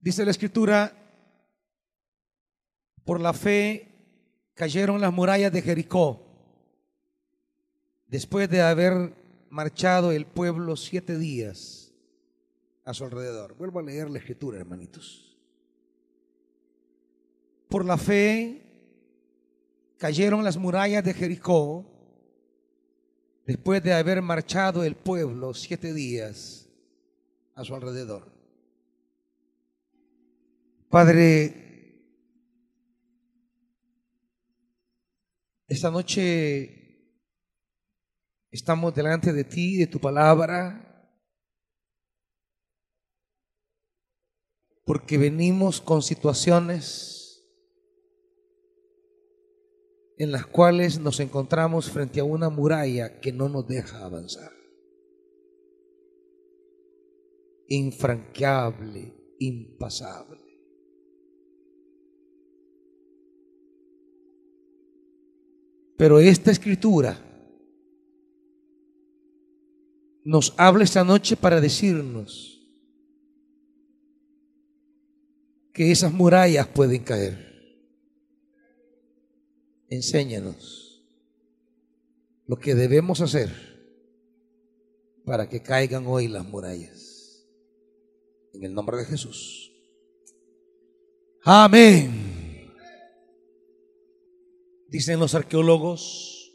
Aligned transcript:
Dice 0.00 0.24
la 0.24 0.30
escritura, 0.30 0.92
por 3.04 3.20
la 3.20 3.32
fe 3.32 3.88
cayeron 4.54 5.00
las 5.00 5.12
murallas 5.12 5.52
de 5.52 5.62
Jericó 5.62 6.22
después 8.06 8.48
de 8.48 8.60
haber 8.60 9.12
marchado 9.50 10.12
el 10.12 10.26
pueblo 10.26 10.76
siete 10.76 11.18
días 11.18 11.92
a 12.84 12.94
su 12.94 13.04
alrededor. 13.04 13.56
Vuelvo 13.56 13.80
a 13.80 13.82
leer 13.82 14.10
la 14.10 14.18
escritura, 14.18 14.58
hermanitos. 14.58 15.36
Por 17.68 17.84
la 17.84 17.98
fe 17.98 18.62
cayeron 19.98 20.44
las 20.44 20.56
murallas 20.56 21.04
de 21.04 21.12
Jericó 21.12 21.84
después 23.46 23.82
de 23.82 23.92
haber 23.92 24.22
marchado 24.22 24.84
el 24.84 24.94
pueblo 24.94 25.54
siete 25.54 25.92
días 25.92 26.68
a 27.54 27.64
su 27.64 27.74
alrededor. 27.74 28.37
Padre, 30.90 31.54
esta 35.66 35.90
noche 35.90 37.18
estamos 38.50 38.94
delante 38.94 39.34
de 39.34 39.44
ti, 39.44 39.76
de 39.76 39.86
tu 39.86 40.00
palabra, 40.00 41.12
porque 44.86 45.18
venimos 45.18 45.82
con 45.82 46.00
situaciones 46.00 47.44
en 50.16 50.32
las 50.32 50.46
cuales 50.46 50.98
nos 50.98 51.20
encontramos 51.20 51.90
frente 51.90 52.20
a 52.20 52.24
una 52.24 52.48
muralla 52.48 53.20
que 53.20 53.30
no 53.30 53.50
nos 53.50 53.68
deja 53.68 54.06
avanzar. 54.06 54.52
Infranqueable, 57.66 59.12
impasable. 59.38 60.47
Pero 65.98 66.20
esta 66.20 66.52
escritura 66.52 67.20
nos 70.24 70.54
habla 70.56 70.84
esta 70.84 71.02
noche 71.02 71.36
para 71.36 71.60
decirnos 71.60 72.54
que 75.74 75.90
esas 75.90 76.12
murallas 76.12 76.68
pueden 76.68 77.02
caer. 77.02 77.48
Enséñanos 79.88 81.04
lo 82.46 82.58
que 82.58 82.76
debemos 82.76 83.20
hacer 83.20 83.50
para 85.24 85.48
que 85.48 85.62
caigan 85.62 86.06
hoy 86.06 86.28
las 86.28 86.46
murallas. 86.46 87.44
En 88.52 88.62
el 88.62 88.72
nombre 88.72 88.98
de 88.98 89.04
Jesús. 89.04 89.72
Amén. 91.42 92.27
Dicen 94.88 95.20
los 95.20 95.34
arqueólogos 95.34 96.50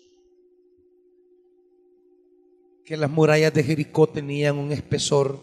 que 2.84 2.98
las 2.98 3.10
murallas 3.10 3.54
de 3.54 3.64
Jericó 3.64 4.08
tenían 4.08 4.58
un 4.58 4.72
espesor 4.72 5.40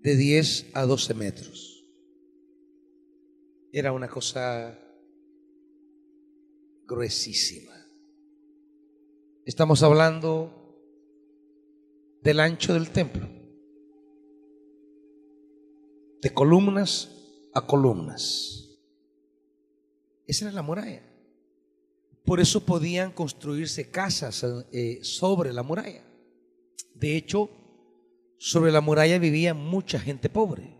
de 0.00 0.16
10 0.16 0.70
a 0.72 0.86
12 0.86 1.14
metros. 1.14 1.84
Era 3.70 3.92
una 3.92 4.08
cosa 4.08 4.78
gruesísima. 6.86 7.74
Estamos 9.44 9.82
hablando 9.82 10.80
del 12.22 12.40
ancho 12.40 12.74
del 12.74 12.90
templo, 12.90 13.28
de 16.20 16.34
columnas 16.34 17.12
a 17.54 17.66
columnas. 17.66 18.80
Esa 20.26 20.46
era 20.46 20.54
la 20.54 20.62
muralla. 20.62 21.05
Por 22.26 22.40
eso 22.40 22.66
podían 22.66 23.12
construirse 23.12 23.88
casas 23.88 24.44
eh, 24.72 24.98
sobre 25.02 25.52
la 25.52 25.62
muralla. 25.62 26.02
De 26.94 27.16
hecho, 27.16 27.48
sobre 28.36 28.72
la 28.72 28.80
muralla 28.80 29.20
vivía 29.20 29.54
mucha 29.54 30.00
gente 30.00 30.28
pobre. 30.28 30.74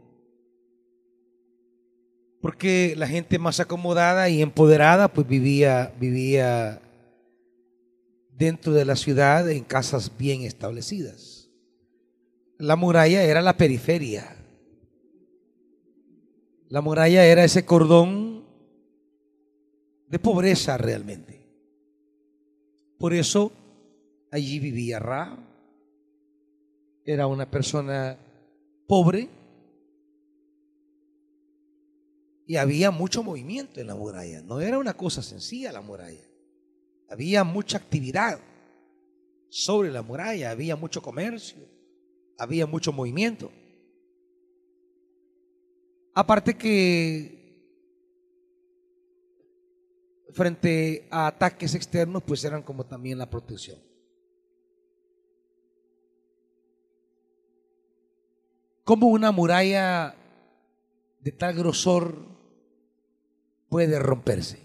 Porque 2.41 2.95
la 2.97 3.07
gente 3.07 3.39
más 3.39 3.61
acomodada 3.61 4.29
y 4.29 4.43
empoderada 4.43 5.07
pues 5.07 5.27
vivía, 5.29 5.95
vivía 6.01 6.83
dentro 8.33 8.73
de 8.73 8.85
la 8.85 8.97
ciudad 8.97 9.49
en 9.49 9.63
casas 9.63 10.11
bien 10.19 10.43
establecidas. 10.43 11.49
La 12.59 12.75
muralla 12.75 13.23
era 13.23 13.41
la 13.41 13.57
periferia. 13.57 14.37
La 16.69 16.81
muralla 16.81 17.25
era 17.25 17.45
ese 17.45 17.65
cordón 17.65 18.45
de 20.09 20.19
pobreza 20.19 20.77
realmente. 20.77 21.36
Por 22.99 23.13
eso 23.13 23.53
allí 24.31 24.59
vivía 24.59 24.99
Ra. 24.99 25.39
Era 27.05 27.27
una 27.27 27.49
persona 27.51 28.19
pobre 28.87 29.29
y 32.47 32.57
había 32.57 32.91
mucho 32.91 33.23
movimiento 33.23 33.81
en 33.81 33.89
la 33.89 33.95
muralla. 33.95 34.43
No 34.43 34.61
era 34.61 34.79
una 34.79 34.95
cosa 34.95 35.23
sencilla 35.23 35.73
la 35.73 35.81
muralla. 35.81 36.25
Había 37.09 37.45
mucha 37.45 37.79
actividad 37.79 38.41
sobre 39.49 39.91
la 39.91 40.03
muralla, 40.03 40.51
había 40.51 40.77
mucho 40.77 41.01
comercio, 41.03 41.59
había 42.39 42.67
mucho 42.67 42.93
movimiento. 42.93 43.51
Aparte 46.15 46.55
que 46.55 47.46
frente 50.33 51.07
a 51.11 51.29
ataques 51.29 51.75
externos, 51.75 52.23
pues 52.23 52.45
eran 52.45 52.63
como 52.63 52.87
también 52.87 53.19
la 53.19 53.31
protección. 53.31 53.79
¿Cómo 58.85 59.09
una 59.09 59.33
muralla 59.33 60.15
de 61.21 61.33
tal 61.33 61.55
grosor 61.55 62.25
puede 63.69 63.99
romperse? 63.99 64.61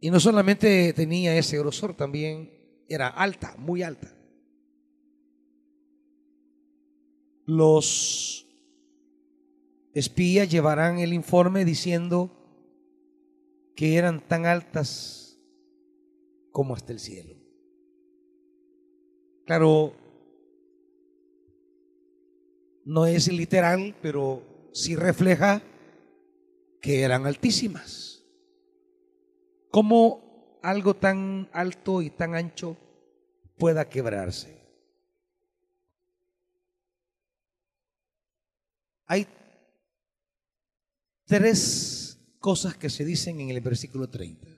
Y 0.00 0.10
no 0.10 0.18
solamente 0.18 0.94
tenía 0.94 1.36
ese 1.36 1.58
grosor, 1.58 1.94
también 1.94 2.50
era 2.88 3.08
alta, 3.08 3.54
muy 3.58 3.82
alta. 3.82 4.16
Los 7.44 8.46
espías 9.92 10.48
llevarán 10.50 11.00
el 11.00 11.12
informe 11.12 11.66
diciendo 11.66 12.39
que 13.74 13.96
eran 13.96 14.20
tan 14.26 14.46
altas 14.46 15.38
como 16.50 16.74
hasta 16.74 16.92
el 16.92 17.00
cielo. 17.00 17.36
Claro, 19.46 19.94
no 22.84 23.06
es 23.06 23.32
literal, 23.32 23.94
pero 24.02 24.42
sí 24.72 24.96
refleja 24.96 25.62
que 26.80 27.02
eran 27.02 27.26
altísimas. 27.26 28.24
¿Cómo 29.70 30.58
algo 30.62 30.94
tan 30.94 31.48
alto 31.52 32.02
y 32.02 32.10
tan 32.10 32.34
ancho 32.34 32.76
pueda 33.56 33.88
quebrarse? 33.88 34.60
Hay 39.06 39.26
tres 41.26 42.09
cosas 42.40 42.76
que 42.76 42.90
se 42.90 43.04
dicen 43.04 43.40
en 43.40 43.50
el 43.50 43.60
versículo 43.60 44.08
30. 44.08 44.48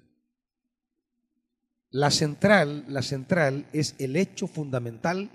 La 1.90 2.10
central, 2.10 2.86
la 2.88 3.02
central 3.02 3.66
es 3.72 3.94
el 3.98 4.16
hecho 4.16 4.46
fundamental 4.46 5.30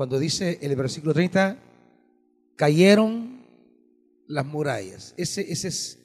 cuando 0.00 0.18
dice 0.18 0.58
el 0.62 0.74
versículo 0.76 1.12
30, 1.12 1.58
cayeron 2.56 3.44
las 4.28 4.46
murallas. 4.46 5.12
Ese, 5.18 5.52
ese, 5.52 5.68
es, 5.68 5.98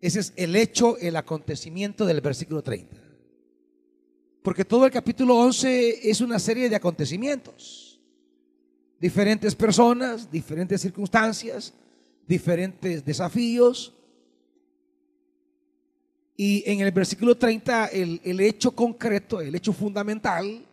ese 0.00 0.20
es 0.20 0.32
el 0.36 0.56
hecho, 0.56 0.96
el 0.96 1.16
acontecimiento 1.16 2.06
del 2.06 2.22
versículo 2.22 2.62
30. 2.62 2.96
Porque 4.42 4.64
todo 4.64 4.86
el 4.86 4.90
capítulo 4.90 5.36
11 5.36 6.08
es 6.10 6.22
una 6.22 6.38
serie 6.38 6.70
de 6.70 6.76
acontecimientos. 6.76 8.00
Diferentes 8.98 9.54
personas, 9.54 10.30
diferentes 10.30 10.80
circunstancias, 10.80 11.74
diferentes 12.30 13.04
desafíos. 13.04 13.92
Y 16.36 16.62
en 16.64 16.80
el 16.80 16.92
versículo 16.92 17.36
30, 17.36 17.88
el, 17.88 18.20
el, 18.24 18.40
hecho 18.40 18.70
concreto, 18.70 19.40
el 19.40 19.54
hecho 19.56 19.72
fundamental, 19.72 20.64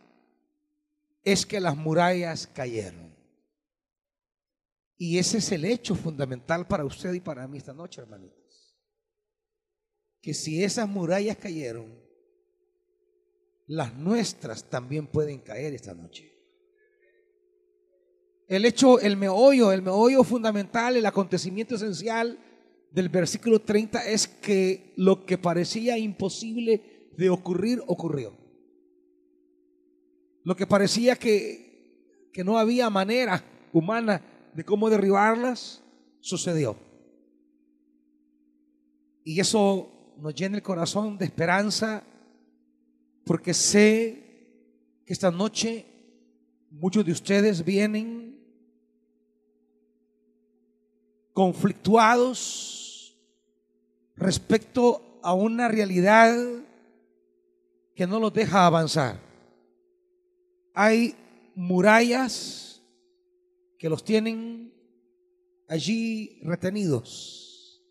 es 1.24 1.44
que 1.44 1.58
las 1.58 1.76
murallas 1.76 2.46
cayeron. 2.46 3.12
Y 4.96 5.18
ese 5.18 5.38
es 5.38 5.50
el 5.50 5.64
hecho 5.64 5.96
fundamental 5.96 6.66
para 6.66 6.84
usted 6.84 7.12
y 7.12 7.20
para 7.20 7.46
mí 7.48 7.58
esta 7.58 7.74
noche, 7.74 8.00
hermanitos. 8.00 8.76
Que 10.22 10.34
si 10.34 10.62
esas 10.62 10.88
murallas 10.88 11.36
cayeron, 11.36 11.92
las 13.66 13.94
nuestras 13.94 14.70
también 14.70 15.08
pueden 15.08 15.40
caer 15.40 15.74
esta 15.74 15.92
noche. 15.92 16.37
El 18.48 18.64
hecho, 18.64 18.98
el 18.98 19.18
meollo, 19.18 19.72
el 19.72 19.82
meollo 19.82 20.24
fundamental, 20.24 20.96
el 20.96 21.04
acontecimiento 21.04 21.74
esencial 21.74 22.38
del 22.90 23.10
versículo 23.10 23.60
30 23.60 24.08
es 24.08 24.26
que 24.26 24.94
lo 24.96 25.26
que 25.26 25.36
parecía 25.36 25.98
imposible 25.98 27.10
de 27.14 27.28
ocurrir, 27.28 27.82
ocurrió. 27.86 28.32
Lo 30.44 30.56
que 30.56 30.66
parecía 30.66 31.14
que, 31.14 32.30
que 32.32 32.42
no 32.42 32.58
había 32.58 32.88
manera 32.88 33.44
humana 33.70 34.22
de 34.54 34.64
cómo 34.64 34.88
derribarlas, 34.88 35.82
sucedió. 36.20 36.74
Y 39.24 39.40
eso 39.40 40.14
nos 40.18 40.34
llena 40.34 40.56
el 40.56 40.62
corazón 40.62 41.18
de 41.18 41.26
esperanza, 41.26 42.02
porque 43.24 43.52
sé 43.52 45.02
que 45.04 45.12
esta 45.12 45.30
noche 45.30 45.84
muchos 46.70 47.04
de 47.04 47.12
ustedes 47.12 47.62
vienen 47.62 48.27
conflictuados 51.38 53.16
respecto 54.16 55.20
a 55.22 55.34
una 55.34 55.68
realidad 55.68 56.36
que 57.94 58.08
no 58.08 58.18
los 58.18 58.34
deja 58.34 58.66
avanzar. 58.66 59.20
Hay 60.74 61.14
murallas 61.54 62.82
que 63.78 63.88
los 63.88 64.02
tienen 64.02 64.74
allí 65.68 66.40
retenidos, 66.42 67.84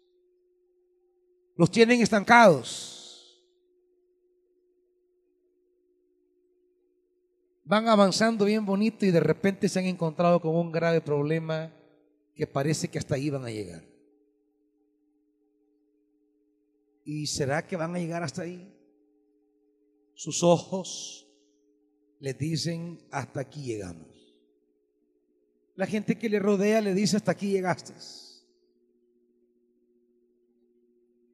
los 1.56 1.72
tienen 1.72 2.02
estancados. 2.02 3.42
Van 7.64 7.88
avanzando 7.88 8.44
bien 8.44 8.66
bonito 8.66 9.06
y 9.06 9.12
de 9.12 9.22
repente 9.22 9.70
se 9.70 9.80
han 9.80 9.86
encontrado 9.86 10.42
con 10.42 10.54
un 10.54 10.70
grave 10.70 11.00
problema 11.00 11.72
que 12.38 12.46
parece 12.46 12.88
que 12.88 13.00
hasta 13.00 13.16
ahí 13.16 13.32
van 13.32 13.46
a 13.46 13.50
llegar. 13.50 13.84
¿Y 17.04 17.26
será 17.26 17.66
que 17.66 17.76
van 17.76 17.96
a 17.96 18.00
llegar 18.00 18.22
hasta 18.22 18.44
ahí? 18.44 18.72
Sus 20.14 20.44
ojos 20.44 21.28
les 22.20 22.38
dicen, 22.38 23.00
hasta 23.10 23.40
aquí 23.40 23.64
llegamos. 23.64 24.36
La 25.76 25.88
gente 25.88 26.18
que 26.18 26.30
le 26.30 26.40
rodea 26.40 26.80
le 26.80 26.94
dice, 26.94 27.18
hasta 27.18 27.32
aquí 27.32 27.50
llegaste. 27.50 27.94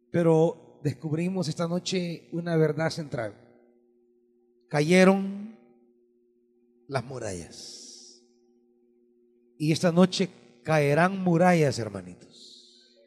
Pero 0.09 0.79
descubrimos 0.83 1.49
esta 1.49 1.67
noche 1.67 2.29
una 2.31 2.55
verdad 2.55 2.89
central. 2.91 3.35
Cayeron 4.69 5.57
las 6.87 7.03
murallas. 7.03 8.23
Y 9.57 9.71
esta 9.71 9.91
noche 9.91 10.29
caerán 10.63 11.21
murallas, 11.21 11.77
hermanitos. 11.77 12.99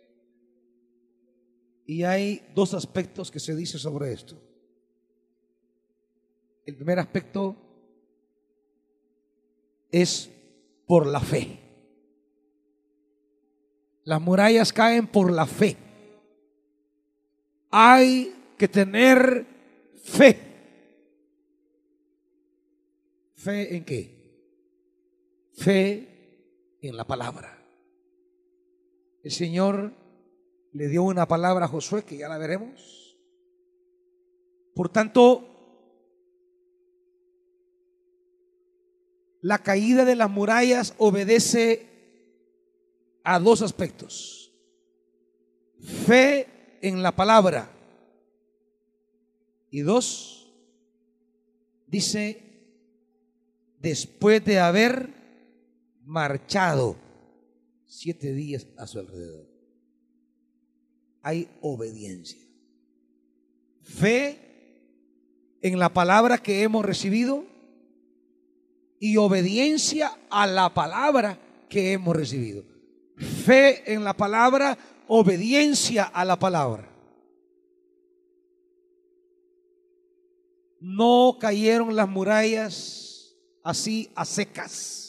Y 1.87 2.03
hay 2.03 2.43
dos 2.55 2.75
aspectos 2.75 3.31
que 3.31 3.41
se 3.41 3.55
dice 3.55 3.79
sobre 3.79 4.13
esto. 4.13 4.37
El 6.65 6.75
primer 6.75 6.99
aspecto 6.99 7.57
es 9.91 10.29
por 10.87 11.07
la 11.07 11.21
fe. 11.21 11.61
Las 14.05 14.21
murallas 14.21 14.73
caen 14.73 15.07
por 15.07 15.33
la 15.33 15.47
fe. 15.47 15.77
Hay 17.71 18.35
que 18.59 18.69
tener 18.69 19.47
fe. 20.03 20.43
¿Fe 23.35 23.77
en 23.77 23.85
qué? 23.85 24.17
Fe 25.55 26.16
en 26.81 26.97
la 26.97 27.07
palabra. 27.07 27.63
El 29.23 29.33
Señor 29.33 29.93
le 30.73 30.89
dio 30.89 31.03
una 31.03 31.27
palabra 31.27 31.65
a 31.65 31.69
Josué 31.69 32.05
que 32.05 32.17
ya 32.17 32.29
la 32.29 32.39
veremos. 32.39 33.17
Por 34.75 34.89
tanto, 34.91 35.57
la 39.41 39.59
caída 39.59 40.05
de 40.05 40.17
las 40.17 40.31
murallas 40.31 40.95
obedece 40.99 41.87
a 43.25 43.39
dos 43.41 43.63
aspectos. 43.63 44.53
Fe 45.81 46.79
en 46.83 47.03
la 47.03 47.17
palabra. 47.17 47.71
Y 49.71 49.81
dos, 49.81 50.53
dice, 51.87 52.43
después 53.81 54.45
de 54.45 54.61
haber 54.61 55.16
marchado 56.07 56.97
siete 57.85 58.33
días 58.33 58.67
a 58.79 58.87
su 58.87 59.01
alrededor. 59.01 59.47
Hay 61.23 61.49
obediencia. 61.61 62.41
Fe 63.83 64.39
en 65.61 65.79
la 65.79 65.93
palabra 65.93 66.39
que 66.39 66.63
hemos 66.63 66.85
recibido 66.85 67.45
y 69.01 69.17
obediencia 69.17 70.17
a 70.31 70.47
la 70.47 70.73
palabra 70.73 71.39
que 71.69 71.93
hemos 71.93 72.17
recibido. 72.17 72.65
Fe 73.17 73.93
en 73.93 74.05
la 74.05 74.15
palabra, 74.15 74.79
obediencia 75.09 76.05
a 76.05 76.25
la 76.25 76.39
palabra. 76.39 76.89
No 80.79 81.37
cayeron 81.41 81.97
las 81.97 82.09
murallas 82.09 83.35
así 83.65 84.11
a 84.15 84.25
secas 84.25 85.06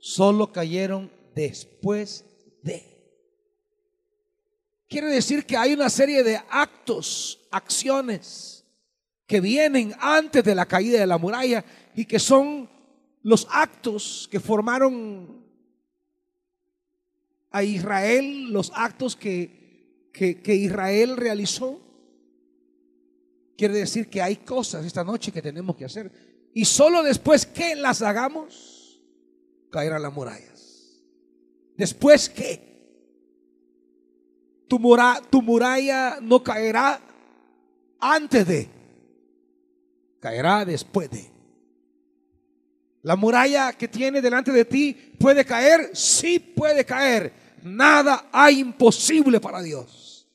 solo 0.00 0.50
cayeron 0.50 1.10
después 1.34 2.24
de. 2.62 2.86
Quiere 4.88 5.08
decir 5.08 5.46
que 5.46 5.56
hay 5.56 5.72
una 5.72 5.88
serie 5.88 6.24
de 6.24 6.40
actos, 6.50 7.46
acciones 7.50 8.64
que 9.26 9.40
vienen 9.40 9.94
antes 10.00 10.42
de 10.42 10.54
la 10.54 10.66
caída 10.66 10.98
de 10.98 11.06
la 11.06 11.18
muralla 11.18 11.64
y 11.94 12.04
que 12.04 12.18
son 12.18 12.68
los 13.22 13.46
actos 13.50 14.28
que 14.30 14.40
formaron 14.40 15.44
a 17.50 17.62
Israel, 17.62 18.52
los 18.52 18.72
actos 18.74 19.14
que, 19.14 20.08
que, 20.12 20.40
que 20.40 20.54
Israel 20.54 21.16
realizó. 21.16 21.80
Quiere 23.56 23.74
decir 23.74 24.08
que 24.08 24.22
hay 24.22 24.36
cosas 24.36 24.84
esta 24.84 25.04
noche 25.04 25.30
que 25.30 25.42
tenemos 25.42 25.76
que 25.76 25.84
hacer. 25.84 26.10
Y 26.54 26.64
solo 26.64 27.02
después 27.02 27.46
que 27.46 27.76
las 27.76 28.02
hagamos, 28.02 28.69
caerán 29.70 30.02
las 30.02 30.12
murallas. 30.12 31.02
Después 31.76 32.28
que 32.28 32.70
tu, 34.68 34.78
tu 35.30 35.42
muralla 35.42 36.18
no 36.20 36.42
caerá 36.42 37.00
antes 37.98 38.46
de, 38.46 38.68
caerá 40.20 40.64
después 40.64 41.10
de. 41.10 41.30
La 43.02 43.16
muralla 43.16 43.72
que 43.72 43.88
tiene 43.88 44.20
delante 44.20 44.52
de 44.52 44.64
ti 44.64 44.92
puede 45.18 45.44
caer, 45.44 45.90
sí 45.94 46.38
puede 46.38 46.84
caer. 46.84 47.32
Nada 47.62 48.28
hay 48.30 48.60
imposible 48.60 49.40
para 49.40 49.62
Dios. 49.62 50.28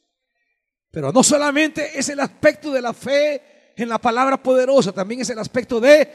Pero 0.89 1.11
no 1.11 1.23
solamente 1.23 1.97
es 1.97 2.09
el 2.09 2.19
aspecto 2.19 2.71
de 2.71 2.81
la 2.81 2.93
fe 2.93 3.73
en 3.75 3.89
la 3.89 3.99
palabra 3.99 4.41
poderosa, 4.41 4.91
también 4.93 5.21
es 5.21 5.29
el 5.29 5.37
aspecto 5.37 5.79
de, 5.79 6.09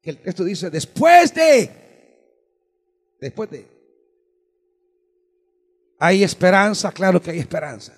que 0.00 0.10
el 0.10 0.18
texto 0.18 0.42
dice, 0.44 0.70
después 0.70 1.34
de, 1.34 1.85
Después 3.26 3.50
de... 3.50 3.66
Hay 5.98 6.22
esperanza, 6.22 6.92
claro 6.92 7.20
que 7.20 7.32
hay 7.32 7.40
esperanza. 7.40 7.92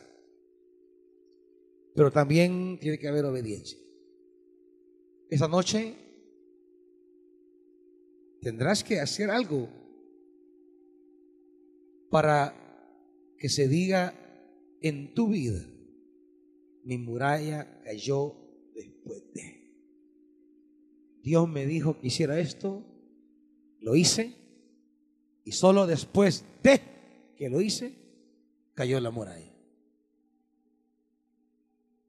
Pero 1.95 2.11
también 2.11 2.79
tiene 2.81 2.99
que 2.99 3.09
haber 3.09 3.27
obediencia. 3.27 3.79
Esa 5.29 5.47
noche 5.47 5.95
tendrás 8.41 8.83
que 8.83 9.01
hacer 9.01 9.31
algo 9.31 9.69
para 12.09 12.55
que 13.37 13.51
se 13.51 13.69
diga 13.69 14.15
en 14.81 15.13
tu 15.13 15.29
vida, 15.29 15.63
mi 16.85 16.97
muralla 16.97 17.83
cayó 17.85 18.35
después 18.75 19.31
de. 19.35 19.59
Dios 21.23 21.47
me 21.47 21.67
dijo 21.67 21.99
que 21.99 22.07
hiciera 22.07 22.41
esto, 22.41 22.83
lo 23.81 23.95
hice, 23.95 24.39
y 25.49 25.53
solo 25.53 25.87
después 25.87 26.45
de 26.63 26.79
que 27.35 27.49
lo 27.49 27.63
hice, 27.63 27.95
cayó 28.75 29.01
la 29.01 29.11
muralla. 29.11 29.51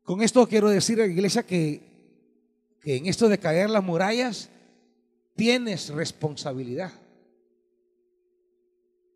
Con 0.04 0.22
esto 0.22 0.46
quiero 0.46 0.68
decir 0.68 1.00
a 1.00 1.06
la 1.06 1.14
iglesia 1.14 1.44
que, 1.44 1.80
que 2.82 2.98
en 2.98 3.06
esto 3.06 3.30
de 3.30 3.38
caer 3.38 3.70
las 3.70 3.82
murallas, 3.82 4.50
tienes 5.38 5.88
responsabilidad. 5.88 6.92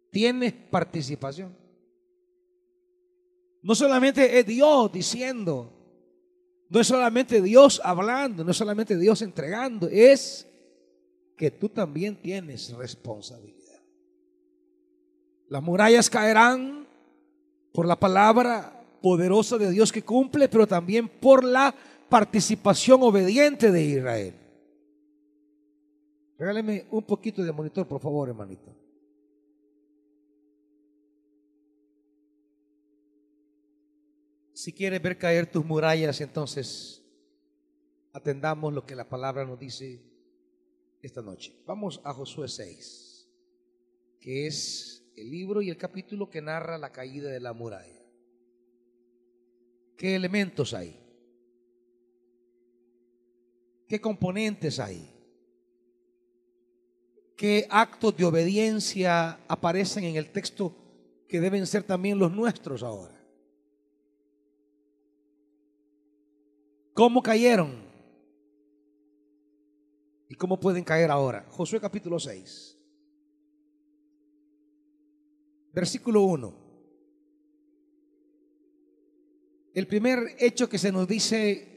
Tienes 0.10 0.54
participación. 0.54 1.54
No 3.62 3.76
solamente 3.76 4.40
es 4.40 4.46
Dios 4.46 4.90
diciendo, 4.90 5.70
no 6.70 6.80
es 6.80 6.88
solamente 6.88 7.42
Dios 7.42 7.82
hablando, 7.84 8.46
no 8.46 8.52
es 8.52 8.58
solamente 8.58 8.98
Dios 8.98 9.22
entregando, 9.22 9.90
es 9.90 10.48
que 11.36 11.52
tú 11.52 11.68
también 11.68 12.16
tienes 12.16 12.72
responsabilidad. 12.72 13.63
Las 15.54 15.62
murallas 15.62 16.10
caerán 16.10 16.88
por 17.74 17.86
la 17.86 18.00
palabra 18.00 18.84
poderosa 19.04 19.56
de 19.60 19.70
Dios 19.70 19.92
que 19.92 20.02
cumple, 20.02 20.50
pero 20.50 20.66
también 20.66 21.08
por 21.08 21.44
la 21.44 21.76
participación 22.10 23.04
obediente 23.04 23.72
de 23.72 23.84
Israel. 23.84 24.34
Regáleme 26.40 26.88
un 26.90 27.04
poquito 27.04 27.44
de 27.44 27.52
monitor, 27.52 27.88
por 27.88 28.02
favor, 28.02 28.30
hermanito. 28.30 28.76
Si 34.54 34.74
quieres 34.74 35.04
ver 35.04 35.20
caer 35.20 35.46
tus 35.52 35.64
murallas, 35.64 36.20
entonces 36.20 37.04
atendamos 38.12 38.74
lo 38.74 38.84
que 38.88 38.96
la 38.96 39.08
palabra 39.08 39.46
nos 39.46 39.60
dice 39.60 40.02
esta 41.00 41.22
noche. 41.22 41.54
Vamos 41.68 42.02
a 42.04 42.12
Josué 42.12 42.48
6, 42.48 43.30
que 44.20 44.48
es 44.48 45.03
el 45.16 45.30
libro 45.30 45.62
y 45.62 45.70
el 45.70 45.78
capítulo 45.78 46.30
que 46.30 46.42
narra 46.42 46.78
la 46.78 46.92
caída 46.92 47.30
de 47.30 47.40
la 47.40 47.54
muralla. 47.54 48.02
¿Qué 49.98 50.16
elementos 50.16 50.74
hay? 50.74 51.00
¿Qué 53.88 54.02
componentes 54.02 54.80
hay? 54.80 55.10
¿Qué 57.36 57.68
actos 57.70 58.16
de 58.16 58.26
obediencia 58.26 59.40
aparecen 59.48 60.04
en 60.06 60.16
el 60.16 60.32
texto 60.32 60.76
que 61.28 61.40
deben 61.40 61.66
ser 61.68 61.84
también 61.84 62.18
los 62.18 62.32
nuestros 62.32 62.84
ahora? 62.84 63.20
¿Cómo 66.94 67.22
cayeron? 67.22 67.84
¿Y 70.30 70.36
cómo 70.36 70.60
pueden 70.60 70.84
caer 70.84 71.12
ahora? 71.12 71.46
Josué 71.50 71.80
capítulo 71.80 72.20
6. 72.20 72.83
Versículo 75.74 76.22
1. 76.22 76.54
El 79.74 79.88
primer 79.88 80.36
hecho 80.38 80.70
que 80.70 80.78
se 80.78 80.92
nos 80.92 81.08
dice 81.08 81.68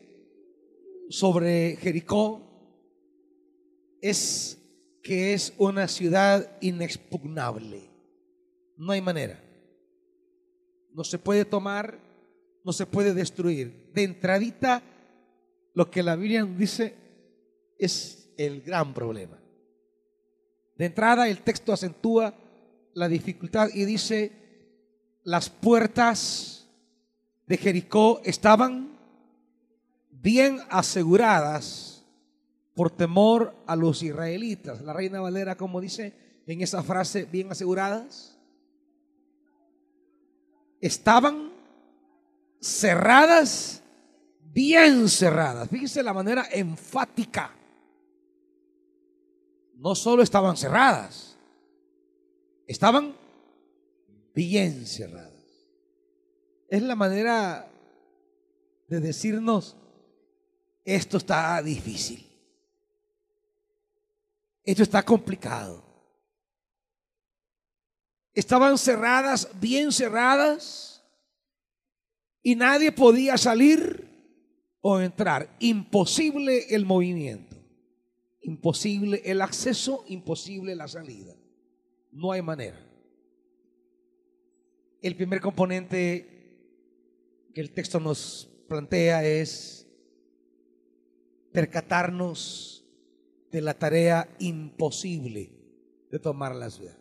sobre 1.08 1.76
Jericó 1.76 2.42
es 4.02 4.58
que 5.02 5.32
es 5.32 5.54
una 5.56 5.88
ciudad 5.88 6.58
inexpugnable. 6.60 7.88
No 8.76 8.92
hay 8.92 9.00
manera. 9.00 9.42
No 10.92 11.02
se 11.02 11.18
puede 11.18 11.46
tomar, 11.46 11.98
no 12.64 12.72
se 12.72 12.84
puede 12.84 13.14
destruir. 13.14 13.90
De 13.94 14.02
entradita, 14.02 14.82
lo 15.72 15.90
que 15.90 16.02
la 16.02 16.16
Biblia 16.16 16.44
dice 16.44 16.94
es 17.78 18.30
el 18.36 18.60
gran 18.60 18.92
problema. 18.92 19.40
De 20.76 20.84
entrada, 20.84 21.28
el 21.28 21.38
texto 21.38 21.72
acentúa 21.72 22.34
la 22.96 23.08
dificultad 23.08 23.68
y 23.74 23.84
dice, 23.84 24.32
las 25.22 25.50
puertas 25.50 26.66
de 27.46 27.58
Jericó 27.58 28.22
estaban 28.24 28.96
bien 30.10 30.60
aseguradas 30.70 32.02
por 32.74 32.90
temor 32.90 33.54
a 33.66 33.76
los 33.76 34.02
israelitas. 34.02 34.80
La 34.80 34.94
reina 34.94 35.20
Valera, 35.20 35.58
como 35.58 35.82
dice 35.82 36.42
en 36.46 36.62
esa 36.62 36.82
frase, 36.82 37.26
bien 37.26 37.52
aseguradas, 37.52 38.38
estaban 40.80 41.52
cerradas, 42.62 43.82
bien 44.54 45.06
cerradas. 45.10 45.68
Fíjese 45.68 46.02
la 46.02 46.14
manera 46.14 46.46
enfática. 46.50 47.54
No 49.74 49.94
solo 49.94 50.22
estaban 50.22 50.56
cerradas, 50.56 51.25
estaban 52.66 53.16
bien 54.34 54.86
cerradas. 54.86 55.32
Es 56.68 56.82
la 56.82 56.96
manera 56.96 57.70
de 58.88 59.00
decirnos, 59.00 59.76
esto 60.84 61.16
está 61.16 61.62
difícil. 61.62 62.24
Esto 64.64 64.82
está 64.82 65.04
complicado. 65.04 65.84
Estaban 68.34 68.76
cerradas, 68.76 69.48
bien 69.60 69.92
cerradas, 69.92 71.02
y 72.42 72.54
nadie 72.54 72.92
podía 72.92 73.38
salir 73.38 74.08
o 74.80 75.00
entrar. 75.00 75.56
Imposible 75.60 76.66
el 76.74 76.84
movimiento, 76.84 77.56
imposible 78.42 79.22
el 79.24 79.40
acceso, 79.40 80.04
imposible 80.08 80.76
la 80.76 80.86
salida. 80.86 81.34
No 82.16 82.32
hay 82.32 82.40
manera. 82.40 82.78
El 85.02 85.14
primer 85.16 85.42
componente 85.42 86.26
que 87.52 87.60
el 87.60 87.72
texto 87.72 88.00
nos 88.00 88.48
plantea 88.68 89.22
es 89.22 89.86
percatarnos 91.52 92.86
de 93.52 93.60
la 93.60 93.74
tarea 93.74 94.34
imposible 94.38 95.52
de 96.10 96.18
tomar 96.18 96.54
la 96.56 96.70
ciudad. 96.70 96.96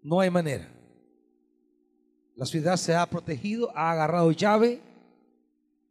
No 0.00 0.20
hay 0.20 0.30
manera. 0.30 0.72
La 2.36 2.46
ciudad 2.46 2.76
se 2.76 2.94
ha 2.94 3.04
protegido, 3.06 3.76
ha 3.76 3.90
agarrado 3.90 4.30
llave, 4.30 4.80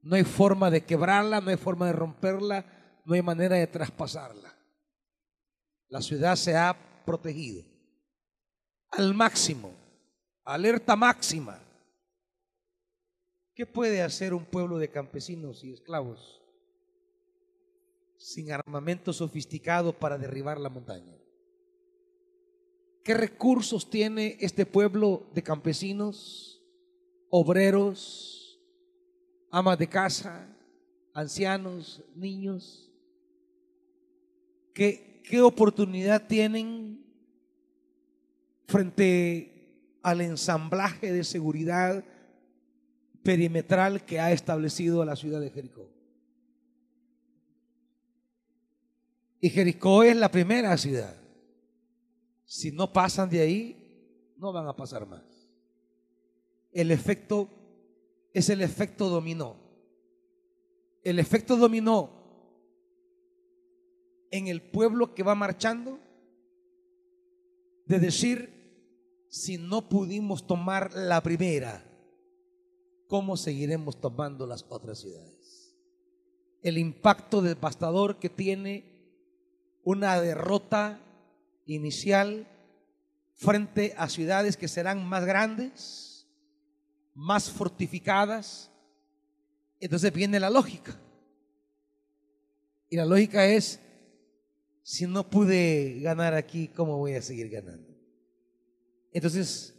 no 0.01 0.15
hay 0.15 0.23
forma 0.23 0.71
de 0.71 0.85
quebrarla, 0.85 1.41
no 1.41 1.49
hay 1.49 1.57
forma 1.57 1.87
de 1.87 1.93
romperla, 1.93 2.65
no 3.03 3.15
hay 3.15 3.21
manera 3.21 3.57
de 3.57 3.67
traspasarla. 3.67 4.55
La 5.89 6.01
ciudad 6.01 6.37
se 6.37 6.55
ha 6.55 6.94
protegido. 7.05 7.63
Al 8.91 9.13
máximo, 9.13 9.71
alerta 10.43 10.95
máxima. 10.95 11.61
¿Qué 13.53 13.65
puede 13.65 14.01
hacer 14.01 14.33
un 14.33 14.43
pueblo 14.43 14.77
de 14.77 14.89
campesinos 14.89 15.63
y 15.63 15.71
esclavos 15.71 16.41
sin 18.17 18.51
armamento 18.51 19.13
sofisticado 19.13 19.93
para 19.93 20.17
derribar 20.17 20.59
la 20.59 20.69
montaña? 20.69 21.15
¿Qué 23.03 23.13
recursos 23.13 23.89
tiene 23.89 24.35
este 24.39 24.65
pueblo 24.65 25.27
de 25.33 25.43
campesinos, 25.43 26.59
obreros, 27.29 28.59
amas 29.51 29.77
de 29.77 29.87
casa, 29.87 30.47
ancianos, 31.13 32.03
niños? 32.15 32.91
¿Qué, 34.73 35.14
¿Qué 35.27 35.41
oportunidad 35.41 36.27
tienen 36.27 37.03
frente 38.67 39.97
al 40.03 40.21
ensamblaje 40.21 41.11
de 41.11 41.23
seguridad 41.23 42.03
perimetral 43.23 44.05
que 44.05 44.19
ha 44.19 44.31
establecido 44.31 45.03
la 45.03 45.15
ciudad 45.15 45.41
de 45.41 45.49
Jericó? 45.49 45.89
Y 49.41 49.49
Jericó 49.49 50.03
es 50.03 50.15
la 50.15 50.29
primera 50.29 50.77
ciudad. 50.77 51.15
Si 52.45 52.71
no 52.71 52.93
pasan 52.93 53.29
de 53.29 53.41
ahí, 53.41 54.33
no 54.37 54.53
van 54.53 54.67
a 54.67 54.75
pasar 54.75 55.07
más. 55.07 55.23
El 56.71 56.91
efecto 56.91 57.49
es 58.31 58.49
el 58.49 58.61
efecto 58.61 59.09
dominó. 59.09 59.55
El 61.03 61.17
efecto 61.19 61.57
dominó 61.57 62.14
en 64.37 64.47
el 64.47 64.61
pueblo 64.61 65.13
que 65.13 65.23
va 65.23 65.35
marchando 65.35 65.99
de 67.85 67.99
decir, 67.99 69.25
si 69.29 69.57
no 69.57 69.87
pudimos 69.89 70.47
tomar 70.47 70.93
la 70.93 71.21
primera, 71.21 71.83
¿cómo 73.07 73.37
seguiremos 73.37 73.99
tomando 73.99 74.45
las 74.47 74.65
otras 74.69 74.99
ciudades? 74.99 75.75
El 76.61 76.77
impacto 76.77 77.41
devastador 77.41 78.19
que 78.19 78.29
tiene 78.29 78.95
una 79.83 80.19
derrota 80.19 80.99
inicial 81.65 82.47
frente 83.35 83.93
a 83.97 84.09
ciudades 84.09 84.57
que 84.57 84.67
serán 84.67 85.05
más 85.07 85.25
grandes, 85.25 86.27
más 87.13 87.49
fortificadas. 87.51 88.71
Entonces 89.79 90.11
viene 90.11 90.39
la 90.39 90.49
lógica. 90.49 90.99
Y 92.89 92.97
la 92.97 93.05
lógica 93.05 93.45
es, 93.45 93.79
si 94.87 95.07
no 95.07 95.27
pude 95.27 95.99
ganar 95.99 96.35
aquí, 96.35 96.67
¿cómo 96.67 96.99
voy 96.99 97.15
a 97.15 97.21
seguir 97.23 97.49
ganando? 97.49 97.91
Entonces, 99.11 99.73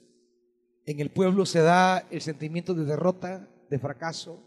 en 0.85 0.99
el 0.99 1.11
pueblo 1.11 1.47
se 1.47 1.61
da 1.61 2.05
el 2.11 2.21
sentimiento 2.21 2.75
de 2.75 2.85
derrota, 2.85 3.49
de 3.71 3.79
fracaso, 3.79 4.43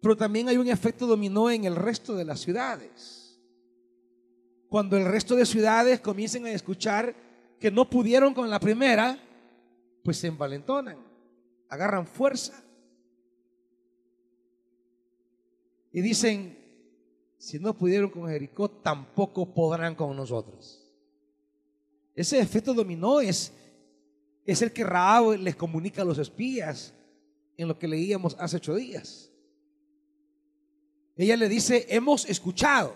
pero 0.00 0.16
también 0.16 0.48
hay 0.48 0.56
un 0.56 0.68
efecto 0.68 1.06
dominó 1.06 1.50
en 1.50 1.66
el 1.66 1.76
resto 1.76 2.14
de 2.14 2.24
las 2.24 2.40
ciudades. 2.40 3.38
Cuando 4.70 4.96
el 4.96 5.04
resto 5.04 5.36
de 5.36 5.44
ciudades 5.44 6.00
comiencen 6.00 6.46
a 6.46 6.52
escuchar 6.52 7.14
que 7.60 7.70
no 7.70 7.90
pudieron 7.90 8.32
con 8.32 8.48
la 8.48 8.58
primera, 8.58 9.18
pues 10.02 10.16
se 10.16 10.28
envalentonan, 10.28 10.96
agarran 11.68 12.06
fuerza 12.06 12.64
y 15.92 16.00
dicen, 16.00 16.59
si 17.40 17.58
no 17.58 17.72
pudieron 17.72 18.10
con 18.10 18.28
Jericó, 18.28 18.68
tampoco 18.68 19.46
podrán 19.46 19.94
con 19.94 20.14
nosotros. 20.14 20.86
Ese 22.14 22.38
efecto 22.38 22.74
dominó 22.74 23.22
es, 23.22 23.50
es 24.44 24.60
el 24.60 24.70
que 24.70 24.84
Raab 24.84 25.38
les 25.38 25.56
comunica 25.56 26.02
a 26.02 26.04
los 26.04 26.18
espías 26.18 26.92
en 27.56 27.66
lo 27.66 27.78
que 27.78 27.88
leíamos 27.88 28.36
hace 28.38 28.58
ocho 28.58 28.74
días. 28.74 29.30
Ella 31.16 31.38
le 31.38 31.48
dice, 31.48 31.86
hemos 31.88 32.28
escuchado 32.28 32.94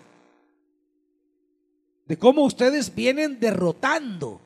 de 2.05 2.15
cómo 2.15 2.43
ustedes 2.43 2.93
vienen 2.93 3.39
derrotando 3.39 4.39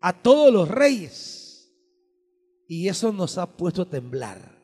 a 0.00 0.12
todos 0.12 0.52
los 0.52 0.68
reyes. 0.68 1.72
Y 2.66 2.88
eso 2.88 3.12
nos 3.12 3.38
ha 3.38 3.46
puesto 3.46 3.82
a 3.82 3.88
temblar. 3.88 4.60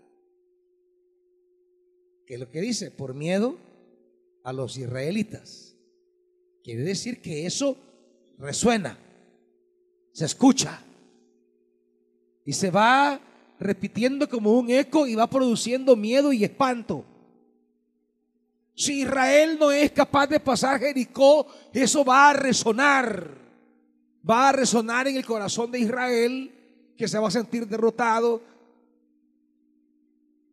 ¿Qué 2.28 2.34
es 2.34 2.40
lo 2.40 2.50
que 2.50 2.60
dice? 2.60 2.90
Por 2.90 3.14
miedo 3.14 3.56
a 4.44 4.52
los 4.52 4.76
israelitas. 4.76 5.74
Quiere 6.62 6.82
decir 6.82 7.22
que 7.22 7.46
eso 7.46 7.78
resuena, 8.36 8.98
se 10.12 10.26
escucha 10.26 10.78
y 12.44 12.52
se 12.52 12.70
va 12.70 13.18
repitiendo 13.58 14.28
como 14.28 14.58
un 14.58 14.68
eco 14.68 15.06
y 15.06 15.14
va 15.14 15.30
produciendo 15.30 15.96
miedo 15.96 16.30
y 16.30 16.44
espanto. 16.44 17.02
Si 18.74 19.00
Israel 19.00 19.56
no 19.58 19.72
es 19.72 19.90
capaz 19.92 20.26
de 20.26 20.38
pasar 20.38 20.78
Jericó, 20.80 21.46
eso 21.72 22.04
va 22.04 22.28
a 22.28 22.34
resonar. 22.34 23.38
Va 24.28 24.50
a 24.50 24.52
resonar 24.52 25.08
en 25.08 25.16
el 25.16 25.24
corazón 25.24 25.70
de 25.70 25.78
Israel, 25.78 26.92
que 26.94 27.08
se 27.08 27.18
va 27.18 27.28
a 27.28 27.30
sentir 27.30 27.66
derrotado 27.66 28.42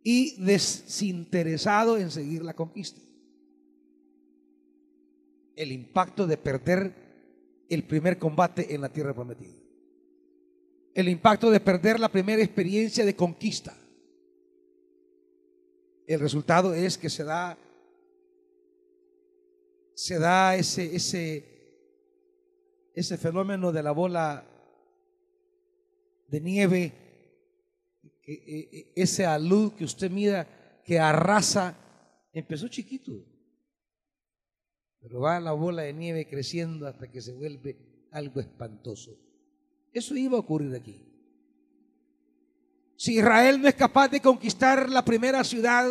y 0.08 0.40
desinteresado 0.40 1.98
en 1.98 2.12
seguir 2.12 2.44
la 2.44 2.54
conquista. 2.54 3.02
El 5.56 5.72
impacto 5.72 6.28
de 6.28 6.38
perder 6.38 6.94
el 7.68 7.84
primer 7.86 8.20
combate 8.20 8.76
en 8.76 8.82
la 8.82 8.90
tierra 8.90 9.16
prometida. 9.16 9.56
El 10.94 11.10
impacto 11.10 11.50
de 11.50 11.60
perder 11.60 12.00
la 12.00 12.10
primera 12.10 12.44
experiencia 12.44 13.04
de 13.04 13.16
conquista. 13.16 13.76
El 16.06 16.20
resultado 16.20 16.76
es 16.76 17.00
que 17.00 17.10
se 17.10 17.24
da 17.24 17.58
se 19.96 20.20
da 20.20 20.56
ese, 20.56 20.96
ese, 20.96 21.46
ese 22.94 23.18
fenómeno 23.18 23.72
de 23.72 23.82
la 23.82 23.92
bola 23.92 24.46
de 26.28 26.42
nieve, 26.42 27.05
ese 28.26 29.26
alud 29.26 29.74
que 29.74 29.84
usted 29.84 30.10
mira 30.10 30.82
que 30.84 31.00
arrasa, 31.00 31.78
empezó 32.34 32.68
chiquito, 32.68 33.12
pero 35.00 35.20
va 35.20 35.40
la 35.40 35.52
bola 35.52 35.84
de 35.84 35.94
nieve 35.94 36.28
creciendo 36.28 36.88
hasta 36.88 37.12
que 37.12 37.22
se 37.22 37.34
vuelve 37.34 38.08
algo 38.12 38.40
espantoso. 38.40 39.18
Eso 39.94 40.16
iba 40.16 40.38
a 40.38 40.42
ocurrir 40.42 40.76
aquí. 40.76 41.06
Si 42.98 43.18
Israel 43.18 43.62
no 43.62 43.68
es 43.68 43.76
capaz 43.76 44.10
de 44.10 44.22
conquistar 44.22 44.90
la 44.90 45.04
primera 45.04 45.44
ciudad, 45.44 45.86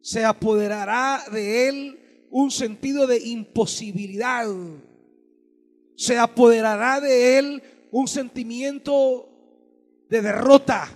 se 0.00 0.24
apoderará 0.24 1.24
de 1.32 1.68
él 1.68 2.26
un 2.30 2.50
sentido 2.50 3.06
de 3.06 3.18
imposibilidad. 3.18 4.46
Se 5.96 6.18
apoderará 6.18 7.00
de 7.00 7.38
él 7.38 7.62
un 7.90 8.08
sentimiento 8.08 9.28
de 10.08 10.22
derrota. 10.22 10.88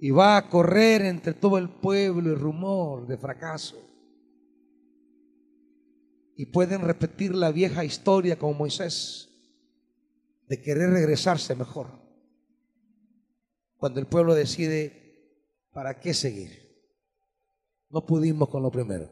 Y 0.00 0.10
va 0.10 0.36
a 0.36 0.48
correr 0.48 1.02
entre 1.02 1.34
todo 1.34 1.58
el 1.58 1.68
pueblo 1.68 2.30
el 2.30 2.38
rumor 2.38 3.06
de 3.06 3.16
fracaso. 3.16 3.76
Y 6.36 6.46
pueden 6.46 6.82
repetir 6.82 7.34
la 7.34 7.50
vieja 7.50 7.84
historia 7.84 8.38
como 8.38 8.54
Moisés 8.54 9.28
de 10.46 10.62
querer 10.62 10.90
regresarse 10.90 11.54
mejor. 11.54 11.88
Cuando 13.76 14.00
el 14.00 14.06
pueblo 14.06 14.34
decide, 14.34 15.66
¿para 15.72 16.00
qué 16.00 16.14
seguir? 16.14 16.68
No 17.90 18.06
pudimos 18.06 18.48
con 18.48 18.62
lo 18.62 18.70
primero. 18.70 19.10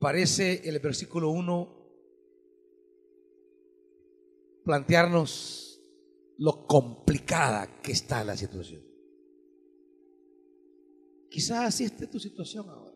Parece 0.00 0.68
el 0.68 0.78
versículo 0.78 1.30
1 1.30 1.77
plantearnos 4.68 5.80
lo 6.36 6.66
complicada 6.66 7.80
que 7.80 7.92
está 7.92 8.22
la 8.22 8.36
situación. 8.36 8.82
Quizás 11.30 11.68
así 11.68 11.84
esté 11.84 12.06
tu 12.06 12.20
situación 12.20 12.68
ahora. 12.68 12.94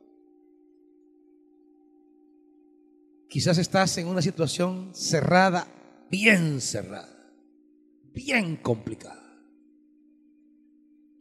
Quizás 3.27 3.57
estás 3.57 3.97
en 3.97 4.07
una 4.07 4.21
situación 4.21 4.95
cerrada, 4.95 5.67
bien 6.11 6.61
cerrada, 6.61 7.33
bien 8.13 8.57
complicada. 8.57 9.43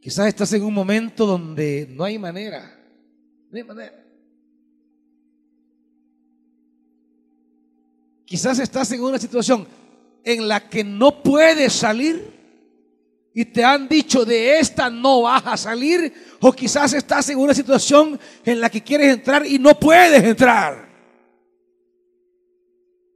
Quizás 0.02 0.26
estás 0.26 0.52
en 0.52 0.64
un 0.64 0.74
momento 0.74 1.24
donde 1.24 1.88
no 1.90 2.04
hay 2.04 2.18
manera, 2.18 2.78
no 3.50 3.56
hay 3.56 3.64
manera. 3.64 4.04
Quizás 8.26 8.58
estás 8.58 8.92
en 8.92 9.02
una 9.02 9.18
situación 9.18 9.66
en 10.24 10.48
la 10.48 10.68
que 10.68 10.84
no 10.84 11.22
puedes 11.22 11.72
salir 11.72 12.32
y 13.34 13.44
te 13.46 13.64
han 13.64 13.88
dicho 13.88 14.24
de 14.24 14.58
esta 14.58 14.90
no 14.90 15.22
vas 15.22 15.42
a 15.46 15.56
salir 15.56 16.12
o 16.40 16.52
quizás 16.52 16.92
estás 16.92 17.28
en 17.30 17.38
una 17.38 17.54
situación 17.54 18.18
en 18.44 18.60
la 18.60 18.68
que 18.70 18.82
quieres 18.82 19.14
entrar 19.14 19.46
y 19.46 19.58
no 19.58 19.78
puedes 19.78 20.22
entrar. 20.22 20.88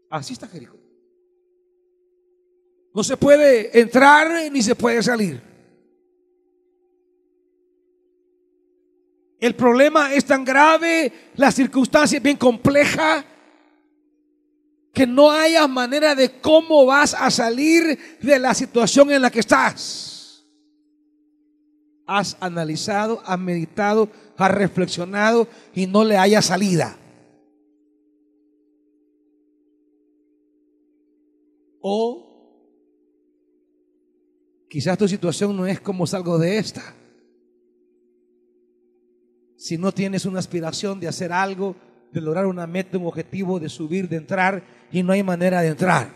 Así 0.09 0.33
está 0.33 0.49
Jericó. 0.49 0.77
No 2.95 3.05
se 3.05 3.16
puede 3.16 3.79
entrar 3.79 4.51
ni 4.51 4.62
se 4.62 4.75
puede 4.75 5.03
salir. 5.03 5.42
El 9.38 9.55
problema 9.55 10.14
es 10.14 10.25
tan 10.25 10.45
grave, 10.45 11.12
la 11.35 11.53
circunstancia 11.53 12.16
es 12.16 12.23
bien 12.23 12.38
compleja, 12.38 13.23
que 14.97 15.07
no 15.07 15.31
haya 15.31 15.69
manera 15.69 16.15
de 16.15 16.41
cómo 16.41 16.87
vas 16.87 17.13
a 17.13 17.31
salir 17.31 17.99
de 18.23 18.39
la 18.39 18.55
situación 18.55 19.11
en 19.11 19.21
la 19.21 19.31
que 19.31 19.41
estás. 19.41 20.43
Has 22.07 22.35
analizado, 22.41 23.21
has 23.27 23.39
meditado, 23.39 24.09
has 24.39 24.51
reflexionado 24.53 25.49
y 25.75 25.87
no 25.87 26.03
le 26.03 26.17
haya 26.17 26.41
salida. 26.41 26.97
O 31.83 32.73
quizás 34.71 34.97
tu 34.97 35.07
situación 35.07 35.55
no 35.55 35.67
es 35.67 35.79
como 35.79 36.07
salgo 36.07 36.39
de 36.39 36.57
esta 36.57 36.95
si 39.57 39.77
no 39.77 39.93
tienes 39.93 40.25
una 40.27 40.39
aspiración 40.39 41.01
de 41.01 41.09
hacer 41.09 41.33
algo, 41.33 41.75
de 42.12 42.21
lograr 42.21 42.47
una 42.47 42.66
meta, 42.66 42.99
un 42.99 43.07
objetivo, 43.07 43.61
de 43.61 43.69
subir, 43.69 44.09
de 44.09 44.16
entrar, 44.16 44.62
y 44.90 45.03
no 45.03 45.12
hay 45.12 45.23
manera 45.23 45.61
de 45.61 45.69
entrar. 45.69 46.11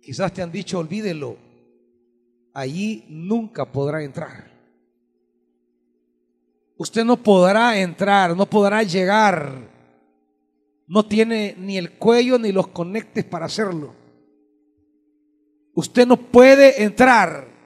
Quizás 0.00 0.32
te 0.32 0.42
han 0.42 0.52
dicho, 0.52 0.78
olvídelo, 0.78 1.36
allí 2.52 3.04
nunca 3.08 3.70
podrá 3.70 4.02
entrar. 4.02 4.50
Usted 6.76 7.04
no 7.04 7.16
podrá 7.16 7.78
entrar, 7.78 8.36
no 8.36 8.46
podrá 8.46 8.82
llegar. 8.82 9.74
No 10.86 11.04
tiene 11.06 11.56
ni 11.58 11.78
el 11.78 11.92
cuello 11.92 12.38
ni 12.38 12.52
los 12.52 12.68
conectes 12.68 13.24
para 13.24 13.46
hacerlo. 13.46 13.94
Usted 15.74 16.06
no 16.06 16.16
puede 16.16 16.82
entrar 16.82 17.56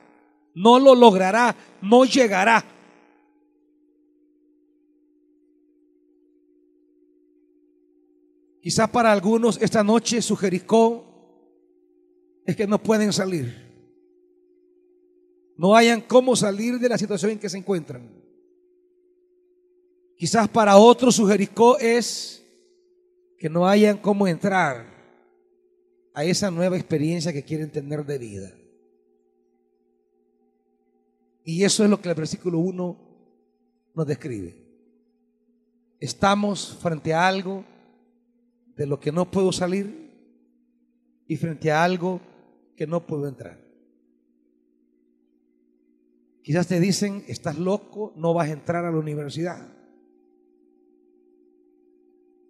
no 0.55 0.79
lo 0.79 0.94
logrará, 0.94 1.55
no 1.81 2.05
llegará. 2.05 2.64
Quizá 8.61 8.87
para 8.87 9.11
algunos 9.11 9.61
esta 9.62 9.83
noche 9.83 10.20
su 10.20 10.37
Jericó 10.37 11.05
es 12.44 12.55
que 12.57 12.66
no 12.66 12.83
pueden 12.83 13.12
salir. 13.12 13.70
No 15.57 15.75
hayan 15.75 16.01
cómo 16.01 16.37
salir 16.37 16.79
de 16.79 16.88
la 16.88 16.99
situación 16.99 17.33
en 17.33 17.38
que 17.38 17.49
se 17.49 17.59
encuentran. 17.59 18.09
Quizás 20.16 20.49
para 20.49 20.77
otros 20.77 21.14
su 21.14 21.27
Jericó 21.27 21.79
es 21.79 22.44
que 23.38 23.49
no 23.49 23.66
hayan 23.66 23.96
cómo 23.96 24.29
entrar 24.29 24.85
a 26.12 26.25
esa 26.25 26.51
nueva 26.51 26.77
experiencia 26.77 27.33
que 27.33 27.42
quieren 27.42 27.70
tener 27.70 28.05
de 28.05 28.18
vida. 28.18 28.53
Y 31.44 31.64
eso 31.64 31.83
es 31.83 31.88
lo 31.88 32.01
que 32.01 32.11
el 32.11 32.14
versículo 32.14 32.59
1 32.59 32.99
nos 33.94 34.07
describe. 34.07 34.55
Estamos 35.99 36.77
frente 36.81 37.14
a 37.14 37.27
algo 37.27 37.64
de 38.76 38.87
lo 38.87 38.98
que 39.00 39.12
no 39.12 39.30
puedo 39.30 39.52
salir, 39.52 40.11
y 41.26 41.37
frente 41.37 41.70
a 41.70 41.85
algo 41.85 42.20
que 42.76 42.87
no 42.87 43.06
puedo 43.06 43.28
entrar. 43.28 43.59
Quizás 46.42 46.66
te 46.66 46.80
dicen, 46.80 47.24
estás 47.28 47.59
loco, 47.59 48.12
no 48.16 48.35
vas 48.35 48.48
a 48.48 48.52
entrar 48.52 48.85
a 48.85 48.90
la 48.90 48.98
universidad. 48.98 49.68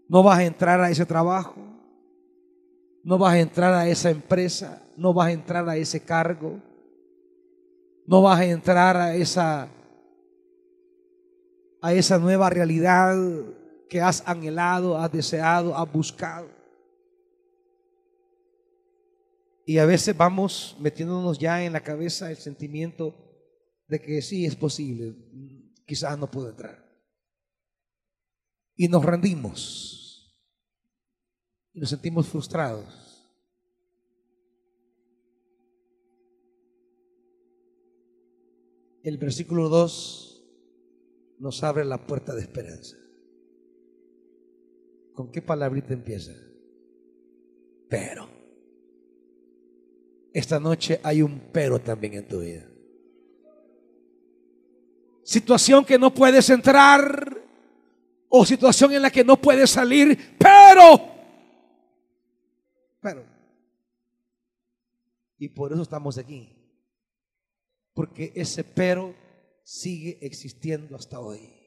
No 0.08 0.22
vas 0.22 0.38
a 0.38 0.44
entrar 0.44 0.80
a 0.80 0.90
ese 0.90 1.04
trabajo. 1.04 1.60
No 3.04 3.18
vas 3.18 3.34
a 3.34 3.40
entrar 3.40 3.74
a 3.74 3.88
esa 3.88 4.10
empresa. 4.10 4.82
No 4.96 5.12
vas 5.12 5.28
a 5.28 5.32
entrar 5.32 5.68
a 5.68 5.76
ese 5.76 6.00
cargo. 6.00 6.58
No 8.06 8.22
vas 8.22 8.40
a 8.40 8.46
entrar 8.46 8.96
a 8.96 9.14
esa 9.14 9.68
a 11.82 11.94
esa 11.94 12.18
nueva 12.18 12.50
realidad 12.50 13.16
que 13.90 14.00
has 14.00 14.22
anhelado, 14.24 14.96
has 14.96 15.10
deseado, 15.10 15.76
has 15.76 15.92
buscado. 15.92 16.48
Y 19.66 19.78
a 19.78 19.84
veces 19.84 20.16
vamos 20.16 20.76
metiéndonos 20.78 21.38
ya 21.38 21.62
en 21.64 21.72
la 21.72 21.82
cabeza 21.82 22.30
el 22.30 22.36
sentimiento 22.36 23.14
de 23.88 24.00
que 24.00 24.22
sí 24.22 24.46
es 24.46 24.54
posible, 24.54 25.16
quizás 25.84 26.16
no 26.16 26.30
puedo 26.30 26.50
entrar. 26.50 26.88
Y 28.76 28.86
nos 28.86 29.04
rendimos. 29.04 30.32
Y 31.72 31.80
nos 31.80 31.90
sentimos 31.90 32.28
frustrados. 32.28 33.28
El 39.02 39.18
versículo 39.18 39.68
2 39.68 40.30
nos 41.40 41.62
abre 41.64 41.84
la 41.84 42.06
puerta 42.06 42.34
de 42.34 42.42
esperanza. 42.42 42.99
¿Con 45.20 45.30
qué 45.30 45.42
palabrita 45.42 45.92
empieza? 45.92 46.32
Pero. 47.90 48.26
Esta 50.32 50.58
noche 50.58 50.98
hay 51.02 51.20
un 51.20 51.50
pero 51.52 51.78
también 51.78 52.14
en 52.14 52.26
tu 52.26 52.40
vida. 52.40 52.66
Situación 55.22 55.84
que 55.84 55.98
no 55.98 56.14
puedes 56.14 56.48
entrar 56.48 57.38
o 58.30 58.46
situación 58.46 58.94
en 58.94 59.02
la 59.02 59.10
que 59.10 59.22
no 59.22 59.36
puedes 59.36 59.68
salir, 59.68 60.38
pero. 60.38 61.04
Pero. 63.02 63.22
Y 65.36 65.50
por 65.50 65.70
eso 65.70 65.82
estamos 65.82 66.16
aquí. 66.16 66.48
Porque 67.92 68.32
ese 68.34 68.64
pero 68.64 69.14
sigue 69.64 70.18
existiendo 70.22 70.96
hasta 70.96 71.20
hoy. 71.20 71.59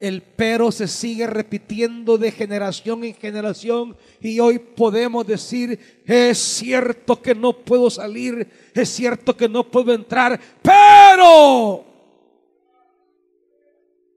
El 0.00 0.22
pero 0.22 0.72
se 0.72 0.88
sigue 0.88 1.26
repitiendo 1.26 2.16
de 2.16 2.32
generación 2.32 3.04
en 3.04 3.14
generación 3.14 3.94
y 4.18 4.40
hoy 4.40 4.58
podemos 4.58 5.26
decir, 5.26 6.02
es 6.06 6.38
cierto 6.38 7.20
que 7.20 7.34
no 7.34 7.52
puedo 7.52 7.90
salir, 7.90 8.48
es 8.72 8.88
cierto 8.88 9.36
que 9.36 9.46
no 9.46 9.70
puedo 9.70 9.92
entrar, 9.92 10.40
pero 10.62 11.84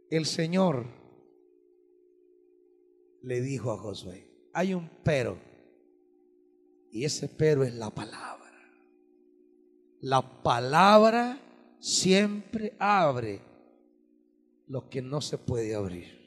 el 0.10 0.26
Señor 0.26 0.86
le 3.22 3.42
dijo 3.42 3.70
a 3.74 3.78
Josué, 3.78 4.26
hay 4.54 4.74
un 4.74 4.90
pero 5.04 5.38
y 6.94 7.04
ese 7.04 7.28
pero 7.28 7.66
es 7.66 7.74
la 7.74 7.90
palabra. 7.90 8.54
La 10.00 10.44
palabra 10.44 11.40
siempre 11.80 12.74
abre 12.80 13.42
lo 14.68 14.90
que 14.90 15.02
no 15.02 15.22
se 15.22 15.38
puede 15.38 15.76
abrir. 15.76 16.22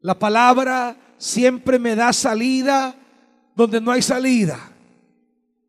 La 0.00 0.18
palabra 0.18 0.96
siempre 1.16 1.78
me 1.78 1.94
da 1.94 2.12
salida 2.12 2.94
donde 3.54 3.80
no 3.80 3.90
hay 3.90 4.02
salida. 4.02 4.58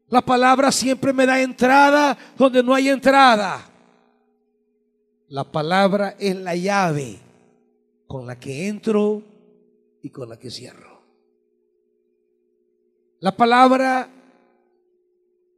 La 0.07 0.21
palabra 0.21 0.71
siempre 0.71 1.13
me 1.13 1.25
da 1.25 1.41
entrada 1.41 2.17
donde 2.37 2.63
no 2.63 2.73
hay 2.73 2.89
entrada. 2.89 3.69
La 5.27 5.43
palabra 5.43 6.15
es 6.19 6.35
la 6.35 6.55
llave 6.55 7.19
con 8.07 8.27
la 8.27 8.39
que 8.39 8.67
entro 8.67 9.23
y 10.01 10.09
con 10.09 10.29
la 10.29 10.37
que 10.37 10.51
cierro. 10.51 11.01
La 13.19 13.35
palabra 13.35 14.09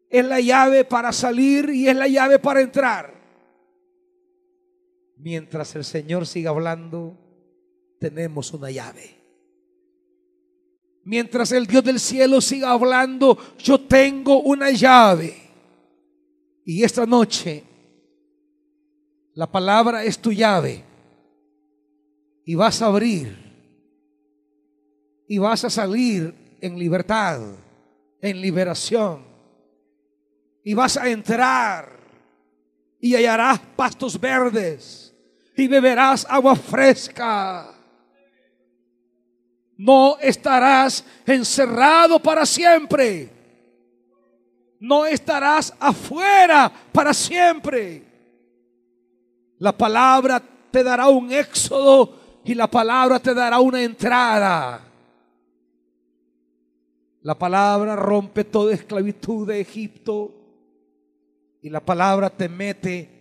es 0.10 0.26
la 0.26 0.40
llave 0.40 0.86
para 0.86 1.12
salir 1.12 1.70
y 1.72 1.88
es 1.88 1.96
la 1.96 2.08
llave 2.08 2.40
para 2.40 2.62
entrar. 2.62 3.15
Mientras 5.18 5.76
el 5.76 5.84
Señor 5.84 6.28
siga 6.28 6.50
hablando, 6.52 7.18
tenemos 8.00 8.54
una 8.54 8.70
llave. 8.72 9.16
Mientras 11.04 11.52
el 11.52 11.68
Dios 11.68 11.84
del 11.84 12.00
cielo 12.00 12.42
siga 12.42 12.72
hablando, 12.72 13.38
yo 13.58 13.80
tengo 13.80 14.42
una 14.42 14.72
llave. 14.72 15.36
Y 16.66 16.84
esta 16.84 17.06
noche, 17.06 17.64
la 19.34 19.52
palabra 19.52 20.04
es 20.04 20.20
tu 20.20 20.32
llave. 20.32 20.84
Y 22.44 22.56
vas 22.56 22.82
a 22.82 22.88
abrir. 22.88 23.38
Y 25.28 25.38
vas 25.38 25.64
a 25.64 25.70
salir 25.70 26.34
en 26.62 26.78
libertad, 26.78 27.42
en 28.22 28.42
liberación 28.42 29.36
y 30.66 30.74
vas 30.74 30.98
a 30.98 31.08
entrar 31.08 31.96
y 33.00 33.14
hallarás 33.14 33.60
pastos 33.76 34.20
verdes 34.20 35.05
y 35.56 35.68
beberás 35.68 36.26
agua 36.30 36.56
fresca. 36.56 37.72
No 39.78 40.18
estarás 40.20 41.04
encerrado 41.26 42.20
para 42.20 42.46
siempre. 42.46 43.30
No 44.80 45.06
estarás 45.06 45.74
afuera 45.80 46.72
para 46.92 47.14
siempre. 47.14 48.04
La 49.58 49.72
palabra 49.78 50.42
te 50.72 50.84
dará 50.84 51.08
un 51.08 51.32
éxodo 51.32 52.42
y 52.44 52.54
la 52.54 52.68
palabra 52.68 53.20
te 53.20 53.34
dará 53.34 53.60
una 53.60 53.82
entrada. 53.82 54.82
La 57.22 57.38
palabra 57.38 57.96
rompe 57.96 58.44
toda 58.44 58.74
esclavitud 58.74 59.48
de 59.48 59.60
Egipto 59.60 60.32
y 61.62 61.70
la 61.70 61.80
palabra 61.80 62.30
te 62.30 62.48
mete 62.48 63.15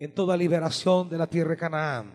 en 0.00 0.12
toda 0.14 0.36
liberación 0.36 1.08
de 1.08 1.18
la 1.18 1.28
tierra 1.28 1.50
de 1.50 1.56
Canaán. 1.56 2.14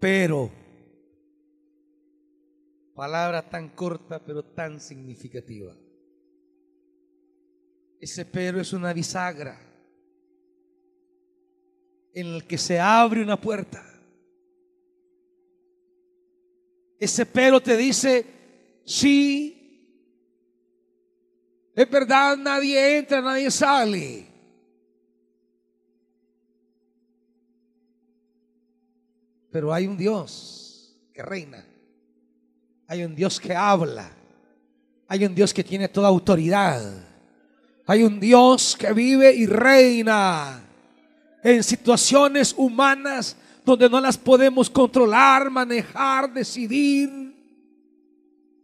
Pero, 0.00 0.50
palabra 2.94 3.48
tan 3.48 3.68
corta 3.68 4.24
pero 4.24 4.42
tan 4.42 4.80
significativa. 4.80 5.76
Ese 8.00 8.24
pero 8.24 8.60
es 8.60 8.72
una 8.72 8.92
bisagra 8.92 9.60
en 12.14 12.26
el 12.26 12.46
que 12.46 12.58
se 12.58 12.80
abre 12.80 13.22
una 13.22 13.40
puerta. 13.40 13.84
Ese 16.98 17.26
pero 17.26 17.60
te 17.60 17.76
dice, 17.76 18.38
Sí, 18.88 19.57
es 21.78 21.88
verdad, 21.88 22.36
nadie 22.36 22.98
entra, 22.98 23.20
nadie 23.22 23.52
sale. 23.52 24.26
Pero 29.48 29.72
hay 29.72 29.86
un 29.86 29.96
Dios 29.96 30.92
que 31.14 31.22
reina. 31.22 31.64
Hay 32.88 33.04
un 33.04 33.14
Dios 33.14 33.38
que 33.38 33.54
habla. 33.54 34.10
Hay 35.06 35.24
un 35.24 35.36
Dios 35.36 35.54
que 35.54 35.62
tiene 35.62 35.86
toda 35.86 36.08
autoridad. 36.08 36.82
Hay 37.86 38.02
un 38.02 38.18
Dios 38.18 38.76
que 38.76 38.92
vive 38.92 39.32
y 39.32 39.46
reina 39.46 40.60
en 41.44 41.62
situaciones 41.62 42.56
humanas 42.56 43.36
donde 43.64 43.88
no 43.88 44.00
las 44.00 44.18
podemos 44.18 44.68
controlar, 44.68 45.48
manejar, 45.48 46.32
decidir. 46.32 47.08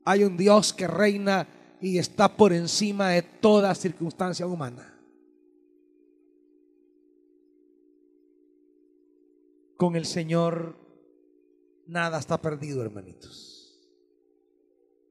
Hay 0.04 0.24
un 0.24 0.36
Dios 0.36 0.72
que 0.72 0.88
reina 0.88 1.46
y 1.84 1.98
está 1.98 2.34
por 2.34 2.54
encima 2.54 3.10
de 3.10 3.20
toda 3.20 3.74
circunstancia 3.74 4.46
humana. 4.46 4.98
Con 9.76 9.94
el 9.94 10.06
Señor 10.06 10.78
nada 11.86 12.18
está 12.18 12.40
perdido, 12.40 12.80
hermanitos. 12.80 13.78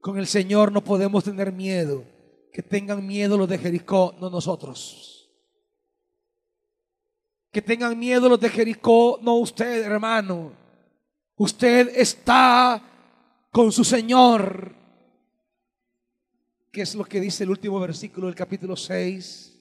Con 0.00 0.18
el 0.18 0.26
Señor 0.26 0.72
no 0.72 0.82
podemos 0.82 1.22
tener 1.22 1.52
miedo. 1.52 2.04
Que 2.52 2.62
tengan 2.62 3.06
miedo 3.06 3.38
los 3.38 3.48
de 3.48 3.58
Jericó, 3.58 4.16
no 4.20 4.28
nosotros. 4.28 5.30
Que 7.52 7.62
tengan 7.62 7.96
miedo 7.96 8.28
los 8.28 8.40
de 8.40 8.48
Jericó, 8.48 9.20
no 9.22 9.36
usted, 9.36 9.84
hermano. 9.84 10.52
Usted 11.36 11.92
está 11.94 12.82
con 13.52 13.70
su 13.70 13.84
Señor. 13.84 14.83
¿Qué 16.74 16.82
es 16.82 16.96
lo 16.96 17.04
que 17.04 17.20
dice 17.20 17.44
el 17.44 17.50
último 17.50 17.78
versículo 17.78 18.26
del 18.26 18.34
capítulo 18.34 18.74
6? 18.74 19.56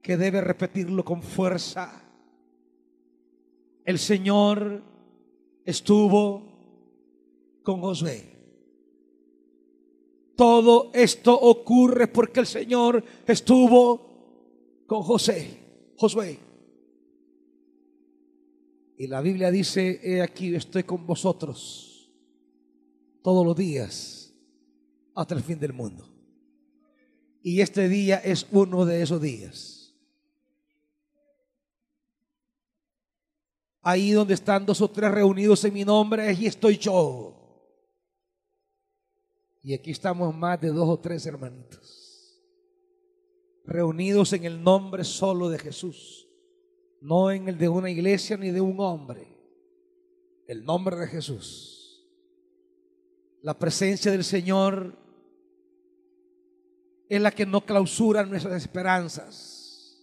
Que 0.00 0.16
debe 0.16 0.40
repetirlo 0.40 1.04
con 1.04 1.22
fuerza. 1.22 2.02
el 3.84 3.98
Señor 3.98 4.82
estuvo 5.66 6.44
con 7.62 7.82
Josué. 7.82 8.24
Todo 10.34 10.90
esto 10.94 11.38
ocurre 11.38 12.06
porque 12.06 12.40
el 12.40 12.46
Señor 12.46 13.04
estuvo 13.26 14.84
con 14.86 15.02
José, 15.02 15.58
Josué. 15.98 16.38
Y 18.96 19.08
la 19.08 19.20
Biblia 19.20 19.50
dice, 19.50 20.00
he 20.02 20.22
aquí, 20.22 20.54
estoy 20.54 20.84
con 20.84 21.06
vosotros 21.06 22.10
todos 23.20 23.44
los 23.44 23.54
días 23.54 24.21
hasta 25.14 25.34
el 25.34 25.42
fin 25.42 25.58
del 25.58 25.72
mundo. 25.72 26.08
Y 27.42 27.60
este 27.60 27.88
día 27.88 28.18
es 28.18 28.46
uno 28.50 28.84
de 28.84 29.02
esos 29.02 29.20
días. 29.20 29.94
Ahí 33.82 34.12
donde 34.12 34.34
están 34.34 34.64
dos 34.64 34.80
o 34.80 34.88
tres 34.88 35.10
reunidos 35.10 35.64
en 35.64 35.74
mi 35.74 35.84
nombre, 35.84 36.28
allí 36.28 36.46
estoy 36.46 36.78
yo. 36.78 37.42
Y 39.60 39.74
aquí 39.74 39.90
estamos 39.90 40.34
más 40.34 40.60
de 40.60 40.68
dos 40.68 40.88
o 40.88 40.98
tres 40.98 41.24
hermanitos, 41.26 42.40
reunidos 43.64 44.32
en 44.32 44.44
el 44.44 44.62
nombre 44.62 45.04
solo 45.04 45.48
de 45.48 45.58
Jesús, 45.58 46.28
no 47.00 47.30
en 47.30 47.48
el 47.48 47.58
de 47.58 47.68
una 47.68 47.90
iglesia 47.90 48.36
ni 48.36 48.50
de 48.50 48.60
un 48.60 48.78
hombre, 48.80 49.26
el 50.46 50.64
nombre 50.64 50.96
de 50.96 51.06
Jesús. 51.06 52.08
La 53.40 53.58
presencia 53.58 54.10
del 54.12 54.24
Señor 54.24 54.96
es 57.16 57.20
la 57.20 57.30
que 57.30 57.44
no 57.44 57.60
clausura 57.60 58.24
nuestras 58.24 58.62
esperanzas. 58.62 60.02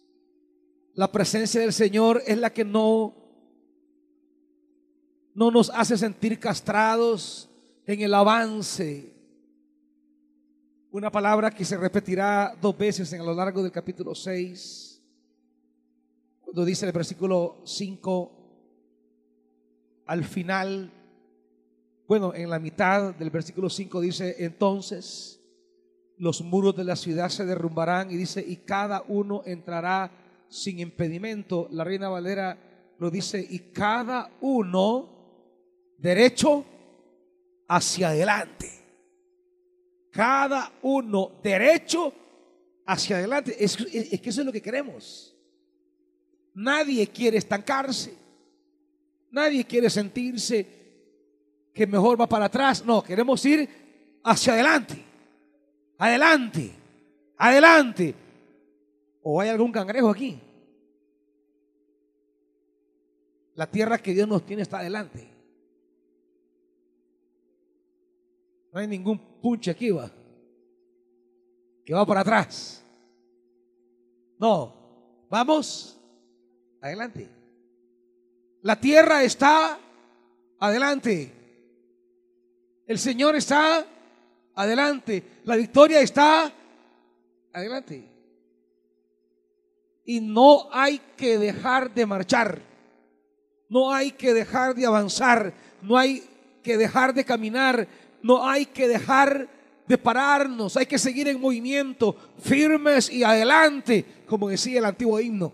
La 0.94 1.12
presencia 1.12 1.60
del 1.60 1.74
Señor 1.74 2.22
es 2.28 2.38
la 2.38 2.52
que 2.52 2.64
no 2.64 3.16
no 5.34 5.50
nos 5.50 5.72
hace 5.72 5.98
sentir 5.98 6.38
castrados 6.38 7.50
en 7.88 8.02
el 8.02 8.14
avance 8.14 9.12
una 10.92 11.12
palabra 11.12 11.50
que 11.50 11.66
se 11.66 11.78
repetirá 11.78 12.56
dos 12.62 12.78
veces 12.78 13.12
en 13.14 13.22
a 13.22 13.24
lo 13.24 13.34
largo 13.34 13.64
del 13.64 13.72
capítulo 13.72 14.14
6, 14.14 15.02
cuando 16.42 16.64
dice 16.64 16.86
el 16.86 16.92
versículo 16.92 17.62
5, 17.64 18.32
al 20.06 20.24
final, 20.26 20.92
bueno, 22.08 22.36
en 22.36 22.50
la 22.52 22.60
mitad 22.60 23.16
del 23.16 23.32
versículo 23.32 23.68
5 23.68 24.02
dice, 24.02 24.36
entonces 24.40 25.39
los 26.20 26.42
muros 26.42 26.76
de 26.76 26.84
la 26.84 26.96
ciudad 26.96 27.30
se 27.30 27.46
derrumbarán 27.46 28.12
y 28.12 28.16
dice, 28.16 28.44
y 28.46 28.58
cada 28.58 29.04
uno 29.08 29.42
entrará 29.46 30.12
sin 30.48 30.80
impedimento. 30.80 31.68
La 31.72 31.84
reina 31.84 32.10
Valera 32.10 32.58
lo 33.00 33.10
dice, 33.10 33.46
y 33.50 33.60
cada 33.72 34.30
uno 34.42 35.10
derecho 35.98 36.66
hacia 37.68 38.10
adelante 38.10 38.80
cada 40.12 40.72
uno 40.82 41.32
derecho 41.42 42.14
hacia 42.86 43.18
adelante. 43.18 43.56
Es, 43.64 43.78
que 43.78 44.30
eso 44.30 44.42
es 44.42 44.46
lo 44.46 44.52
que 44.52 44.62
queremos. 44.62 45.36
Nadie 46.54 47.08
quiere 47.08 47.38
estancarse. 47.38 48.14
Nadie 49.32 49.64
quiere 49.64 49.90
sentirse 49.90 50.66
que 51.74 51.86
mejor 51.86 52.20
va 52.20 52.28
para 52.28 52.46
atrás. 52.46 52.84
No, 52.84 53.04
queremos 53.04 53.46
ir 53.46 53.70
hacia 54.24 54.54
adelante. 54.54 55.06
Adelante. 56.00 56.72
Adelante. 57.38 58.16
¿O 59.22 59.40
hay 59.40 59.50
algún 59.50 59.72
cangrejo 59.72 60.10
aquí? 60.10 60.40
La 63.54 63.70
tierra 63.70 63.98
que 63.98 64.14
Dios 64.14 64.28
nos 64.28 64.46
tiene 64.46 64.64
está 64.64 64.80
adelante. 64.80 65.30
No 68.72 68.80
hay 68.80 68.88
ningún 68.88 69.20
punche 69.42 69.72
aquí, 69.72 69.92
va. 69.92 70.10
Que 71.86 71.94
va 71.94 72.06
para 72.06 72.22
atrás. 72.22 72.82
No, 74.38 74.74
vamos 75.30 76.00
adelante. 76.80 77.28
La 78.62 78.80
tierra 78.80 79.24
está 79.24 79.78
adelante. 80.60 81.34
El 82.86 82.98
Señor 82.98 83.36
está 83.36 83.86
adelante. 84.62 85.42
La 85.44 85.56
victoria 85.56 86.02
está 86.02 86.52
adelante. 87.54 88.08
Y 90.06 90.22
no 90.22 90.68
hay 90.72 91.00
que 91.16 91.38
dejar 91.38 91.94
de 91.94 92.06
marchar. 92.06 92.62
No 93.70 93.94
hay 93.94 94.12
que 94.12 94.34
dejar 94.34 94.76
de 94.76 94.86
avanzar. 94.86 95.54
No 95.82 95.98
hay 95.98 96.24
que 96.64 96.78
dejar 96.78 97.14
de 97.14 97.24
caminar 97.24 97.88
no 98.22 98.48
hay 98.48 98.66
que 98.66 98.88
dejar 98.88 99.48
de 99.88 99.98
pararnos, 99.98 100.78
hay 100.78 100.86
que 100.86 101.00
seguir 101.00 101.28
en 101.28 101.42
movimiento, 101.42 102.16
firmes 102.40 103.12
y 103.12 103.24
adelante, 103.24 104.06
como 104.28 104.50
decía 104.50 104.80
el 104.80 104.86
antiguo 104.86 105.20
himno. 105.20 105.52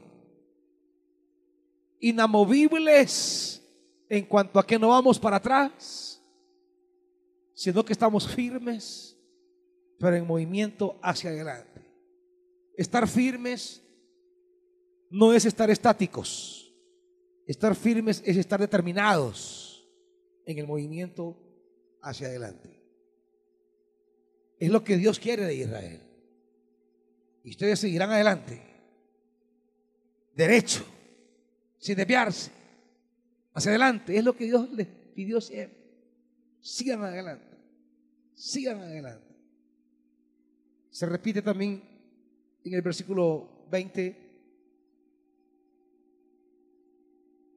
Inamovibles 2.00 3.62
en 4.10 4.26
cuanto 4.26 4.60
a 4.60 4.66
que 4.66 4.78
no 4.78 4.90
vamos 4.90 5.18
para 5.20 5.38
atrás, 5.38 6.05
sino 7.56 7.86
que 7.86 7.94
estamos 7.94 8.28
firmes, 8.28 9.18
pero 9.98 10.16
en 10.16 10.28
movimiento 10.28 11.00
hacia 11.02 11.30
adelante. 11.32 11.82
Estar 12.78 13.08
firmes 13.08 13.82
no 15.10 15.34
es 15.34 15.46
estar 15.46 15.70
estáticos. 15.70 16.74
Estar 17.48 17.74
firmes 17.76 18.22
es 18.26 18.36
estar 18.38 18.60
determinados 18.60 19.88
en 20.46 20.60
el 20.60 20.68
movimiento 20.68 21.38
hacia 22.02 22.28
adelante. 22.28 22.84
Es 24.60 24.70
lo 24.70 24.84
que 24.84 24.98
Dios 24.98 25.18
quiere 25.18 25.46
de 25.46 25.56
Israel. 25.56 26.02
Y 27.44 27.52
ustedes 27.52 27.80
seguirán 27.80 28.12
adelante. 28.12 28.62
Derecho, 30.36 30.86
sin 31.78 31.96
desviarse. 31.96 32.52
Hacia 33.54 33.72
adelante. 33.72 34.18
Es 34.18 34.26
lo 34.26 34.36
que 34.36 34.46
Dios 34.46 34.70
les 34.72 34.88
pidió 34.88 35.40
siempre. 35.40 35.85
Sigan 36.66 37.04
adelante. 37.04 37.46
Sigan 38.34 38.80
adelante. 38.80 39.36
Se 40.90 41.06
repite 41.06 41.44
también 41.44 41.80
en 42.64 42.74
el 42.74 42.82
versículo 42.82 43.68
20, 43.70 44.16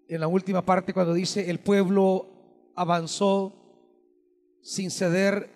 en 0.08 0.20
la 0.20 0.28
última 0.28 0.62
parte, 0.62 0.92
cuando 0.92 1.14
dice, 1.14 1.48
el 1.48 1.58
pueblo 1.58 2.26
avanzó 2.74 3.54
sin 4.60 4.90
ceder 4.90 5.48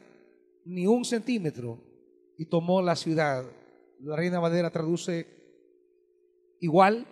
ni 0.65 0.87
un 0.87 1.05
centímetro 1.05 1.79
y 2.39 2.47
tomó 2.47 2.81
la 2.81 2.97
ciudad. 2.97 3.45
La 4.01 4.17
Reina 4.17 4.41
Madera 4.41 4.71
traduce 4.71 5.27
igual 6.59 7.07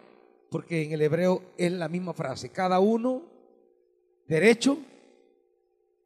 porque 0.50 0.84
en 0.84 0.92
el 0.92 1.02
hebreo 1.02 1.42
es 1.58 1.70
la 1.70 1.90
misma 1.90 2.14
frase. 2.14 2.48
Cada 2.48 2.80
uno 2.80 3.24
derecho 4.26 4.78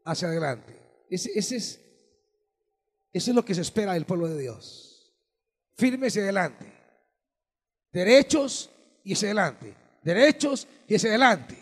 hacia 0.05 0.29
adelante. 0.29 1.05
Ese, 1.09 1.31
ese 1.35 1.57
es, 1.57 1.81
es 3.13 3.29
lo 3.29 3.45
que 3.45 3.55
se 3.55 3.63
espera 3.63 3.95
del 3.95 4.07
pueblo 4.07 4.29
de 4.29 4.41
Dios. 4.41 5.15
Firme 5.77 6.09
hacia 6.09 6.23
adelante. 6.23 6.73
Derechos 7.93 8.71
y 9.03 9.15
hacia 9.15 9.29
adelante. 9.29 9.75
Derechos 10.03 10.69
y 10.87 10.95
hacia 10.95 11.11
adelante. 11.11 11.59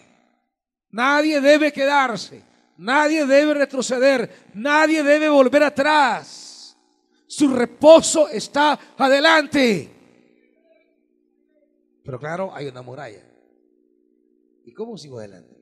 Nadie 0.91 1.41
debe 1.41 1.73
quedarse. 1.73 2.53
Nadie 2.83 3.27
debe 3.27 3.55
retroceder, 3.55 4.29
nadie 4.55 5.05
debe 5.05 5.29
volver 5.29 5.63
atrás. 5.63 6.77
Su 7.29 7.55
reposo 7.55 8.29
está 8.29 8.79
adelante. 8.97 9.89
Pero 12.05 12.19
claro, 12.19 12.53
hay 12.53 12.67
una 12.67 12.83
muralla. 12.83 13.23
¿Y 14.65 14.73
cómo 14.73 14.99
sigo 14.99 15.21
adelante? 15.21 15.62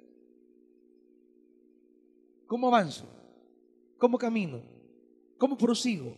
¿Cómo 2.50 2.66
avanzo? 2.66 3.06
¿Cómo 3.96 4.18
camino? 4.18 4.60
¿Cómo 5.38 5.56
prosigo? 5.56 6.16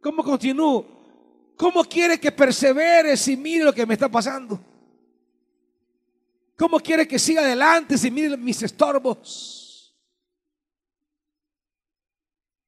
¿Cómo 0.00 0.24
continúo? 0.24 0.84
¿Cómo 1.56 1.84
quiere 1.84 2.18
que 2.18 2.32
persevere 2.32 3.16
si 3.16 3.36
mire 3.36 3.62
lo 3.62 3.72
que 3.72 3.86
me 3.86 3.94
está 3.94 4.08
pasando? 4.08 4.58
¿Cómo 6.58 6.80
quiere 6.80 7.06
que 7.06 7.20
siga 7.20 7.42
adelante 7.42 7.96
si 7.96 8.10
mire 8.10 8.36
mis 8.36 8.64
estorbos? 8.64 9.96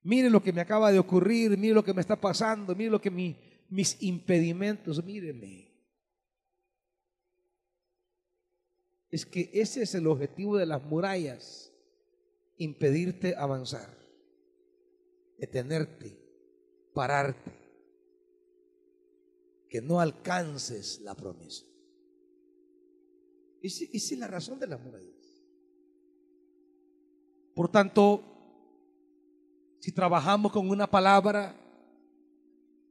Mire 0.04 0.30
lo 0.30 0.40
que 0.40 0.52
me 0.52 0.60
acaba 0.60 0.92
de 0.92 1.00
ocurrir, 1.00 1.58
mire 1.58 1.74
lo 1.74 1.82
que 1.82 1.92
me 1.92 2.02
está 2.02 2.14
pasando, 2.14 2.72
mire 2.76 2.90
lo 2.90 3.00
que 3.00 3.10
mis 3.10 4.00
impedimentos, 4.00 5.04
míreme. 5.04 5.74
Es 9.10 9.26
que 9.26 9.50
ese 9.52 9.82
es 9.82 9.92
el 9.96 10.06
objetivo 10.06 10.56
de 10.56 10.66
las 10.66 10.80
murallas, 10.84 11.72
impedirte 12.58 13.34
avanzar, 13.36 13.96
detenerte, 15.38 16.18
pararte, 16.94 17.52
que 19.68 19.82
no 19.82 20.00
alcances 20.00 21.00
la 21.00 21.14
promesa. 21.14 21.64
Esa 23.62 23.84
esa 23.92 24.14
es 24.14 24.20
la 24.20 24.28
razón 24.28 24.58
de 24.60 24.66
las 24.66 24.80
murallas. 24.80 25.14
Por 27.54 27.70
tanto, 27.70 28.22
si 29.80 29.92
trabajamos 29.92 30.52
con 30.52 30.68
una 30.68 30.86
palabra, 30.86 31.56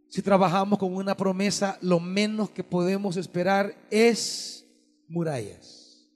si 0.07 0.21
trabajamos 0.21 0.79
con 0.79 0.95
una 0.95 1.15
promesa, 1.15 1.77
lo 1.81 1.99
menos 1.99 2.49
que 2.49 2.63
podemos 2.63 3.17
esperar 3.17 3.75
es 3.89 4.65
murallas. 5.07 6.09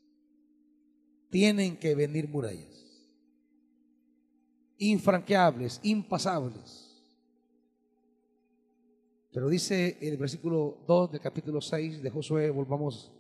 Tienen 1.30 1.78
que 1.78 1.96
venir 1.96 2.28
murallas. 2.28 2.79
Infranqueables, 4.80 5.80
impasables. 5.84 6.89
Pero 9.32 9.48
dice 9.48 9.98
el 10.02 10.18
versículo 10.18 10.80
2 10.88 11.12
del 11.12 11.22
capítulo 11.22 11.62
6 11.62 12.02
de 12.02 12.10
Josué, 12.10 12.50
volvamos. 12.50 13.12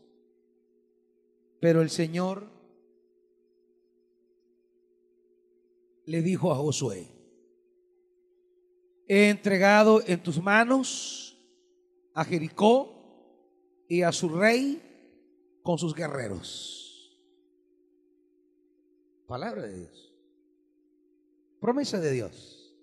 Pero 1.59 1.81
el 1.81 1.89
Señor 1.89 2.47
le 6.05 6.21
dijo 6.21 6.51
a 6.51 6.55
Josué, 6.55 7.07
he 9.07 9.29
entregado 9.29 10.01
en 10.07 10.23
tus 10.23 10.41
manos 10.41 11.37
a 12.13 12.25
Jericó 12.25 13.85
y 13.87 14.01
a 14.01 14.11
su 14.11 14.29
rey 14.29 14.81
con 15.63 15.77
sus 15.77 15.93
guerreros. 15.93 16.79
Palabra 19.27 19.63
de 19.63 19.77
Dios. 19.77 20.08
Promesa 21.59 21.99
de 21.99 22.11
Dios. 22.11 22.75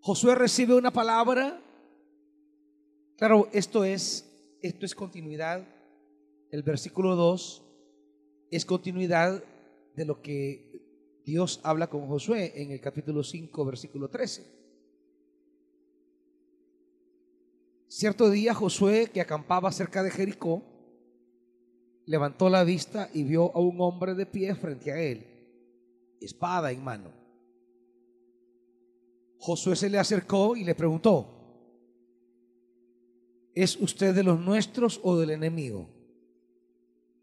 Josué 0.00 0.34
recibe 0.34 0.74
una 0.74 0.92
palabra. 0.92 1.60
Claro, 3.16 3.48
esto 3.52 3.84
es 3.84 4.26
esto 4.62 4.86
es 4.86 4.94
continuidad. 4.94 5.64
El 6.50 6.62
versículo 6.62 7.14
2 7.14 7.62
es 8.50 8.64
continuidad 8.64 9.42
de 9.94 10.04
lo 10.04 10.22
que 10.22 11.20
Dios 11.24 11.60
habla 11.62 11.88
con 11.88 12.06
Josué 12.08 12.52
en 12.56 12.70
el 12.70 12.80
capítulo 12.80 13.22
5, 13.22 13.64
versículo 13.64 14.08
13. 14.08 14.44
Cierto 17.88 18.30
día 18.30 18.54
Josué, 18.54 19.10
que 19.12 19.20
acampaba 19.20 19.72
cerca 19.72 20.02
de 20.02 20.10
Jericó, 20.10 20.62
levantó 22.04 22.48
la 22.48 22.64
vista 22.64 23.10
y 23.12 23.24
vio 23.24 23.54
a 23.54 23.60
un 23.60 23.80
hombre 23.80 24.14
de 24.14 24.26
pie 24.26 24.54
frente 24.54 24.92
a 24.92 25.00
él, 25.00 25.26
espada 26.20 26.72
en 26.72 26.82
mano. 26.82 27.12
Josué 29.38 29.76
se 29.76 29.90
le 29.90 29.98
acercó 29.98 30.56
y 30.56 30.64
le 30.64 30.74
preguntó, 30.74 31.36
¿es 33.54 33.76
usted 33.76 34.14
de 34.14 34.22
los 34.22 34.40
nuestros 34.40 35.00
o 35.02 35.16
del 35.16 35.30
enemigo? 35.30 35.88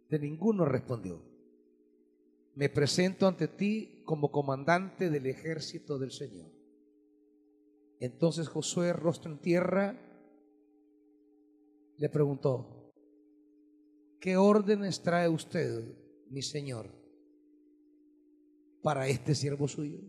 De 0.09 0.19
ninguno 0.19 0.65
respondió. 0.65 1.21
Me 2.55 2.69
presento 2.69 3.27
ante 3.27 3.47
ti 3.47 4.03
como 4.05 4.31
comandante 4.31 5.09
del 5.09 5.25
ejército 5.25 5.97
del 5.97 6.11
Señor. 6.11 6.51
Entonces 7.99 8.47
Josué, 8.47 8.93
rostro 8.93 9.31
en 9.31 9.39
tierra, 9.39 9.97
le 11.97 12.09
preguntó, 12.09 12.91
¿qué 14.19 14.37
órdenes 14.37 15.01
trae 15.01 15.29
usted, 15.29 15.95
mi 16.29 16.41
Señor, 16.41 17.02
para 18.83 19.07
este 19.07 19.33
siervo 19.33 19.67
suyo? 19.67 19.99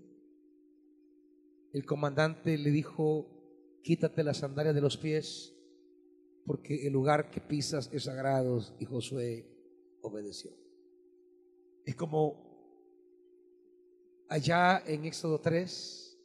El 1.73 1.87
comandante 1.87 2.59
le 2.59 2.71
dijo, 2.71 3.27
quítate 3.83 4.23
las 4.23 4.39
sandalias 4.39 4.75
de 4.75 4.81
los 4.81 4.97
pies, 4.97 5.55
porque 6.45 6.87
el 6.87 6.93
lugar 6.93 7.31
que 7.31 7.41
pisas 7.41 7.89
es 7.93 8.05
sagrado, 8.05 8.61
y 8.79 8.85
Josué 8.85 9.47
obedeció. 10.03 10.53
Es 11.87 11.97
como 11.97 12.45
allá 14.29 14.83
en 14.87 15.05
Éxodo 15.05 15.41
3, 15.41 16.19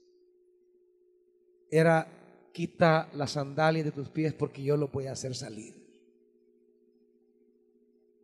era, 1.72 2.08
quita 2.54 3.10
las 3.14 3.32
sandalias 3.32 3.86
de 3.86 3.92
tus 3.92 4.10
pies 4.10 4.34
porque 4.34 4.64
yo 4.64 4.76
lo 4.76 4.88
voy 4.88 5.06
a 5.06 5.12
hacer 5.12 5.36
salir. 5.36 5.76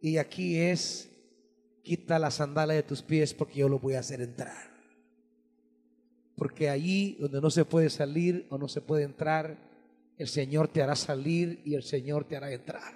Y 0.01 0.17
aquí 0.17 0.57
es, 0.57 1.09
quita 1.85 2.19
las 2.19 2.33
sandalias 2.33 2.77
de 2.77 2.83
tus 2.83 3.01
pies 3.01 3.33
porque 3.33 3.59
yo 3.59 3.69
lo 3.69 3.79
voy 3.79 3.93
a 3.93 3.99
hacer 3.99 4.21
entrar. 4.21 4.75
Porque 6.35 6.67
allí 6.67 7.15
donde 7.19 7.39
no 7.39 7.49
se 7.49 7.63
puede 7.63 7.89
salir 7.89 8.47
o 8.49 8.57
no 8.57 8.67
se 8.67 8.81
puede 8.81 9.03
entrar, 9.03 9.55
el 10.17 10.27
Señor 10.27 10.67
te 10.67 10.81
hará 10.81 10.95
salir 10.95 11.61
y 11.63 11.75
el 11.75 11.83
Señor 11.83 12.25
te 12.25 12.35
hará 12.35 12.51
entrar. 12.51 12.95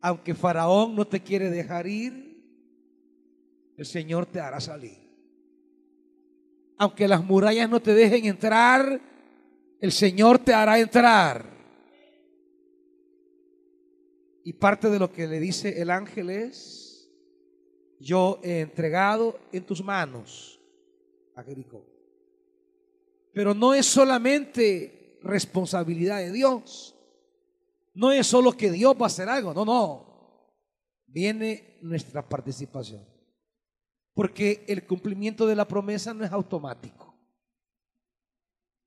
Aunque 0.00 0.34
Faraón 0.34 0.94
no 0.94 1.06
te 1.06 1.20
quiere 1.20 1.50
dejar 1.50 1.86
ir, 1.86 2.44
el 3.76 3.86
Señor 3.86 4.26
te 4.26 4.38
hará 4.38 4.60
salir. 4.60 4.98
Aunque 6.76 7.08
las 7.08 7.24
murallas 7.24 7.70
no 7.70 7.80
te 7.80 7.94
dejen 7.94 8.26
entrar, 8.26 9.00
el 9.80 9.92
Señor 9.92 10.38
te 10.38 10.52
hará 10.52 10.78
entrar. 10.78 11.53
Y 14.44 14.52
parte 14.52 14.90
de 14.90 14.98
lo 14.98 15.10
que 15.10 15.26
le 15.26 15.40
dice 15.40 15.80
el 15.80 15.90
ángel 15.90 16.28
es, 16.28 17.10
yo 17.98 18.40
he 18.44 18.60
entregado 18.60 19.40
en 19.50 19.64
tus 19.64 19.82
manos 19.82 20.60
a. 21.34 21.42
Pero 23.32 23.54
no 23.54 23.72
es 23.72 23.86
solamente 23.86 25.18
responsabilidad 25.22 26.18
de 26.18 26.30
Dios. 26.30 26.94
No 27.94 28.12
es 28.12 28.26
solo 28.26 28.52
que 28.52 28.70
Dios 28.70 28.94
va 28.94 29.04
a 29.04 29.06
hacer 29.06 29.28
algo, 29.30 29.54
no, 29.54 29.64
no. 29.64 30.52
Viene 31.06 31.78
nuestra 31.80 32.28
participación. 32.28 33.02
Porque 34.12 34.64
el 34.68 34.86
cumplimiento 34.86 35.46
de 35.46 35.56
la 35.56 35.66
promesa 35.66 36.12
no 36.12 36.24
es 36.24 36.32
automático. 36.32 37.18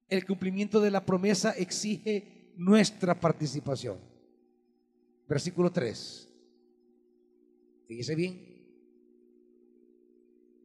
El 0.08 0.26
cumplimiento 0.26 0.80
de 0.80 0.91
la 0.91 1.04
promesa 1.04 1.52
exige 1.52 2.54
nuestra 2.58 3.20
participación. 3.20 4.16
Versículo 5.27 5.71
3. 5.71 6.29
Fíjese 7.87 8.15
bien. 8.15 8.47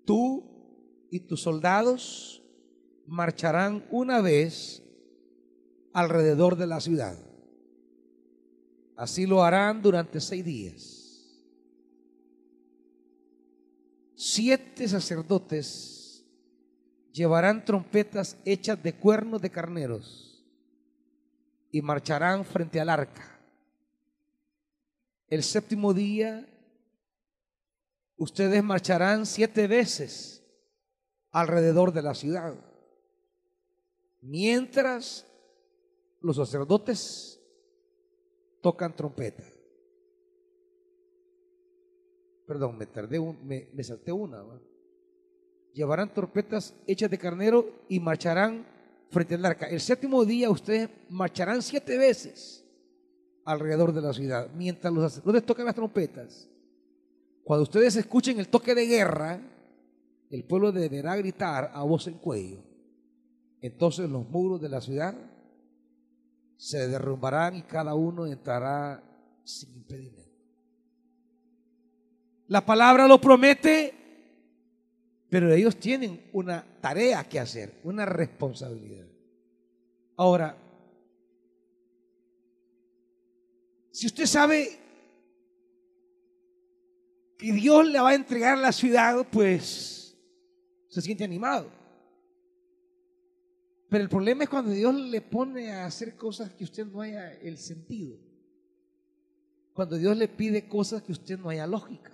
Tú 0.04 1.06
y 1.10 1.20
tus 1.20 1.42
soldados 1.42 2.42
marcharán 3.06 3.84
una 3.90 4.20
vez 4.20 4.82
alrededor 5.92 6.56
de 6.56 6.66
la 6.66 6.80
ciudad. 6.80 7.18
Así 8.96 9.26
lo 9.26 9.42
harán 9.42 9.82
durante 9.82 10.20
seis 10.20 10.44
días. 10.44 11.02
Siete 14.14 14.86
sacerdotes 14.88 16.24
llevarán 17.12 17.64
trompetas 17.64 18.36
hechas 18.44 18.82
de 18.82 18.94
cuernos 18.94 19.42
de 19.42 19.50
carneros 19.50 20.44
y 21.70 21.82
marcharán 21.82 22.44
frente 22.44 22.80
al 22.80 22.88
arca. 22.88 23.41
El 25.32 25.42
séptimo 25.42 25.94
día 25.94 26.46
ustedes 28.18 28.62
marcharán 28.62 29.24
siete 29.24 29.66
veces 29.66 30.44
alrededor 31.30 31.94
de 31.94 32.02
la 32.02 32.14
ciudad. 32.14 32.54
Mientras 34.20 35.26
los 36.20 36.36
sacerdotes 36.36 37.40
tocan 38.60 38.94
trompeta. 38.94 39.42
Perdón, 42.46 42.76
me 42.76 42.84
tardé, 42.84 43.18
me, 43.18 43.84
salté 43.84 44.12
una. 44.12 44.44
Llevarán 45.72 46.12
trompetas 46.12 46.74
hechas 46.86 47.10
de 47.10 47.16
carnero 47.16 47.70
y 47.88 47.98
marcharán 48.00 48.66
frente 49.08 49.36
al 49.36 49.46
arca. 49.46 49.66
El 49.66 49.80
séptimo 49.80 50.26
día 50.26 50.50
ustedes 50.50 50.90
marcharán 51.08 51.62
siete 51.62 51.96
veces 51.96 52.61
alrededor 53.44 53.92
de 53.92 54.02
la 54.02 54.12
ciudad, 54.12 54.48
mientras 54.54 54.92
los 54.92 55.12
sacerdotes 55.12 55.44
tocan 55.44 55.66
las 55.66 55.74
trompetas. 55.74 56.48
Cuando 57.44 57.64
ustedes 57.64 57.96
escuchen 57.96 58.38
el 58.38 58.48
toque 58.48 58.74
de 58.74 58.86
guerra, 58.86 59.40
el 60.30 60.44
pueblo 60.44 60.72
deberá 60.72 61.16
gritar 61.16 61.70
a 61.74 61.82
voz 61.82 62.06
en 62.06 62.14
cuello. 62.14 62.62
Entonces 63.60 64.08
los 64.08 64.28
muros 64.28 64.60
de 64.60 64.68
la 64.68 64.80
ciudad 64.80 65.14
se 66.56 66.88
derrumbarán 66.88 67.56
y 67.56 67.62
cada 67.62 67.94
uno 67.94 68.26
entrará 68.26 69.02
sin 69.44 69.74
impedimento. 69.74 70.22
La 72.46 72.64
palabra 72.64 73.08
lo 73.08 73.20
promete, 73.20 73.94
pero 75.28 75.52
ellos 75.52 75.76
tienen 75.76 76.28
una 76.32 76.64
tarea 76.80 77.24
que 77.28 77.40
hacer, 77.40 77.80
una 77.82 78.04
responsabilidad. 78.04 79.06
Ahora, 80.16 80.56
si 83.92 84.06
usted 84.06 84.26
sabe 84.26 84.78
que 87.38 87.52
Dios 87.52 87.86
le 87.86 88.00
va 88.00 88.10
a 88.10 88.14
entregar 88.14 88.56
la 88.56 88.72
ciudad, 88.72 89.26
pues 89.30 90.16
se 90.88 91.02
siente 91.02 91.24
animado. 91.24 91.70
Pero 93.90 94.04
el 94.04 94.08
problema 94.08 94.44
es 94.44 94.48
cuando 94.48 94.70
Dios 94.70 94.94
le 94.94 95.20
pone 95.20 95.70
a 95.70 95.84
hacer 95.84 96.16
cosas 96.16 96.50
que 96.54 96.64
usted 96.64 96.86
no 96.86 97.02
haya 97.02 97.32
el 97.34 97.58
sentido. 97.58 98.18
cuando 99.74 99.96
Dios 99.96 100.16
le 100.16 100.28
pide 100.28 100.68
cosas 100.68 101.02
que 101.02 101.12
usted 101.12 101.38
no 101.38 101.48
haya 101.48 101.66
lógica. 101.66 102.12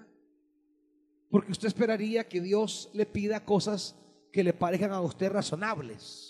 Porque 1.29 1.53
usted 1.53 1.68
esperaría 1.68 2.29
que 2.29 2.41
Dios 2.41 2.89
le 2.93 3.05
pida 3.05 3.45
cosas 3.45 3.95
que 4.33 4.45
le 4.45 4.53
parezcan 4.53 4.93
a 4.93 5.01
usted 5.01 5.31
razonables. 5.31 6.28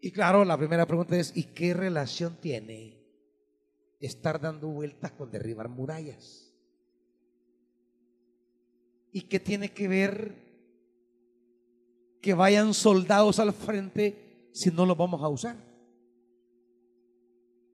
Y 0.00 0.12
claro, 0.12 0.44
la 0.44 0.56
primera 0.56 0.86
pregunta 0.86 1.16
es, 1.16 1.36
¿y 1.36 1.44
qué 1.44 1.74
relación 1.74 2.36
tiene 2.40 2.96
estar 4.00 4.40
dando 4.40 4.68
vueltas 4.68 5.12
con 5.12 5.30
derribar 5.30 5.68
murallas? 5.68 6.54
¿Y 9.12 9.22
qué 9.22 9.40
tiene 9.40 9.72
que 9.72 9.88
ver 9.88 10.34
que 12.20 12.34
vayan 12.34 12.74
soldados 12.74 13.38
al 13.38 13.52
frente 13.52 14.50
si 14.52 14.70
no 14.70 14.86
los 14.86 14.96
vamos 14.96 15.22
a 15.22 15.28
usar? 15.28 15.56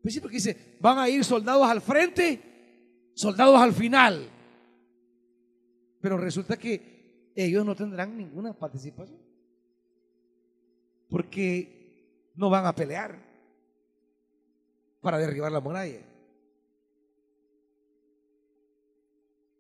Pues 0.01 0.15
sí, 0.15 0.21
porque 0.21 0.37
dice, 0.37 0.77
van 0.81 0.99
a 0.99 1.09
ir 1.09 1.25
soldados 1.25 1.69
al 1.69 1.81
frente, 1.81 3.11
soldados 3.15 3.59
al 3.59 3.73
final. 3.73 4.29
Pero 6.01 6.17
resulta 6.17 6.57
que 6.57 7.33
ellos 7.35 7.65
no 7.65 7.75
tendrán 7.75 8.17
ninguna 8.17 8.53
participación. 8.53 9.19
Porque 11.09 11.84
no 12.35 12.51
van 12.51 12.67
a 12.67 12.75
pelear 12.75 13.19
para 15.01 15.19
derribar 15.19 15.53
la 15.53 15.61
muralla. 15.61 16.01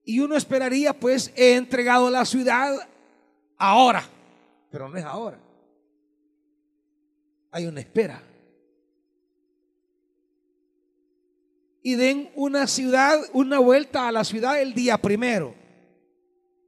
Y 0.04 0.20
uno 0.20 0.36
esperaría, 0.36 0.92
pues, 0.92 1.32
he 1.34 1.54
entregado 1.54 2.10
la 2.10 2.24
ciudad 2.24 2.76
ahora, 3.56 4.04
pero 4.70 4.88
no 4.88 4.96
es 4.96 5.04
ahora. 5.04 5.40
Hay 7.50 7.66
una 7.66 7.80
espera. 7.80 8.22
Y 11.82 11.94
den 11.94 12.30
una 12.34 12.66
ciudad, 12.66 13.18
una 13.32 13.58
vuelta 13.58 14.08
a 14.08 14.12
la 14.12 14.24
ciudad 14.24 14.60
el 14.60 14.74
día 14.74 14.98
primero. 14.98 15.54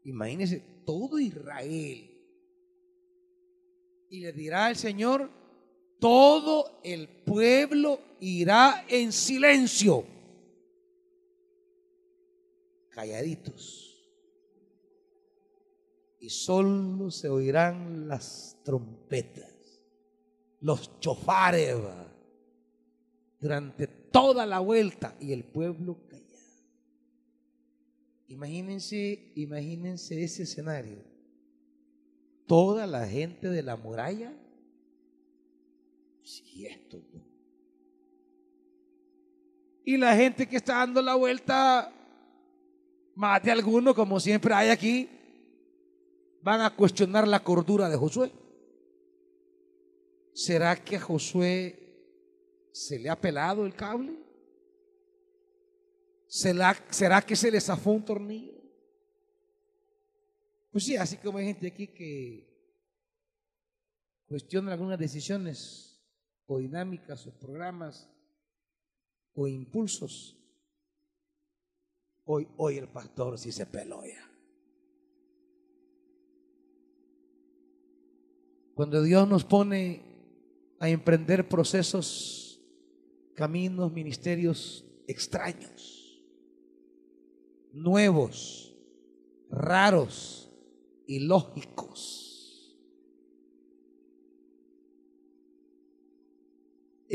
Imagínense 0.04 0.62
todo 0.84 1.18
Israel. 1.18 2.10
Y 4.08 4.20
le 4.20 4.32
dirá 4.32 4.70
el 4.70 4.76
Señor, 4.76 5.30
todo 6.06 6.82
el 6.84 7.08
pueblo 7.08 7.98
irá 8.20 8.84
en 8.88 9.10
silencio 9.10 10.04
calladitos. 12.90 14.08
Y 16.20 16.30
solo 16.30 17.10
se 17.10 17.28
oirán 17.28 18.06
las 18.06 18.56
trompetas, 18.64 19.82
los 20.60 21.00
chofares, 21.00 21.74
durante 23.40 23.88
toda 23.88 24.46
la 24.46 24.60
vuelta 24.60 25.16
y 25.18 25.32
el 25.32 25.42
pueblo 25.42 26.06
callado. 26.06 26.62
Imagínense, 28.28 29.32
imagínense 29.34 30.22
ese 30.22 30.44
escenario. 30.44 31.02
Toda 32.46 32.86
la 32.86 33.08
gente 33.08 33.50
de 33.50 33.64
la 33.64 33.74
muralla, 33.74 34.32
y 36.26 36.66
esto. 36.66 37.00
Y 39.84 39.96
la 39.96 40.16
gente 40.16 40.48
que 40.48 40.56
está 40.56 40.78
dando 40.78 41.00
la 41.00 41.14
vuelta 41.14 41.92
más 43.14 43.42
de 43.42 43.52
algunos, 43.52 43.94
como 43.94 44.18
siempre 44.18 44.52
hay 44.52 44.70
aquí, 44.70 45.08
van 46.42 46.60
a 46.60 46.74
cuestionar 46.74 47.28
la 47.28 47.42
cordura 47.42 47.88
de 47.88 47.96
Josué. 47.96 48.32
¿Será 50.34 50.76
que 50.76 50.96
a 50.96 51.00
Josué 51.00 51.78
se 52.72 52.98
le 52.98 53.08
ha 53.08 53.18
pelado 53.18 53.64
el 53.64 53.74
cable? 53.74 54.12
¿Será, 56.26 56.76
¿Será 56.90 57.22
que 57.22 57.36
se 57.36 57.50
le 57.50 57.60
zafó 57.60 57.92
un 57.92 58.04
tornillo? 58.04 58.54
Pues 60.72 60.84
sí, 60.84 60.96
así 60.96 61.16
como 61.18 61.38
hay 61.38 61.46
gente 61.46 61.68
aquí 61.68 61.86
que 61.86 62.46
cuestiona 64.26 64.72
algunas 64.72 64.98
decisiones 64.98 65.95
o 66.46 66.58
dinámicas 66.58 67.26
o 67.26 67.32
programas 67.32 68.08
o 69.34 69.46
impulsos 69.46 70.36
Hoy, 72.28 72.48
hoy 72.56 72.76
el 72.76 72.88
pastor 72.88 73.38
sí 73.38 73.52
se 73.52 73.66
peló 73.66 74.04
ya. 74.04 74.28
Cuando 78.74 79.00
Dios 79.04 79.28
nos 79.28 79.44
pone 79.44 80.02
a 80.80 80.88
emprender 80.88 81.48
procesos, 81.48 82.60
caminos, 83.34 83.92
ministerios 83.92 84.84
extraños, 85.06 86.20
nuevos, 87.72 88.76
raros 89.48 90.50
y 91.06 91.20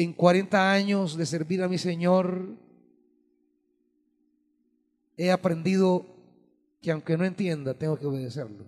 En 0.02 0.14
40 0.14 0.72
años 0.72 1.16
de 1.16 1.28
servir 1.28 1.62
a 1.62 1.68
mi 1.68 1.78
Señor, 1.78 2.58
he 5.16 5.30
aprendido 5.30 6.08
que 6.82 6.90
aunque 6.90 7.16
no 7.16 7.24
entienda, 7.24 7.76
tengo 7.76 8.00
que 8.00 8.08
obedecerlo. 8.08 8.66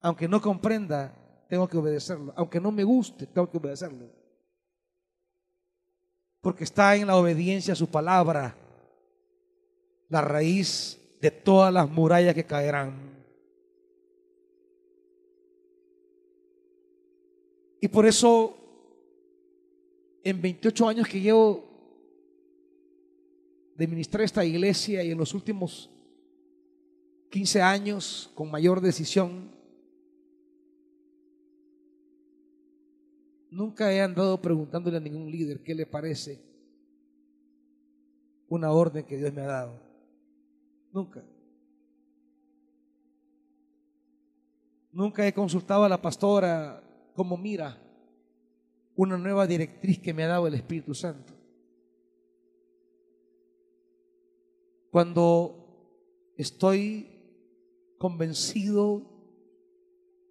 Aunque 0.00 0.26
no 0.26 0.40
comprenda, 0.40 1.14
tengo 1.48 1.68
que 1.68 1.76
obedecerlo. 1.76 2.32
Aunque 2.34 2.60
no 2.60 2.72
me 2.72 2.82
guste, 2.82 3.28
tengo 3.28 3.48
que 3.48 3.58
obedecerlo. 3.58 4.10
Porque 6.40 6.64
está 6.64 6.96
en 6.96 7.06
la 7.06 7.16
obediencia 7.16 7.74
a 7.74 7.76
su 7.76 7.86
palabra 7.86 8.56
la 10.08 10.22
raíz 10.22 10.98
de 11.20 11.30
todas 11.30 11.72
las 11.72 11.88
murallas 11.88 12.34
que 12.34 12.44
caerán. 12.44 13.24
Y 17.80 17.86
por 17.86 18.06
eso, 18.06 18.65
en 20.28 20.42
28 20.42 20.88
años 20.88 21.06
que 21.06 21.20
llevo 21.20 21.64
de 23.76 23.86
ministrar 23.86 24.24
esta 24.24 24.44
iglesia 24.44 25.04
y 25.04 25.12
en 25.12 25.18
los 25.18 25.32
últimos 25.32 25.88
15 27.30 27.62
años 27.62 28.32
con 28.34 28.50
mayor 28.50 28.80
decisión, 28.80 29.52
nunca 33.50 33.92
he 33.92 34.00
andado 34.00 34.42
preguntándole 34.42 34.96
a 34.96 35.00
ningún 35.00 35.30
líder 35.30 35.62
qué 35.62 35.76
le 35.76 35.86
parece 35.86 36.42
una 38.48 38.72
orden 38.72 39.06
que 39.06 39.18
Dios 39.18 39.32
me 39.32 39.42
ha 39.42 39.46
dado. 39.46 39.80
Nunca. 40.92 41.22
Nunca 44.90 45.24
he 45.24 45.32
consultado 45.32 45.84
a 45.84 45.88
la 45.88 46.02
pastora 46.02 46.82
cómo 47.14 47.36
mira 47.36 47.85
una 48.96 49.18
nueva 49.18 49.46
directriz 49.46 49.98
que 49.98 50.14
me 50.14 50.24
ha 50.24 50.28
dado 50.28 50.46
el 50.46 50.54
Espíritu 50.54 50.94
Santo. 50.94 51.34
Cuando 54.90 56.32
estoy 56.36 57.06
convencido 57.98 59.02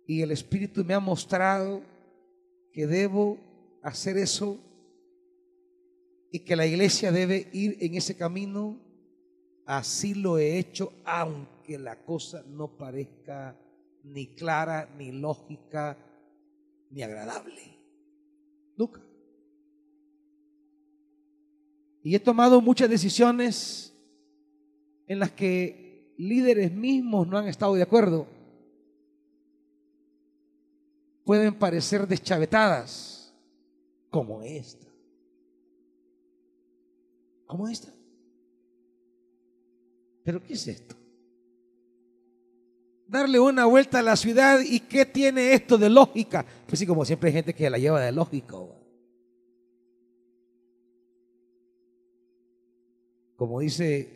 y 0.08 0.22
el 0.22 0.32
Espíritu 0.32 0.84
me 0.84 0.96
ha 0.96 1.00
mostrado 1.00 1.82
que 2.72 2.88
debo 2.88 3.38
hacer 3.84 4.18
eso 4.18 4.60
y 6.32 6.40
que 6.40 6.56
la 6.56 6.66
iglesia 6.66 7.12
debe 7.12 7.48
ir 7.54 7.78
en 7.80 7.96
ese 7.96 8.18
camino, 8.18 8.80
así 9.66 10.16
lo 10.16 10.38
he 10.40 10.58
hecho, 10.58 10.92
aunque 11.06 11.78
la 11.78 12.04
cosa 12.04 12.44
no 12.48 12.78
parezca 12.78 13.56
ni 14.04 14.36
clara, 14.36 14.90
ni 14.98 15.12
lógica, 15.12 15.98
ni 16.90 17.04
agradable. 17.04 17.76
Nunca. 18.76 19.02
Y 22.04 22.16
he 22.16 22.20
tomado 22.20 22.62
muchas 22.62 22.90
decisiones 22.90 23.94
en 25.08 25.20
las 25.20 25.32
que 25.32 26.14
líderes 26.18 26.72
mismos 26.72 27.28
no 27.28 27.38
han 27.38 27.48
estado 27.48 27.74
de 27.76 27.82
acuerdo 27.82 28.28
pueden 31.26 31.56
parecer 31.56 32.08
deschavetadas 32.08 33.34
como 34.10 34.42
esta. 34.44 34.86
Como 37.48 37.68
esta. 37.68 37.92
Pero 40.24 40.42
¿qué 40.44 40.54
es 40.54 40.68
esto? 40.68 40.96
Darle 43.08 43.40
una 43.40 43.66
vuelta 43.66 44.00
a 44.00 44.02
la 44.02 44.16
ciudad 44.16 44.60
y 44.62 44.80
¿qué 44.80 45.06
tiene 45.06 45.54
esto 45.54 45.78
de 45.78 45.90
lógica? 45.90 46.46
Pues 46.68 46.80
sí, 46.80 46.88
como 46.88 47.06
siempre 47.06 47.30
hay 47.30 47.34
gente 47.34 47.54
que 47.54 47.70
la 47.70 47.78
lleva 47.78 48.02
de 48.02 48.12
lógica. 48.12 48.58
Como 53.36 53.60
dice 53.60 54.10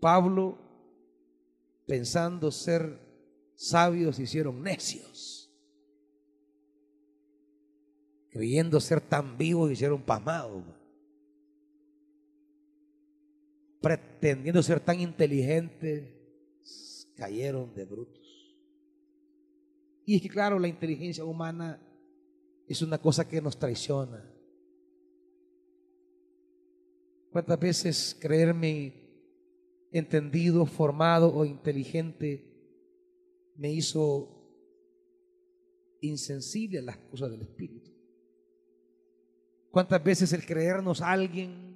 Pablo, 0.00 0.58
pensando 1.86 2.50
ser 2.50 2.98
sabios, 3.54 4.18
hicieron 4.18 4.62
necios. 4.62 5.42
creyendo 8.32 8.80
ser 8.80 9.02
tan 9.02 9.36
vivos, 9.36 9.70
hicieron 9.70 10.02
pasmados. 10.02 10.64
Pretendiendo 13.82 14.62
ser 14.62 14.80
tan 14.80 15.00
inteligentes, 15.00 16.11
cayeron 17.14 17.74
de 17.74 17.84
brutos. 17.84 18.22
Y 20.04 20.16
es 20.16 20.22
que 20.22 20.28
claro, 20.28 20.58
la 20.58 20.68
inteligencia 20.68 21.24
humana 21.24 21.80
es 22.66 22.82
una 22.82 22.98
cosa 22.98 23.28
que 23.28 23.40
nos 23.40 23.58
traiciona. 23.58 24.28
¿Cuántas 27.30 27.58
veces 27.58 28.16
creerme 28.20 28.94
entendido, 29.90 30.66
formado 30.66 31.34
o 31.34 31.44
inteligente 31.44 32.48
me 33.56 33.72
hizo 33.72 34.28
insensible 36.00 36.80
a 36.80 36.82
las 36.82 36.98
cosas 36.98 37.30
del 37.30 37.42
Espíritu? 37.42 37.90
¿Cuántas 39.70 40.02
veces 40.02 40.32
el 40.32 40.44
creernos 40.44 41.00
alguien 41.00 41.72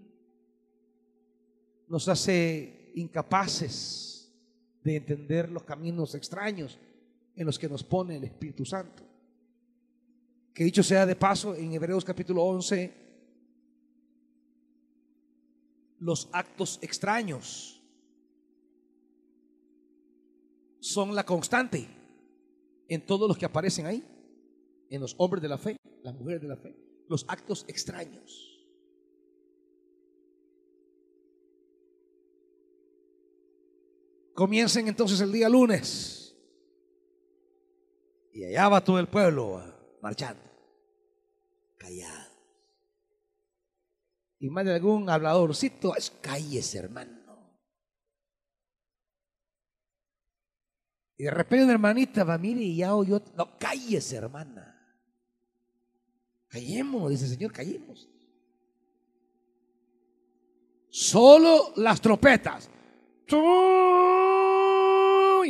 nos 1.89 2.09
hace 2.09 2.93
incapaces 2.95 4.16
de 4.87 4.95
entender 4.95 5.51
los 5.51 5.65
caminos 5.65 6.15
extraños 6.15 6.79
en 7.35 7.45
los 7.45 7.59
que 7.59 7.69
nos 7.69 7.83
pone 7.83 8.17
el 8.17 8.25
Espíritu 8.25 8.65
Santo? 8.65 9.03
Que 10.55 10.63
dicho 10.63 10.85
sea 10.85 11.05
de 11.05 11.17
paso, 11.17 11.57
en 11.57 11.73
Hebreos 11.73 12.05
capítulo 12.05 12.45
11, 12.45 12.95
los 15.99 16.29
actos 16.33 16.79
extraños 16.83 17.83
son 20.79 21.17
la 21.17 21.27
constante 21.27 21.89
en 22.89 23.05
todos 23.05 23.27
los 23.27 23.37
que 23.37 23.45
aparecen 23.45 23.87
ahí, 23.87 24.05
en 24.89 25.01
los 25.01 25.17
hombres 25.19 25.43
de 25.43 25.49
la 25.49 25.59
fe, 25.59 25.77
las 26.05 26.15
mujeres 26.15 26.41
de 26.41 26.49
la 26.49 26.57
fe, 26.57 26.77
los 27.09 27.25
actos 27.29 27.65
extraños. 27.67 28.56
Comiencen 34.37 34.87
entonces 34.87 35.19
el 35.21 35.33
día 35.33 35.49
lunes 35.49 36.37
y 38.33 38.45
allá 38.45 38.69
va 38.69 38.85
todo 38.85 39.01
el 39.01 39.09
pueblo 39.09 39.63
marchando 40.03 40.43
callado. 41.79 42.33
Y 44.39 44.51
más 44.51 44.67
de 44.67 44.75
algún 44.75 45.09
habladorcito, 45.09 45.97
es 45.97 46.11
calles, 46.21 46.75
hermano. 46.75 47.17
Y 51.17 51.25
de 51.25 51.31
repente 51.31 51.65
una 51.65 51.73
hermanita 51.73 52.25
va, 52.25 52.37
mire, 52.37 52.61
y 52.61 52.77
ya 52.77 52.95
oyó, 52.95 53.23
no, 53.37 53.57
calles, 53.59 54.13
hermana. 54.13 54.75
Callemos, 56.49 57.11
dice 57.11 57.25
el 57.25 57.31
Señor, 57.31 57.53
callemos. 57.53 58.07
Solo 60.91 61.73
las 61.77 62.03
trompetas. 62.03 62.69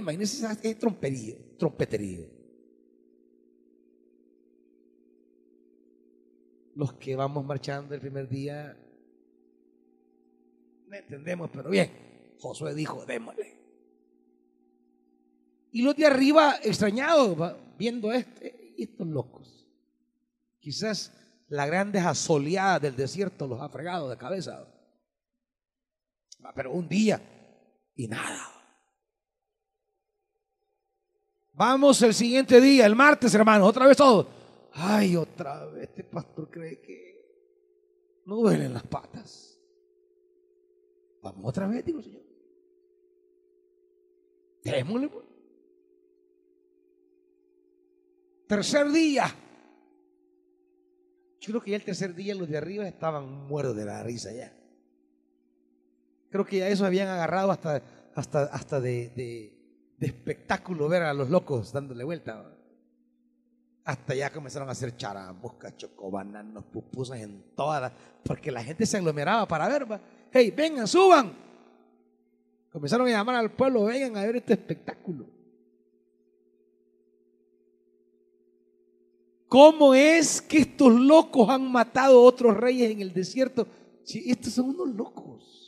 Imagínense 0.07 0.47
ese 0.47 0.75
tromperío, 0.77 1.37
trompeterío. 1.59 2.37
los 6.77 6.93
que 6.93 7.17
vamos 7.17 7.45
marchando 7.45 7.95
el 7.95 8.01
primer 8.01 8.29
día, 8.29 8.77
no 10.87 10.95
entendemos, 10.95 11.51
pero 11.51 11.71
bien, 11.71 11.91
Josué 12.39 12.75
dijo, 12.75 13.05
démosle. 13.07 13.57
Y 15.73 15.83
los 15.83 15.97
de 15.97 16.07
arriba, 16.07 16.57
extrañados, 16.63 17.57
viendo 17.79 18.13
este, 18.13 18.75
estos 18.77 19.07
locos. 19.07 19.67
Quizás 20.61 21.13
la 21.49 21.67
grande 21.67 21.99
asoleada 21.99 22.79
del 22.79 22.95
desierto 22.95 23.47
los 23.47 23.61
ha 23.61 23.71
fregado 23.71 24.11
de 24.11 24.19
cabeza. 24.19 24.69
Pero 26.55 26.73
un 26.73 26.89
día 26.89 27.21
y 27.95 28.07
nada. 28.07 28.56
Vamos 31.57 32.03
el 32.03 32.13
siguiente 32.13 32.61
día, 32.61 32.85
el 32.85 32.95
martes, 32.95 33.35
hermanos, 33.35 33.67
otra 33.67 33.87
vez 33.87 33.97
todos. 33.97 34.27
Ay, 34.73 35.17
otra 35.17 35.65
vez, 35.65 35.89
este 35.89 36.05
pastor 36.05 36.51
cree 36.51 36.83
que 36.83 37.17
no 38.27 38.37
duelen 38.37 38.75
las 38.75 38.83
patas. 38.83 39.59
Vamos 41.23 41.49
otra 41.49 41.67
vez, 41.67 41.83
digo 41.83 42.03
Señor. 42.03 42.23
Démosle, 44.63 45.09
pues. 45.09 45.25
Tercer 48.49 48.91
día. 48.91 49.25
Yo 51.41 51.53
creo 51.53 51.63
que 51.63 51.71
ya 51.71 51.77
el 51.77 51.85
tercer 51.85 52.15
día 52.15 52.35
los 52.35 52.51
de 52.51 52.59
arriba 52.59 52.87
estaban 52.87 53.47
muertos 53.47 53.77
de 53.77 53.85
la 53.87 54.03
risa 54.03 54.31
ya. 54.31 54.55
Creo 56.29 56.45
que 56.45 56.59
ya 56.59 56.69
eso 56.69 56.85
habían 56.85 57.09
agarrado 57.09 57.51
hasta, 57.51 57.83
hasta, 58.15 58.45
hasta 58.45 58.79
de, 58.79 59.09
de 59.17 59.56
espectáculo 60.01 60.89
ver 60.89 61.03
a 61.03 61.15
los 61.15 61.31
locos 61.31 61.73
dándole 61.73 62.05
vuelta. 62.05 62.53
Hasta 63.85 64.15
ya 64.15 64.33
comenzaron 64.33 64.69
a 64.69 64.73
hacer 64.73 64.97
charambos, 64.97 65.55
chocobananos, 65.77 66.65
pupusas 66.65 67.21
en 67.21 67.55
todas, 67.55 67.93
porque 68.25 68.51
la 68.51 68.63
gente 68.63 68.85
se 68.85 68.97
aglomeraba 68.97 69.47
para 69.47 69.69
ver. 69.69 69.87
Hey, 70.33 70.53
vengan, 70.55 70.89
suban. 70.89 71.33
Comenzaron 72.73 73.07
a 73.07 73.11
llamar 73.11 73.37
al 73.37 73.53
pueblo, 73.53 73.85
vengan 73.85 74.17
a 74.17 74.27
ver 74.27 74.37
este 74.37 74.55
espectáculo. 74.55 75.27
¿Cómo 79.49 79.95
es 79.95 80.43
que 80.43 80.59
estos 80.59 80.93
locos 80.93 81.49
han 81.49 81.71
matado 81.71 82.19
a 82.19 82.23
otros 82.23 82.57
reyes 82.57 82.91
en 82.91 83.01
el 83.01 83.13
desierto? 83.13 83.67
Si 84.03 84.31
estos 84.31 84.53
son 84.53 84.71
unos 84.71 84.89
locos. 84.89 85.66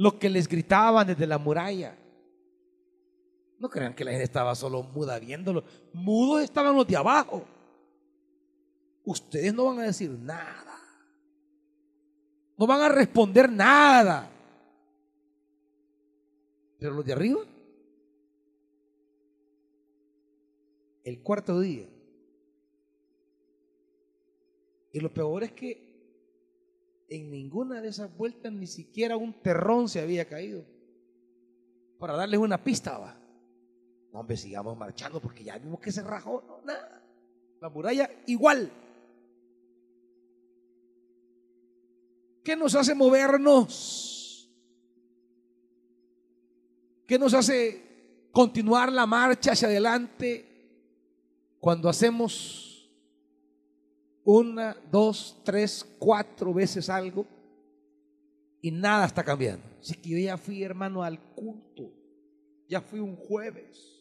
Lo 0.00 0.18
que 0.18 0.30
les 0.30 0.48
gritaban 0.48 1.06
desde 1.06 1.26
la 1.26 1.36
muralla. 1.36 1.94
No 3.58 3.68
crean 3.68 3.94
que 3.94 4.02
la 4.02 4.12
gente 4.12 4.24
estaba 4.24 4.54
solo 4.54 4.82
muda 4.82 5.18
viéndolo. 5.18 5.62
Mudos 5.92 6.42
estaban 6.42 6.74
los 6.74 6.86
de 6.86 6.96
abajo. 6.96 7.44
Ustedes 9.04 9.52
no 9.52 9.66
van 9.66 9.80
a 9.80 9.82
decir 9.82 10.08
nada. 10.08 10.80
No 12.56 12.66
van 12.66 12.80
a 12.80 12.88
responder 12.88 13.52
nada. 13.52 14.30
Pero 16.78 16.94
los 16.94 17.04
de 17.04 17.12
arriba, 17.12 17.42
el 21.04 21.20
cuarto 21.20 21.60
día. 21.60 21.86
Y 24.94 25.00
lo 25.00 25.12
peor 25.12 25.44
es 25.44 25.52
que 25.52 25.89
en 27.10 27.28
ninguna 27.28 27.82
de 27.82 27.88
esas 27.88 28.16
vueltas 28.16 28.52
ni 28.52 28.68
siquiera 28.68 29.16
un 29.16 29.34
terrón 29.42 29.88
se 29.88 30.00
había 30.00 30.26
caído. 30.26 30.64
Para 31.98 32.14
darles 32.14 32.38
una 32.38 32.62
pista, 32.62 32.96
va. 32.96 33.20
No, 34.12 34.20
hombre, 34.20 34.36
sigamos 34.36 34.76
marchando 34.78 35.20
porque 35.20 35.44
ya 35.44 35.58
vimos 35.58 35.80
que 35.80 35.90
se 35.90 36.02
rajó. 36.02 36.62
Nada. 36.64 37.02
La 37.60 37.68
muralla 37.68 38.08
igual. 38.26 38.70
¿Qué 42.44 42.56
nos 42.56 42.74
hace 42.76 42.94
movernos? 42.94 44.48
¿Qué 47.06 47.18
nos 47.18 47.34
hace 47.34 48.28
continuar 48.30 48.92
la 48.92 49.04
marcha 49.04 49.52
hacia 49.52 49.66
adelante 49.66 50.46
cuando 51.58 51.88
hacemos 51.88 52.69
una, 54.24 54.76
dos, 54.90 55.40
tres, 55.44 55.86
cuatro 55.98 56.52
veces 56.54 56.88
algo 56.88 57.26
y 58.60 58.70
nada 58.70 59.06
está 59.06 59.24
cambiando? 59.24 59.64
Si 59.80 59.94
que 59.94 60.10
yo 60.10 60.18
ya 60.18 60.36
fui 60.36 60.62
hermano 60.62 61.02
al 61.02 61.18
culto, 61.34 61.92
ya 62.68 62.80
fui 62.80 63.00
un 63.00 63.16
jueves 63.16 64.00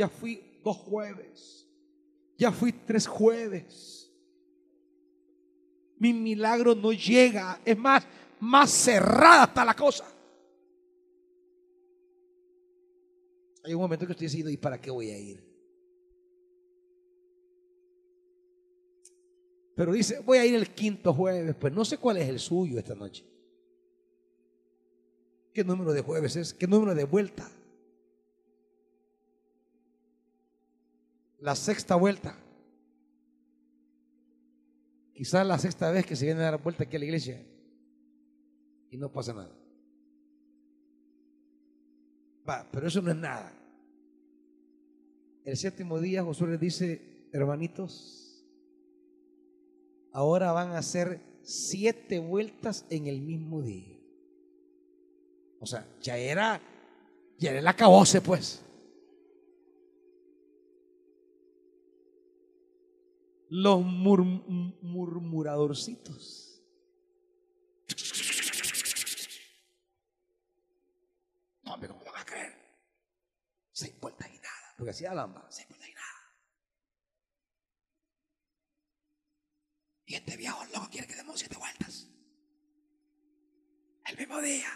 ya 0.00 0.08
fui 0.08 0.42
dos 0.64 0.78
jueves. 0.78 1.66
Ya 2.38 2.50
fui 2.50 2.72
tres 2.72 3.06
jueves. 3.06 4.10
Mi 5.98 6.14
milagro 6.14 6.74
no 6.74 6.90
llega. 6.92 7.60
Es 7.66 7.76
más, 7.76 8.06
más 8.40 8.70
cerrada 8.70 9.44
está 9.44 9.62
la 9.62 9.74
cosa. 9.74 10.10
Hay 13.62 13.74
un 13.74 13.82
momento 13.82 14.06
que 14.06 14.12
estoy 14.12 14.26
diciendo, 14.26 14.50
¿y 14.50 14.56
para 14.56 14.80
qué 14.80 14.90
voy 14.90 15.10
a 15.10 15.18
ir? 15.18 15.49
Pero 19.80 19.92
dice, 19.92 20.20
voy 20.20 20.36
a 20.36 20.44
ir 20.44 20.54
el 20.54 20.74
quinto 20.74 21.14
jueves. 21.14 21.56
Pues 21.58 21.72
no 21.72 21.86
sé 21.86 21.96
cuál 21.96 22.18
es 22.18 22.28
el 22.28 22.38
suyo 22.38 22.78
esta 22.78 22.94
noche. 22.94 23.24
¿Qué 25.54 25.64
número 25.64 25.94
de 25.94 26.02
jueves 26.02 26.36
es? 26.36 26.52
¿Qué 26.52 26.66
número 26.66 26.94
de 26.94 27.04
vuelta? 27.04 27.50
la 31.38 31.56
sexta 31.56 31.94
vuelta. 31.94 32.36
Quizás 35.14 35.46
la 35.46 35.58
sexta 35.58 35.90
vez 35.90 36.04
que 36.04 36.14
se 36.14 36.26
viene 36.26 36.42
a 36.42 36.50
dar 36.50 36.62
vuelta 36.62 36.84
aquí 36.84 36.96
a 36.96 36.98
la 36.98 37.06
iglesia 37.06 37.42
y 38.90 38.98
no 38.98 39.10
pasa 39.10 39.32
nada. 39.32 39.56
Va, 42.46 42.68
pero 42.70 42.86
eso 42.88 43.00
no 43.00 43.12
es 43.12 43.16
nada. 43.16 43.50
El 45.46 45.56
séptimo 45.56 45.98
día 45.98 46.22
Josué 46.22 46.48
les 46.48 46.60
dice, 46.60 47.28
hermanitos, 47.32 48.29
ahora 50.12 50.52
van 50.52 50.72
a 50.72 50.78
hacer 50.78 51.20
siete 51.42 52.18
vueltas 52.18 52.86
en 52.90 53.06
el 53.06 53.20
mismo 53.20 53.62
día. 53.62 53.96
O 55.60 55.66
sea, 55.66 55.86
ya 56.00 56.16
era, 56.16 56.60
ya 57.38 57.50
era 57.50 57.60
el 57.60 57.68
acabose 57.68 58.20
pues. 58.20 58.64
Los 63.48 63.82
murmuradorcitos. 63.82 66.62
No, 71.64 71.80
pero 71.80 71.98
¿cómo 71.98 72.12
van 72.12 72.22
a 72.22 72.24
creer? 72.24 72.52
Seis 73.72 73.92
vueltas 74.00 74.28
y 74.28 74.38
nada. 74.38 74.74
Porque 74.76 74.90
así 74.90 75.04
hablan, 75.04 75.34
seis 75.50 75.66
vueltas 75.68 75.89
y 80.10 80.16
este 80.16 80.36
viejo 80.36 80.64
loco 80.74 80.88
quiere 80.90 81.06
que 81.06 81.14
demos 81.14 81.38
siete 81.38 81.56
vueltas. 81.56 82.08
El 84.06 84.18
mismo 84.18 84.40
día. 84.40 84.68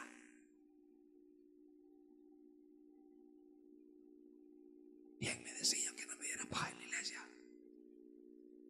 Bien 5.19 5.43
me 5.43 5.53
decían 5.55 5.97
que 5.97 6.07
no 6.07 6.17
me 6.19 6.25
diera 6.25 6.49
paz 6.49 6.71
en 6.71 6.79
la 6.79 6.85
iglesia. 6.85 7.29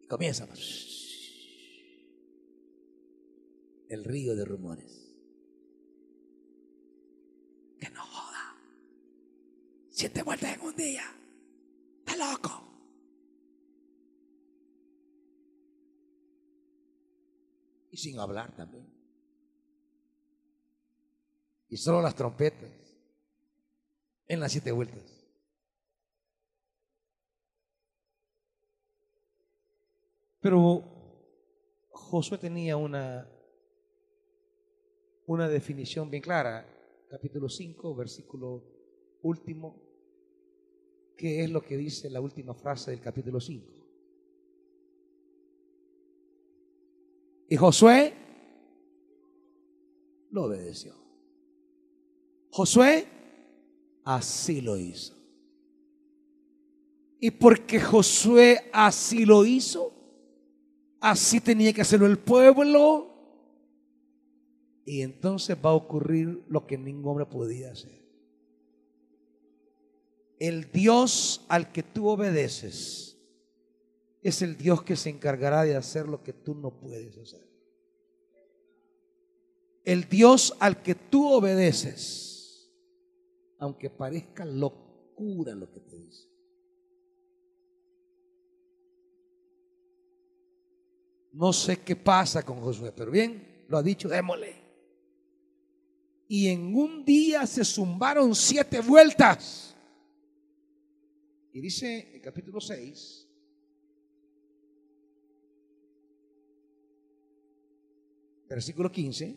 Y 0.01 0.07
comienza 0.07 0.47
el 3.89 4.03
río 4.03 4.35
de 4.35 4.45
rumores. 4.45 5.15
Que 7.79 7.91
no 7.91 8.03
joda. 8.03 8.57
Siete 9.91 10.23
vueltas 10.23 10.55
en 10.55 10.61
un 10.61 10.75
día. 10.75 11.15
Está 11.99 12.31
loco. 12.31 12.64
Y 17.95 17.97
sin 17.97 18.19
hablar 18.19 18.53
también. 18.53 18.93
Y 21.69 21.77
solo 21.77 22.01
las 22.01 22.13
trompetas. 22.13 22.69
En 24.27 24.41
las 24.41 24.51
siete 24.51 24.69
vueltas. 24.73 25.25
Pero 30.41 30.83
Josué 31.87 32.37
tenía 32.37 32.75
una 32.75 33.31
una 35.27 35.47
definición 35.47 36.11
bien 36.11 36.21
clara. 36.21 36.67
Capítulo 37.09 37.47
5, 37.47 37.95
versículo 37.95 38.61
último. 39.21 39.81
¿Qué 41.15 41.45
es 41.45 41.49
lo 41.49 41.61
que 41.61 41.77
dice 41.77 42.09
la 42.09 42.19
última 42.19 42.53
frase 42.55 42.91
del 42.91 42.99
capítulo 42.99 43.39
5? 43.39 43.84
Y 47.49 47.57
Josué 47.57 48.13
lo 50.31 50.43
obedeció. 50.43 50.93
Josué 52.49 53.07
así 54.03 54.61
lo 54.61 54.77
hizo. 54.77 55.13
Y 57.19 57.31
porque 57.31 57.79
Josué 57.79 58.69
así 58.71 59.25
lo 59.25 59.45
hizo, 59.45 59.93
así 60.99 61.39
tenía 61.41 61.73
que 61.73 61.81
hacerlo 61.81 62.05
el 62.05 62.19
pueblo 62.19 63.15
y 64.85 65.01
entonces 65.01 65.57
va 65.57 65.71
a 65.71 65.73
ocurrir 65.73 66.43
lo 66.47 66.67
que 66.67 66.77
ningún 66.77 67.11
hombre 67.11 67.25
podía 67.25 67.71
hacer. 67.71 68.05
El 70.37 70.71
Dios 70.71 71.43
al 71.47 71.71
que 71.71 71.81
tú 71.81 72.07
obedeces 72.07 73.14
es 74.27 74.41
el 74.41 74.57
Dios 74.57 74.83
que 74.83 74.95
se 74.95 75.09
encargará 75.09 75.63
de 75.63 75.75
hacer 75.75 76.07
lo 76.07 76.23
que 76.23 76.33
tú 76.33 76.55
no 76.55 76.79
puedes 76.79 77.17
hacer. 77.17 77.45
El 79.83 80.09
Dios 80.09 80.55
al 80.59 80.81
que 80.81 80.95
tú 80.95 81.31
obedeces, 81.31 82.71
aunque 83.59 83.89
parezca 83.89 84.45
locura 84.45 85.53
lo 85.53 85.71
que 85.71 85.79
te 85.79 85.97
dice. 85.97 86.27
No 91.31 91.53
sé 91.53 91.81
qué 91.81 91.95
pasa 91.95 92.43
con 92.43 92.61
Josué, 92.61 92.91
pero 92.91 93.11
bien, 93.11 93.65
lo 93.67 93.77
ha 93.77 93.83
dicho, 93.83 94.07
démosle 94.07 94.65
y 96.27 96.47
en 96.47 96.75
un 96.75 97.05
día 97.05 97.45
se 97.45 97.63
zumbaron 97.63 98.33
siete 98.33 98.81
vueltas. 98.81 99.75
Y 101.53 101.61
dice 101.61 102.15
el 102.15 102.21
capítulo 102.21 102.59
6, 102.59 103.24
versículo 108.55 108.89
15, 108.89 109.35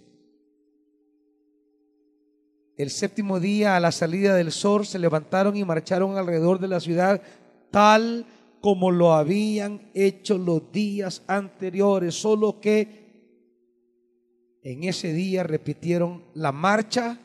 el 2.76 2.88
séptimo 2.88 3.40
día 3.40 3.74
a 3.74 3.80
la 3.80 3.90
salida 3.90 4.36
del 4.36 4.52
sol 4.52 4.86
se 4.86 5.00
levantaron 5.00 5.56
y 5.56 5.64
marcharon 5.64 6.16
alrededor 6.16 6.60
de 6.60 6.68
la 6.68 6.78
ciudad 6.78 7.20
tal 7.72 8.26
como 8.60 8.92
lo 8.92 9.14
habían 9.14 9.90
hecho 9.92 10.38
los 10.38 10.70
días 10.70 11.24
anteriores, 11.26 12.14
solo 12.14 12.60
que 12.60 13.08
en 14.62 14.84
ese 14.84 15.12
día 15.12 15.42
repitieron 15.42 16.22
la 16.34 16.52
marcha 16.52 17.18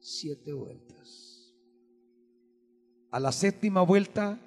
siete 0.00 0.54
vueltas. 0.54 1.52
A 3.10 3.20
la 3.20 3.30
séptima 3.30 3.82
vuelta, 3.82 4.40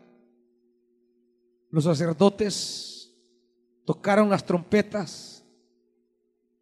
los 1.70 1.84
sacerdotes 1.84 3.14
tocaron 3.86 4.32
las 4.32 4.44
trompetas 4.44 5.39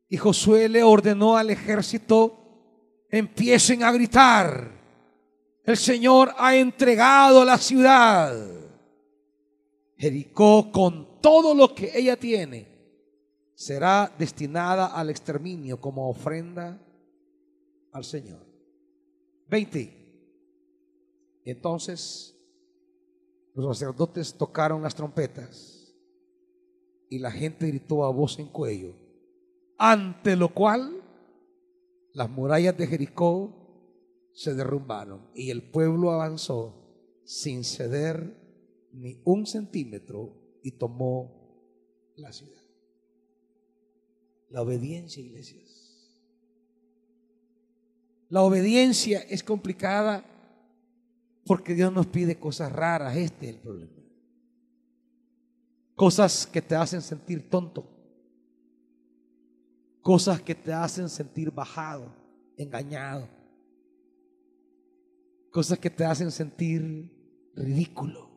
y 0.10 0.18
Josué 0.18 0.70
le 0.70 0.84
ordenó 0.84 1.36
al 1.36 1.50
ejército, 1.50 2.38
empiecen 3.10 3.84
a 3.84 3.92
gritar, 3.92 4.78
el 5.64 5.76
Señor 5.76 6.34
ha 6.38 6.56
entregado 6.56 7.44
la 7.44 7.58
ciudad. 7.58 8.34
Jericó 9.98 10.72
con 10.72 11.20
todo 11.20 11.54
lo 11.54 11.76
que 11.76 11.92
ella 11.94 12.16
tiene 12.16 12.78
será 13.54 14.14
destinada 14.18 14.86
al 14.86 15.10
exterminio 15.10 15.82
como 15.82 16.10
ofrenda 16.10 16.80
al 17.92 18.06
Señor. 18.06 18.46
20. 19.50 19.94
Entonces 21.44 22.34
los 23.56 23.78
sacerdotes 23.78 24.36
tocaron 24.36 24.84
las 24.84 24.94
trompetas 24.94 25.94
y 27.10 27.20
la 27.20 27.32
gente 27.32 27.68
gritó 27.68 28.06
a 28.06 28.12
voz 28.12 28.38
en 28.38 28.48
cuello, 28.48 28.94
ante 29.78 30.36
lo 30.36 30.54
cual 30.54 31.04
las 32.14 32.30
murallas 32.30 32.78
de 32.78 32.88
Jericó 32.88 34.30
se 34.34 34.54
derrumbaron 34.54 35.30
y 35.34 35.52
el 35.52 35.70
pueblo 35.70 36.12
avanzó 36.12 37.22
sin 37.24 37.64
ceder 37.64 38.36
ni 38.92 39.22
un 39.24 39.46
centímetro 39.46 40.60
y 40.64 40.72
tomó 40.72 42.12
la 42.16 42.32
ciudad. 42.32 42.62
La 44.50 44.62
obediencia, 44.62 45.24
iglesias. 45.24 45.68
La 48.30 48.42
obediencia 48.42 49.20
es 49.20 49.44
complicada 49.44 50.26
porque 51.46 51.74
Dios 51.74 51.94
nos 51.94 52.08
pide 52.08 52.40
cosas 52.40 52.72
raras. 52.72 53.16
Este 53.16 53.50
es 53.50 53.56
el 53.56 53.62
problema. 53.62 53.92
Cosas 55.96 56.46
que 56.46 56.62
te 56.62 56.76
hacen 56.76 57.02
sentir 57.02 57.50
tonto. 57.50 57.97
Cosas 60.08 60.42
que 60.42 60.56
te 60.56 60.72
hacen 60.72 61.10
sentir 61.10 61.52
bajado, 61.52 62.16
engañado. 62.56 63.28
Cosas 65.52 65.78
que 65.80 65.90
te 65.90 66.06
hacen 66.06 66.32
sentir 66.32 67.12
ridículo. 67.54 68.30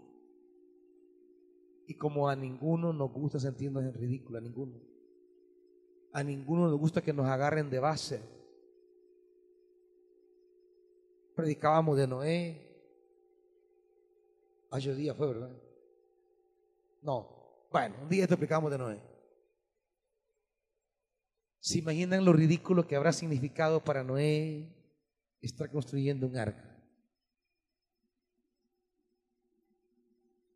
Y 1.86 1.94
como 1.94 2.28
a 2.28 2.34
ninguno 2.34 2.92
nos 2.92 3.12
gusta 3.12 3.38
sentirnos 3.38 3.84
en 3.84 3.94
ridículo, 3.94 4.38
a 4.38 4.40
ninguno. 4.40 4.80
A 6.12 6.24
ninguno 6.24 6.68
nos 6.68 6.76
gusta 6.76 7.02
que 7.02 7.12
nos 7.12 7.26
agarren 7.26 7.70
de 7.70 7.78
base. 7.78 8.20
Predicábamos 11.36 11.96
de 11.96 12.08
Noé. 12.08 12.66
Hace 14.72 14.92
día 14.96 15.14
fue, 15.14 15.28
¿verdad? 15.28 15.56
No. 17.00 17.28
Bueno, 17.70 17.94
un 18.02 18.08
día 18.08 18.26
te 18.26 18.34
explicamos 18.34 18.72
de 18.72 18.78
Noé. 18.78 19.09
¿Se 21.60 21.78
imaginan 21.78 22.24
lo 22.24 22.32
ridículo 22.32 22.86
que 22.86 22.96
habrá 22.96 23.12
significado 23.12 23.84
para 23.84 24.02
Noé 24.02 24.68
estar 25.40 25.70
construyendo 25.70 26.26
un 26.26 26.36
arca? 26.36 26.66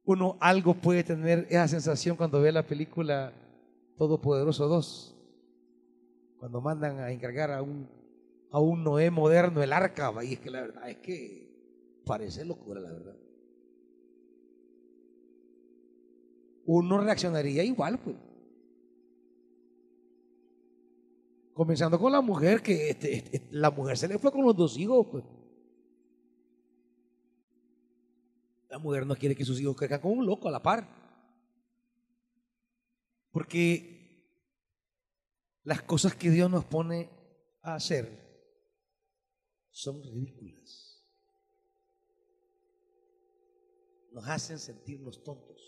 Uno 0.05 0.37
algo 0.41 0.75
puede 0.75 1.05
tener 1.05 1.47
esa 1.49 1.69
sensación 1.69 2.17
cuando 2.17 2.41
ve 2.41 2.53
la 2.53 2.67
película 2.67 3.33
Todopoderoso 3.97 4.67
2 4.67 5.15
cuando 6.39 6.61
mandan 6.61 6.99
a 6.99 7.11
encargar 7.11 7.51
a 7.51 7.63
un, 7.63 7.89
a 8.51 8.61
un 8.61 8.85
Noé 8.85 9.11
moderno 9.11 9.63
el 9.63 9.73
arca, 9.73 10.13
y 10.23 10.35
es 10.35 10.41
que 10.41 10.51
la 10.51 10.61
verdad 10.61 10.91
es 10.91 10.99
que 10.99 12.03
parece 12.05 12.45
locura, 12.45 12.83
la 12.83 12.93
verdad. 12.93 13.17
uno 16.67 16.99
reaccionaría 16.99 17.63
igual, 17.63 17.99
pues. 17.99 18.17
Comenzando 21.55 22.01
con 22.01 22.11
la 22.11 22.21
mujer, 22.21 22.63
que 22.63 22.91
este, 22.91 23.15
este, 23.15 23.49
la 23.53 23.71
mujer 23.71 23.97
se 23.97 24.09
le 24.09 24.19
fue 24.19 24.33
con 24.33 24.45
los 24.45 24.57
dos 24.57 24.77
hijos, 24.77 25.07
pues. 25.11 25.25
La 28.69 28.79
mujer 28.81 29.07
no 29.07 29.15
quiere 29.15 29.37
que 29.37 29.45
sus 29.45 29.61
hijos 29.61 29.77
crezcan 29.77 30.01
como 30.01 30.15
un 30.15 30.27
loco 30.27 30.49
a 30.49 30.51
la 30.51 30.61
par. 30.61 30.89
Porque 33.31 33.95
las 35.63 35.83
cosas 35.83 36.17
que 36.17 36.29
Dios 36.29 36.51
nos 36.51 36.65
pone 36.65 37.09
a 37.63 37.77
hacer 37.77 38.25
son 39.71 40.03
ridículas. 40.03 41.05
Nos 44.11 44.27
hacen 44.27 44.59
sentirnos 44.59 45.23
tontos. 45.23 45.61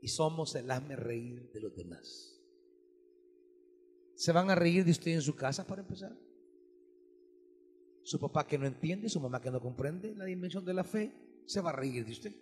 Y 0.00 0.06
somos 0.06 0.54
el 0.54 0.70
hazme 0.70 0.94
reír 0.94 1.50
de 1.52 1.60
los 1.60 1.74
demás. 1.74 2.31
¿Se 4.22 4.30
van 4.30 4.48
a 4.50 4.54
reír 4.54 4.84
de 4.84 4.92
usted 4.92 5.10
en 5.10 5.20
su 5.20 5.34
casa 5.34 5.66
para 5.66 5.82
empezar? 5.82 6.16
Su 8.04 8.20
papá 8.20 8.46
que 8.46 8.56
no 8.56 8.68
entiende, 8.68 9.08
su 9.08 9.18
mamá 9.18 9.40
que 9.40 9.50
no 9.50 9.60
comprende 9.60 10.14
la 10.14 10.24
dimensión 10.26 10.64
de 10.64 10.72
la 10.72 10.84
fe, 10.84 11.12
se 11.44 11.60
va 11.60 11.70
a 11.70 11.72
reír 11.72 12.06
de 12.06 12.12
usted. 12.12 12.32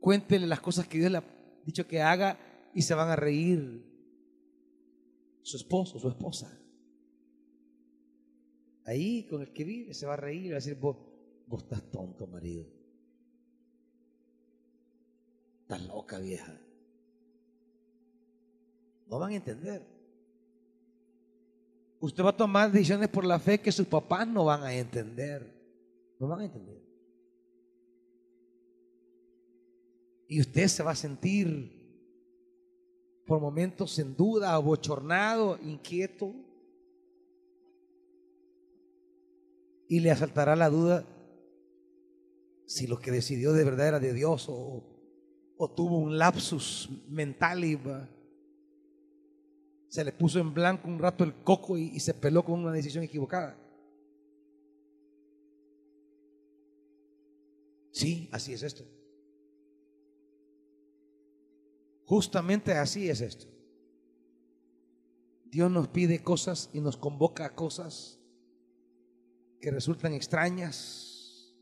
Cuéntele 0.00 0.48
las 0.48 0.58
cosas 0.58 0.88
que 0.88 0.98
Dios 0.98 1.12
le 1.12 1.18
ha 1.18 1.24
dicho 1.64 1.86
que 1.86 2.02
haga 2.02 2.36
y 2.74 2.82
se 2.82 2.94
van 2.94 3.08
a 3.08 3.14
reír 3.14 3.80
su 5.40 5.56
esposo, 5.56 6.00
su 6.00 6.08
esposa. 6.08 6.60
Ahí 8.86 9.28
con 9.28 9.40
el 9.40 9.52
que 9.52 9.62
vive 9.62 9.94
se 9.94 10.06
va 10.06 10.14
a 10.14 10.16
reír 10.16 10.46
y 10.46 10.48
va 10.48 10.54
a 10.54 10.58
decir, 10.58 10.80
vos, 10.80 10.96
vos 11.46 11.62
estás 11.62 11.92
tonto, 11.92 12.26
marido. 12.26 12.66
Estás 15.60 15.86
loca, 15.86 16.18
vieja. 16.18 16.65
No 19.06 19.18
van 19.18 19.32
a 19.32 19.36
entender. 19.36 19.82
Usted 22.00 22.22
va 22.24 22.30
a 22.30 22.36
tomar 22.36 22.70
decisiones 22.70 23.08
por 23.08 23.24
la 23.24 23.38
fe 23.38 23.60
que 23.60 23.72
sus 23.72 23.86
papás 23.86 24.26
no 24.26 24.44
van 24.44 24.62
a 24.62 24.74
entender. 24.74 25.54
No 26.18 26.28
van 26.28 26.40
a 26.40 26.44
entender. 26.44 26.82
Y 30.28 30.40
usted 30.40 30.66
se 30.66 30.82
va 30.82 30.90
a 30.90 30.96
sentir 30.96 31.72
por 33.26 33.40
momentos 33.40 33.98
en 33.98 34.16
duda, 34.16 34.54
abochornado, 34.54 35.58
inquieto. 35.62 36.32
Y 39.88 40.00
le 40.00 40.10
asaltará 40.10 40.56
la 40.56 40.68
duda 40.68 41.04
si 42.66 42.88
lo 42.88 42.98
que 42.98 43.12
decidió 43.12 43.52
de 43.52 43.64
verdad 43.64 43.88
era 43.88 44.00
de 44.00 44.12
Dios 44.12 44.46
o, 44.48 44.82
tuvo 45.74 45.98
un 45.98 46.18
lapsus 46.18 46.90
mental 47.08 47.64
y 47.64 47.78
se 49.88 50.04
le 50.04 50.12
puso 50.12 50.38
en 50.38 50.52
blanco 50.52 50.88
un 50.88 50.98
rato 50.98 51.24
el 51.24 51.34
coco 51.42 51.78
y, 51.78 51.98
se 52.00 52.14
peló 52.14 52.44
con 52.44 52.60
una 52.60 52.72
decisión 52.72 53.04
equivocada. 53.04 53.56
Sí, 57.92 58.28
así 58.32 58.52
es 58.52 58.62
esto. 58.62 58.84
Justamente 62.04 62.72
así 62.72 63.08
es 63.08 63.20
esto. 63.20 63.46
Dios 65.46 65.70
nos 65.70 65.88
pide 65.88 66.22
cosas 66.22 66.68
y 66.72 66.80
nos 66.80 66.96
convoca 66.96 67.46
a 67.46 67.54
cosas 67.54 68.18
que 69.60 69.70
resultan 69.70 70.12
extrañas, 70.12 71.56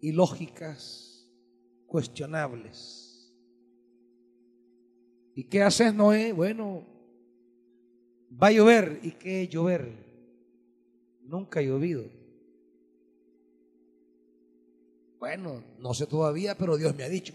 ilógicas, 0.00 1.28
cuestionables. 1.86 3.05
¿Y 5.36 5.44
qué 5.44 5.62
haces, 5.62 5.92
Noé? 5.92 6.32
Bueno, 6.32 6.82
va 8.42 8.46
a 8.46 8.52
llover. 8.52 9.00
¿Y 9.02 9.10
qué 9.10 9.46
llover? 9.46 9.92
Nunca 11.24 11.60
ha 11.60 11.62
llovido. 11.62 12.04
Bueno, 15.18 15.62
no 15.78 15.92
sé 15.92 16.06
todavía, 16.06 16.56
pero 16.56 16.78
Dios 16.78 16.96
me 16.96 17.04
ha 17.04 17.08
dicho. 17.10 17.34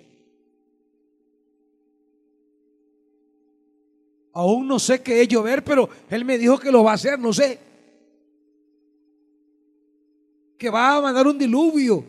Aún 4.34 4.68
no 4.68 4.80
sé 4.80 5.04
qué 5.04 5.22
es 5.22 5.28
llover, 5.28 5.64
pero 5.64 5.88
Él 6.10 6.26
me 6.26 6.40
dijo 6.40 6.58
que 6.58 6.72
lo 6.72 6.84
va 6.84 6.92
a 6.92 6.96
hacer, 6.96 7.20
no 7.20 7.32
sé. 7.32 7.60
Que 10.58 10.72
va 10.72 10.98
a 10.98 11.02
mandar 11.02 11.28
un 11.28 11.38
diluvio. 11.38 12.04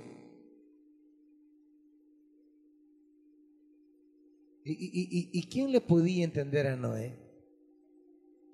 ¿Y, 4.79 5.47
quién 5.51 5.73
le 5.73 5.81
podía 5.81 6.25
entender 6.25 6.67
a 6.67 6.77
Noé? 6.77 7.15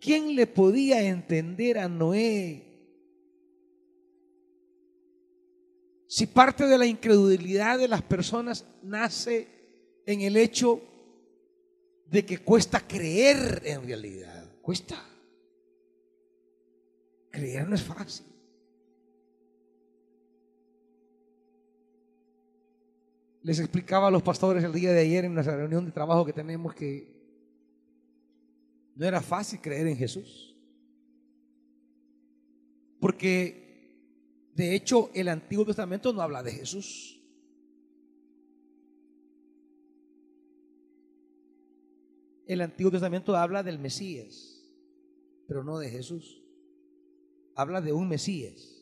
¿Quién 0.01 0.35
le 0.35 0.47
podía 0.47 1.03
entender 1.03 1.79
a 1.79 1.89
Noé? 1.89 2.65
Si 6.07 6.27
parte 6.27 6.67
de 6.67 6.79
la 6.79 6.87
incredulidad 6.87 7.79
de 7.79 7.89
las 7.89 8.03
personas 8.03 8.65
nace 8.83 9.47
en 10.07 10.23
el 10.23 10.37
hecho 10.37 10.81
de 12.07 12.25
que 12.25 12.39
cuesta 12.39 12.81
creer 12.81 13.63
en 13.65 13.85
realidad. 13.85 14.51
Cuesta. 14.63 14.97
Creer 17.31 17.69
no 17.69 17.75
es 17.75 17.83
fácil. 17.83 18.27
Les 23.43 23.59
explicaba 23.61 24.09
a 24.09 24.11
los 24.11 24.23
pastores 24.23 24.65
el 24.65 24.73
día 24.73 24.93
de 24.93 25.01
ayer 25.01 25.25
en 25.25 25.35
nuestra 25.35 25.57
reunión 25.57 25.85
de 25.85 25.93
trabajo 25.93 26.25
que 26.25 26.33
tenemos 26.33 26.75
que 26.75 27.19
no 28.97 29.07
era 29.07 29.21
fácil 29.21 29.61
creer 29.61 29.87
en 29.87 29.97
Jesús. 29.97 30.57
Porque 33.01 34.51
de 34.55 34.75
hecho 34.75 35.11
el 35.15 35.29
Antiguo 35.29 35.65
Testamento 35.65 36.13
no 36.13 36.21
habla 36.21 36.43
de 36.43 36.51
Jesús. 36.51 37.15
El 42.45 42.61
Antiguo 42.63 42.91
Testamento 42.91 43.37
habla 43.37 43.63
del 43.63 43.79
Mesías, 43.79 44.65
pero 45.47 45.63
no 45.63 45.79
de 45.79 45.91
Jesús. 45.91 46.43
Habla 47.55 47.81
de 47.81 47.93
un 47.93 48.09
Mesías. 48.09 48.78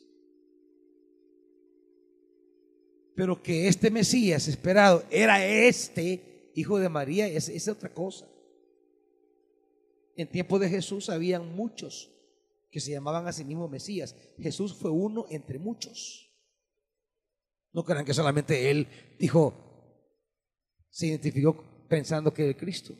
Pero 3.17 3.41
que 3.41 3.67
este 3.67 3.89
Mesías 3.89 4.47
esperado 4.47 5.03
era 5.09 5.43
este 5.43 6.51
hijo 6.53 6.77
de 6.77 6.87
María, 6.87 7.25
es, 7.25 7.49
es 7.49 7.67
otra 7.67 7.91
cosa. 7.91 8.27
En 10.15 10.29
tiempo 10.29 10.59
de 10.59 10.69
Jesús 10.69 11.09
habían 11.09 11.55
muchos 11.55 12.11
que 12.69 12.79
se 12.79 12.91
llamaban 12.91 13.25
a 13.25 13.33
sí 13.33 13.43
mismos 13.43 13.71
Mesías. 13.71 14.15
Jesús 14.37 14.75
fue 14.75 14.91
uno 14.91 15.25
entre 15.31 15.57
muchos. 15.57 16.31
No 17.73 17.83
crean 17.83 18.05
que 18.05 18.13
solamente 18.13 18.69
él 18.69 18.87
dijo, 19.17 19.51
se 20.91 21.07
identificó 21.07 21.87
pensando 21.89 22.31
que 22.31 22.51
era 22.51 22.59
Cristo. 22.59 22.95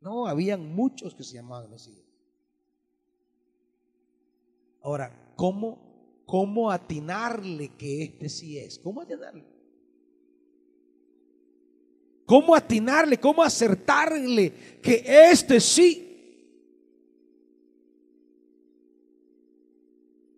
No, 0.00 0.28
habían 0.28 0.72
muchos 0.72 1.16
que 1.16 1.24
se 1.24 1.34
llamaban 1.34 1.68
Mesías. 1.68 2.06
Ahora, 4.82 5.34
¿cómo, 5.34 5.87
cómo 6.28 6.70
atinarle 6.70 7.70
que 7.78 8.02
este 8.02 8.28
sí 8.28 8.58
es? 8.58 8.78
¿Cómo 8.78 9.00
atinarle? 9.00 9.44
¿Cómo 12.26 12.54
atinarle? 12.54 13.18
¿Cómo 13.18 13.42
acertarle 13.42 14.52
que 14.82 15.02
este 15.06 15.58
sí? 15.58 16.04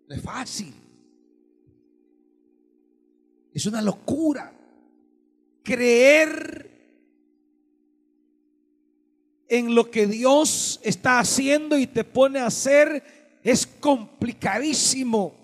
No 0.07 0.15
es 0.15 0.21
fácil. 0.21 0.73
Es 3.53 3.65
una 3.65 3.81
locura 3.81 4.57
creer 5.61 6.71
en 9.49 9.75
lo 9.75 9.91
que 9.91 10.07
Dios 10.07 10.79
está 10.83 11.19
haciendo 11.19 11.77
y 11.77 11.85
te 11.85 12.05
pone 12.05 12.39
a 12.39 12.45
hacer 12.45 13.39
es 13.43 13.67
complicadísimo. 13.67 15.40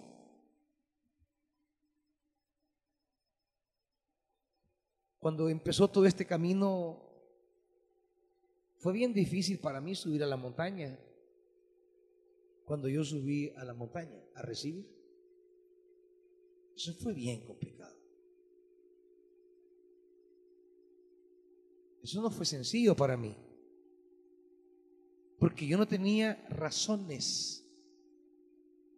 Cuando 5.28 5.50
empezó 5.50 5.90
todo 5.90 6.06
este 6.06 6.26
camino, 6.26 7.04
fue 8.78 8.94
bien 8.94 9.14
difícil 9.14 9.60
para 9.60 9.82
mí 9.82 9.94
subir 9.94 10.24
a 10.24 10.26
la 10.26 10.38
montaña. 10.38 10.98
Cuando 12.64 12.88
yo 12.88 13.04
subí 13.04 13.50
a 13.58 13.66
la 13.66 13.74
montaña 13.74 14.24
a 14.36 14.42
recibir, 14.42 14.90
eso 16.74 16.94
fue 16.94 17.14
bien 17.14 17.46
complicado. 17.46 17.94
Eso 22.02 22.22
no 22.22 22.32
fue 22.32 22.46
sencillo 22.46 22.96
para 22.96 23.18
mí. 23.18 23.36
Porque 25.40 25.68
yo 25.68 25.78
no 25.78 25.90
tenía 25.90 26.36
razones, 26.52 27.68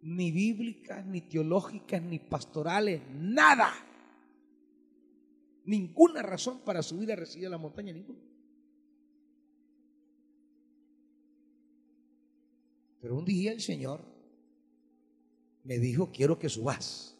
ni 0.00 0.30
bíblicas, 0.30 1.04
ni 1.04 1.22
teológicas, 1.22 2.00
ni 2.00 2.20
pastorales, 2.20 3.02
nada. 3.10 3.88
Ninguna 5.64 6.22
razón 6.22 6.60
para 6.60 6.82
subir 6.82 7.12
a 7.12 7.16
recibir 7.16 7.46
a 7.46 7.50
la 7.50 7.58
montaña, 7.58 7.92
ninguna. 7.92 8.20
Pero 13.00 13.16
un 13.16 13.24
día 13.24 13.52
el 13.52 13.60
Señor 13.60 14.00
me 15.64 15.78
dijo, 15.78 16.10
quiero 16.12 16.38
que 16.38 16.48
subas. 16.48 17.16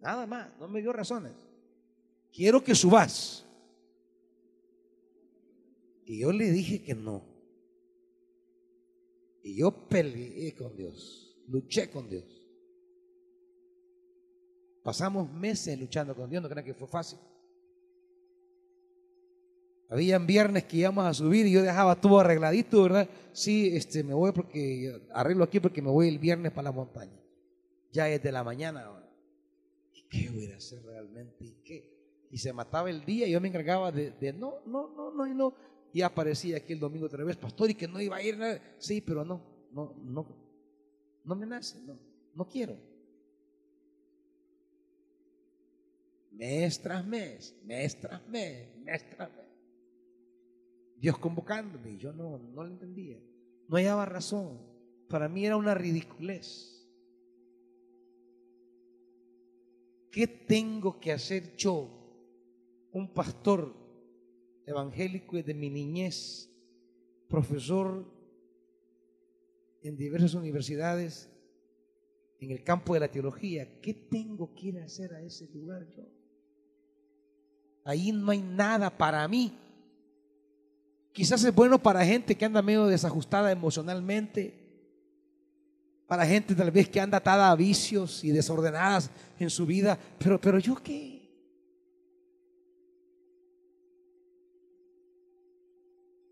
Nada 0.00 0.26
más, 0.26 0.56
no 0.58 0.68
me 0.68 0.80
dio 0.80 0.92
razones. 0.92 1.32
Quiero 2.32 2.62
que 2.62 2.74
subas. 2.74 3.44
Y 6.04 6.20
yo 6.20 6.32
le 6.32 6.50
dije 6.50 6.82
que 6.82 6.94
no. 6.94 7.22
Y 9.42 9.56
yo 9.56 9.88
peleé 9.88 10.54
con 10.54 10.76
Dios, 10.76 11.36
luché 11.48 11.90
con 11.90 12.08
Dios. 12.08 12.37
Pasamos 14.88 15.30
meses 15.30 15.78
luchando 15.78 16.16
con 16.16 16.30
Dios, 16.30 16.42
no 16.42 16.48
crean 16.48 16.64
que 16.64 16.72
fue 16.72 16.88
fácil. 16.88 17.18
Habían 19.90 20.26
viernes 20.26 20.64
que 20.64 20.78
íbamos 20.78 21.04
a 21.04 21.12
subir 21.12 21.44
y 21.44 21.52
yo 21.52 21.60
dejaba 21.60 22.00
todo 22.00 22.18
arregladito, 22.20 22.84
¿verdad? 22.84 23.06
Sí, 23.34 23.76
este, 23.76 24.02
me 24.02 24.14
voy 24.14 24.32
porque 24.32 24.98
arreglo 25.12 25.44
aquí 25.44 25.60
porque 25.60 25.82
me 25.82 25.90
voy 25.90 26.08
el 26.08 26.18
viernes 26.18 26.52
para 26.52 26.70
la 26.70 26.72
montaña. 26.72 27.20
Ya 27.92 28.08
es 28.08 28.22
de 28.22 28.32
la 28.32 28.42
mañana 28.42 28.86
ahora. 28.86 29.06
¿Y 29.92 30.08
qué 30.08 30.30
voy 30.30 30.50
a 30.52 30.56
hacer 30.56 30.82
realmente? 30.82 31.44
¿Y 31.44 31.52
qué? 31.62 32.26
Y 32.30 32.38
se 32.38 32.50
mataba 32.54 32.88
el 32.88 33.04
día 33.04 33.26
y 33.26 33.32
yo 33.32 33.42
me 33.42 33.48
encargaba 33.48 33.92
de, 33.92 34.12
de 34.12 34.32
no, 34.32 34.60
no, 34.64 34.88
no, 34.88 35.10
no, 35.10 35.26
y 35.26 35.34
no. 35.34 35.52
Y 35.92 36.00
aparecía 36.00 36.56
aquí 36.56 36.72
el 36.72 36.80
domingo 36.80 37.04
otra 37.04 37.24
vez, 37.24 37.36
pastor, 37.36 37.68
y 37.68 37.74
que 37.74 37.86
no 37.86 38.00
iba 38.00 38.16
a 38.16 38.22
ir 38.22 38.38
nada. 38.38 38.58
Sí, 38.78 39.02
pero 39.02 39.22
no, 39.22 39.38
no, 39.70 39.94
no, 40.02 40.26
no 41.24 41.34
me 41.34 41.44
nace, 41.44 41.78
no, 41.82 41.98
no 42.34 42.48
quiero. 42.48 42.87
Mes 46.38 46.80
tras 46.80 47.04
mes, 47.04 47.52
mes 47.64 48.00
tras 48.00 48.28
mes, 48.28 48.68
mes 48.84 49.10
tras 49.10 49.28
mes. 49.28 49.46
Dios 50.96 51.18
convocándome 51.18 51.98
yo 51.98 52.12
no, 52.12 52.38
no 52.38 52.62
lo 52.62 52.68
entendía. 52.68 53.18
No 53.66 53.76
hallaba 53.76 54.06
razón. 54.06 54.60
Para 55.08 55.28
mí 55.28 55.44
era 55.44 55.56
una 55.56 55.74
ridiculez. 55.74 56.86
¿Qué 60.12 60.28
tengo 60.28 61.00
que 61.00 61.10
hacer 61.10 61.56
yo, 61.56 61.90
un 62.92 63.12
pastor 63.12 63.74
evangélico 64.64 65.42
de 65.42 65.54
mi 65.54 65.70
niñez, 65.70 66.48
profesor 67.28 68.04
en 69.82 69.96
diversas 69.96 70.34
universidades, 70.34 71.28
en 72.38 72.52
el 72.52 72.62
campo 72.62 72.94
de 72.94 73.00
la 73.00 73.10
teología? 73.10 73.80
¿Qué 73.80 73.92
tengo 73.92 74.54
que 74.54 74.68
ir 74.68 74.78
a 74.78 74.84
hacer 74.84 75.12
a 75.14 75.20
ese 75.20 75.48
lugar 75.48 75.84
yo? 75.96 76.17
Ahí 77.88 78.12
no 78.12 78.30
hay 78.30 78.42
nada 78.42 78.90
para 78.90 79.26
mí. 79.26 79.50
Quizás 81.10 81.42
es 81.42 81.54
bueno 81.54 81.78
para 81.78 82.04
gente 82.04 82.34
que 82.34 82.44
anda 82.44 82.60
medio 82.60 82.86
desajustada 82.86 83.50
emocionalmente, 83.50 84.52
para 86.06 86.26
gente 86.26 86.54
tal 86.54 86.70
vez 86.70 86.86
que 86.90 87.00
anda 87.00 87.16
atada 87.16 87.50
a 87.50 87.56
vicios 87.56 88.22
y 88.24 88.30
desordenadas 88.30 89.10
en 89.38 89.48
su 89.48 89.64
vida, 89.64 89.98
pero, 90.18 90.38
pero 90.38 90.58
yo 90.58 90.74
qué. 90.76 91.16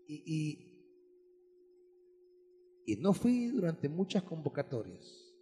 Y, 0.07 0.63
no 2.99 3.13
fui 3.13 3.47
durante 3.47 3.89
muchas 3.89 4.21
convocatorias, 4.21 5.33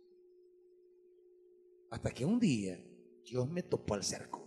hasta 1.89 2.09
que 2.09 2.23
un 2.23 2.39
día 2.39 2.79
Dios 3.25 3.49
me 3.49 3.63
topó 3.63 3.95
al 3.95 4.03
cerco. 4.05 4.44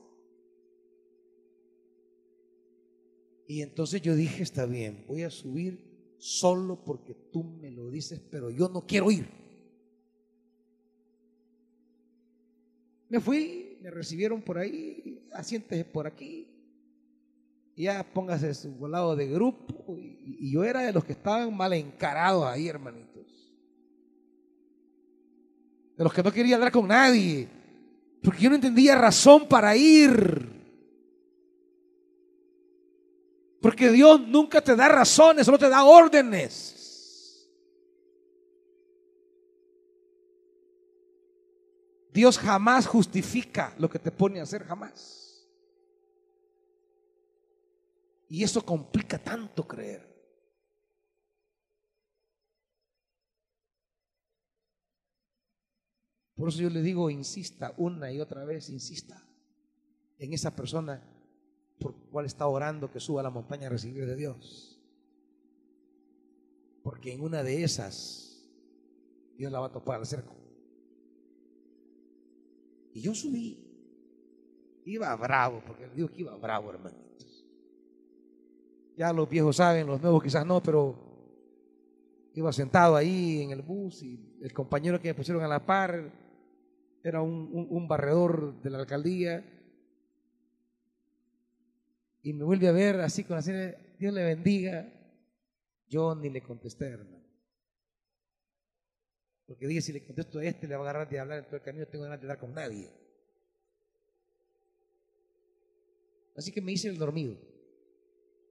Y 3.48 3.62
entonces 3.62 4.02
yo 4.02 4.14
dije, 4.14 4.42
está 4.42 4.66
bien, 4.66 5.06
voy 5.08 5.22
a 5.22 5.30
subir 5.30 6.14
solo 6.18 6.84
porque 6.84 7.14
tú 7.14 7.42
me 7.42 7.70
lo 7.70 7.90
dices, 7.90 8.20
pero 8.30 8.50
yo 8.50 8.68
no 8.68 8.82
quiero 8.82 9.10
ir. 9.10 9.26
Me 13.08 13.20
fui, 13.20 13.78
me 13.80 13.90
recibieron 13.90 14.42
por 14.42 14.58
ahí, 14.58 15.26
asiéntese 15.32 15.86
por 15.86 16.06
aquí. 16.06 16.46
Ya 17.74 18.04
póngase 18.12 18.52
su 18.52 18.86
lado 18.86 19.16
de 19.16 19.28
grupo. 19.28 19.96
Y, 19.96 20.36
y 20.40 20.52
yo 20.52 20.62
era 20.62 20.82
de 20.82 20.92
los 20.92 21.02
que 21.02 21.12
estaban 21.12 21.56
mal 21.56 21.72
encarados 21.72 22.44
ahí, 22.44 22.68
hermanitos. 22.68 23.54
De 25.96 26.04
los 26.04 26.12
que 26.12 26.22
no 26.22 26.30
quería 26.30 26.56
hablar 26.56 26.70
con 26.70 26.86
nadie. 26.86 27.48
Porque 28.22 28.42
yo 28.42 28.50
no 28.50 28.56
entendía 28.56 28.94
razón 28.94 29.48
para 29.48 29.74
ir. 29.74 30.57
Porque 33.60 33.90
Dios 33.90 34.20
nunca 34.20 34.60
te 34.60 34.76
da 34.76 34.88
razones, 34.88 35.44
solo 35.44 35.58
te 35.58 35.68
da 35.68 35.84
órdenes. 35.84 36.78
Dios 42.12 42.38
jamás 42.38 42.86
justifica 42.86 43.74
lo 43.78 43.88
que 43.88 43.98
te 43.98 44.10
pone 44.10 44.40
a 44.40 44.44
hacer, 44.44 44.64
jamás. 44.64 45.48
Y 48.28 48.44
eso 48.44 48.64
complica 48.64 49.18
tanto 49.18 49.66
creer. 49.66 50.06
Por 56.34 56.48
eso 56.50 56.60
yo 56.60 56.70
le 56.70 56.82
digo, 56.82 57.10
insista 57.10 57.74
una 57.76 58.12
y 58.12 58.20
otra 58.20 58.44
vez, 58.44 58.68
insista 58.68 59.20
en 60.18 60.32
esa 60.32 60.54
persona 60.54 61.17
por 61.78 61.94
cual 62.10 62.26
está 62.26 62.46
orando 62.46 62.90
que 62.90 63.00
suba 63.00 63.20
a 63.20 63.24
la 63.24 63.30
montaña 63.30 63.66
a 63.66 63.70
recibir 63.70 64.06
de 64.06 64.16
Dios. 64.16 64.80
Porque 66.82 67.12
en 67.12 67.20
una 67.20 67.42
de 67.42 67.62
esas 67.62 68.48
Dios 69.36 69.52
la 69.52 69.60
va 69.60 69.66
a 69.66 69.72
topar 69.72 70.00
al 70.00 70.06
cerco. 70.06 70.34
Y 72.92 73.00
yo 73.00 73.14
subí. 73.14 73.64
Iba 74.84 75.14
bravo, 75.16 75.62
porque 75.66 75.88
digo 75.94 76.08
que 76.08 76.22
iba 76.22 76.34
bravo, 76.36 76.70
hermanitos. 76.70 77.46
Ya 78.96 79.12
los 79.12 79.28
viejos 79.28 79.56
saben, 79.56 79.86
los 79.86 80.00
nuevos 80.00 80.22
quizás 80.22 80.44
no, 80.46 80.62
pero 80.62 80.96
iba 82.34 82.52
sentado 82.52 82.96
ahí 82.96 83.42
en 83.42 83.50
el 83.50 83.62
bus 83.62 84.02
y 84.02 84.38
el 84.40 84.52
compañero 84.52 85.00
que 85.00 85.08
me 85.08 85.14
pusieron 85.14 85.42
a 85.42 85.48
la 85.48 85.64
par 85.64 86.12
era 87.02 87.20
un, 87.20 87.66
un 87.70 87.88
barredor 87.88 88.60
de 88.62 88.70
la 88.70 88.78
alcaldía 88.78 89.44
y 92.22 92.32
me 92.32 92.44
vuelve 92.44 92.68
a 92.68 92.72
ver 92.72 93.00
así 93.00 93.24
con 93.24 93.36
la 93.36 93.42
serie, 93.42 93.94
Dios 93.98 94.12
le 94.12 94.24
bendiga. 94.24 94.92
Yo 95.88 96.14
ni 96.14 96.28
le 96.28 96.42
contesté, 96.42 96.86
hermano. 96.86 97.18
Porque 99.46 99.66
dije, 99.66 99.80
si 99.80 99.92
le 99.92 100.04
contesto 100.04 100.38
a 100.38 100.44
este, 100.44 100.68
le 100.68 100.76
va 100.76 100.80
a 100.86 100.90
agarrar 100.90 101.08
de 101.08 101.18
hablar 101.18 101.38
en 101.38 101.44
todo 101.46 101.56
el 101.56 101.62
camino, 101.62 101.86
tengo 101.86 102.04
ganas 102.04 102.20
de 102.20 102.26
hablar 102.26 102.38
con 102.38 102.52
nadie. 102.52 102.90
Así 106.36 106.52
que 106.52 106.60
me 106.60 106.72
hice 106.72 106.88
el 106.88 106.98
dormido. 106.98 107.36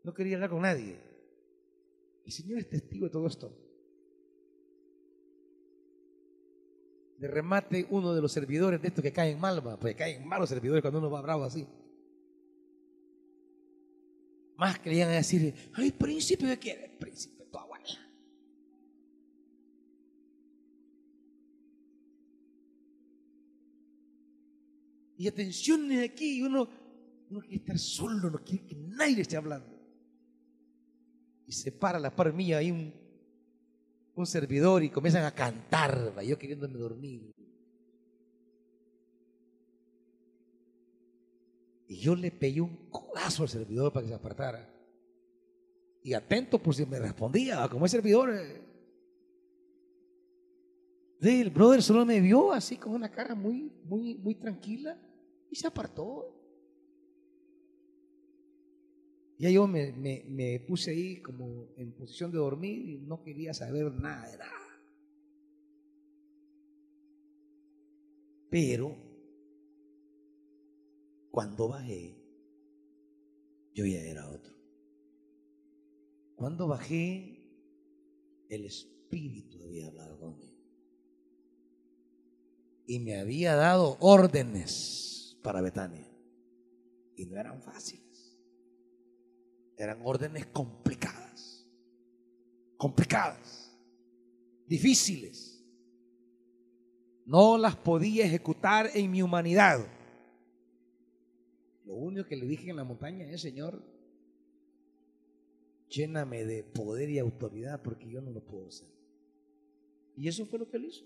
No 0.04 0.14
quería 0.14 0.36
hablar 0.36 0.50
con 0.50 0.62
nadie. 0.62 0.98
El 2.26 2.32
Señor 2.32 2.60
es 2.60 2.70
testigo 2.70 3.06
de 3.06 3.12
todo 3.12 3.28
esto. 3.28 3.56
De 7.20 7.28
remate, 7.28 7.86
uno 7.90 8.14
de 8.14 8.22
los 8.22 8.32
servidores 8.32 8.82
de 8.82 8.88
estos 8.88 9.04
que 9.04 9.14
caen 9.14 9.40
mal, 9.40 9.64
pues 9.80 9.96
caen 9.96 10.28
mal 10.28 10.40
los 10.40 10.50
servidores 10.50 10.82
cuando 10.82 11.00
uno 11.00 11.12
va 11.12 11.22
bravo 11.22 11.44
así. 11.44 11.68
Más 14.58 14.80
querían 14.80 15.10
decir, 15.10 15.54
ay, 15.74 15.92
príncipe, 15.92 16.48
¿de 16.48 16.58
quién 16.58 16.98
Príncipe, 17.00 17.46
tu 17.46 17.58
abuela. 17.60 17.86
Y 25.20 25.28
atención 25.28 25.92
aquí, 26.00 26.42
uno, 26.42 26.68
uno 27.30 27.40
quiere 27.42 27.56
estar 27.58 27.78
solo, 27.78 28.32
no 28.32 28.40
quiere 28.44 28.66
que 28.66 28.76
nadie 28.76 29.22
esté 29.22 29.38
hablando. 29.38 29.78
Y 31.46 31.52
se 31.52 31.72
para 31.72 32.00
la 32.00 32.16
par 32.16 32.34
mía 32.34 32.58
ahí 32.58 32.72
un, 32.72 32.94
un 34.16 34.26
servidor 34.26 34.84
y 34.84 34.90
comienzan 34.90 35.24
a 35.24 35.34
cantar, 35.34 36.20
yo 36.24 36.38
queriéndome 36.38 36.78
dormir. 36.78 37.32
Y 41.88 42.00
yo 42.00 42.16
le 42.16 42.32
pegué 42.32 42.62
un 42.62 42.90
codazo 42.90 43.44
al 43.44 43.50
servidor 43.50 43.94
para 43.94 44.04
que 44.04 44.10
se 44.10 44.16
apartara. 44.16 44.74
Y 46.04 46.14
atento 46.14 46.60
por 46.60 46.76
si 46.76 46.86
me 46.86 47.00
respondía, 47.00 47.68
como 47.70 47.86
es 47.86 47.92
servidor. 47.92 48.34
Eh. 48.34 48.62
El 51.22 51.50
brother 51.50 51.82
solo 51.82 52.06
me 52.06 52.20
vio 52.20 52.52
así 52.52 52.78
con 52.78 52.94
una 52.94 53.10
cara 53.10 53.36
muy, 53.36 53.72
muy, 53.86 54.16
muy 54.16 54.36
tranquila 54.36 55.00
y 55.50 55.56
se 55.56 55.68
apartó. 55.68 56.34
Ya 59.40 59.50
yo 59.50 59.68
me, 59.68 59.92
me, 59.94 60.24
me, 60.28 60.60
puse 60.60 60.92
ahí 60.92 61.22
como 61.22 61.68
en 61.78 61.92
posición 61.94 62.32
de 62.32 62.38
dormir 62.38 62.90
y 62.90 62.98
no 62.98 63.22
quería 63.24 63.54
saber 63.54 63.94
nada 63.94 64.30
de 64.30 64.38
nada. 64.38 64.52
Pero 68.50 69.07
cuando 71.38 71.68
bajé, 71.68 72.18
yo 73.72 73.86
ya 73.86 74.00
era 74.00 74.28
otro. 74.28 74.56
Cuando 76.36 76.68
bajé, 76.68 77.48
el 78.50 78.66
Espíritu 78.66 79.62
había 79.62 79.86
hablado 79.86 80.20
conmigo. 80.20 80.58
Y 82.88 82.98
me 83.02 83.20
había 83.20 83.54
dado 83.54 83.98
órdenes 84.00 85.38
para 85.44 85.62
Betania. 85.62 86.12
Y 87.16 87.28
no 87.28 87.40
eran 87.40 87.62
fáciles. 87.62 88.36
Eran 89.78 90.00
órdenes 90.04 90.48
complicadas. 90.48 91.70
Complicadas. 92.78 93.78
Difíciles. 94.66 95.64
No 97.28 97.60
las 97.60 97.76
podía 97.76 98.26
ejecutar 98.26 98.90
en 98.96 99.12
mi 99.12 99.22
humanidad. 99.22 99.97
Lo 101.88 101.96
único 101.96 102.28
que 102.28 102.36
le 102.36 102.46
dije 102.46 102.70
en 102.70 102.76
la 102.76 102.84
montaña 102.84 103.26
es, 103.32 103.42
Señor, 103.42 103.82
lléname 105.90 106.44
de 106.44 106.64
poder 106.64 107.10
y 107.10 107.18
autoridad 107.18 107.82
porque 107.82 108.10
yo 108.10 108.22
no 108.22 108.32
lo 108.32 108.42
puedo 108.42 108.68
hacer. 108.68 108.90
Y 110.18 110.28
eso 110.28 110.46
fue 110.46 110.60
lo 110.60 110.70
que 110.70 110.76
él 110.76 110.86
hizo. 110.86 111.06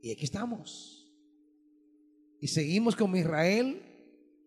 Y 0.00 0.12
aquí 0.12 0.24
estamos. 0.24 1.12
Y 2.40 2.46
seguimos 2.46 2.94
como 2.94 3.16
Israel 3.16 3.82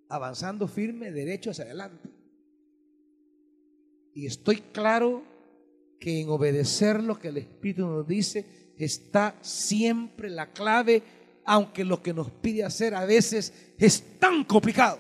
avanzando 0.08 0.70
firme, 0.70 1.12
derecho 1.12 1.52
hacia 1.52 1.66
adelante. 1.66 2.10
Y 4.14 4.26
estoy 4.26 4.58
claro 4.58 5.24
que 6.00 6.22
en 6.22 6.30
obedecer 6.30 7.04
lo 7.04 7.20
que 7.20 7.28
el 7.28 7.38
Espíritu 7.38 7.86
nos 7.86 8.08
dice 8.08 8.46
está 8.78 9.38
siempre 9.42 10.30
la 10.30 10.54
clave 10.54 11.04
aunque 11.46 11.84
lo 11.84 12.02
que 12.02 12.14
nos 12.14 12.32
pide 12.32 12.64
hacer 12.64 12.96
a 12.96 13.06
veces 13.06 13.54
es 13.78 14.20
tan 14.20 14.44
complicado. 14.44 15.00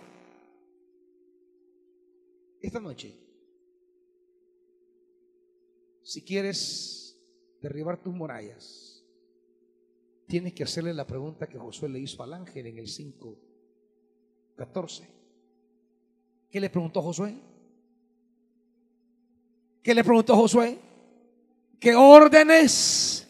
Esta 2.61 2.79
noche, 2.79 3.13
si 6.03 6.23
quieres 6.23 7.19
derribar 7.61 8.01
tus 8.01 8.13
murallas, 8.13 9.03
tienes 10.27 10.53
que 10.53 10.63
hacerle 10.63 10.93
la 10.93 11.07
pregunta 11.07 11.47
que 11.47 11.57
Josué 11.57 11.89
le 11.89 11.99
hizo 11.99 12.21
al 12.23 12.33
ángel 12.33 12.67
en 12.67 12.77
el 12.77 12.87
5.14. 12.87 15.07
¿Qué 16.49 16.59
le 16.59 16.69
preguntó 16.69 17.01
Josué? 17.01 17.35
¿Qué 19.81 19.95
le 19.95 20.03
preguntó 20.03 20.35
Josué? 20.35 20.77
¿Qué 21.79 21.95
órdenes 21.95 23.25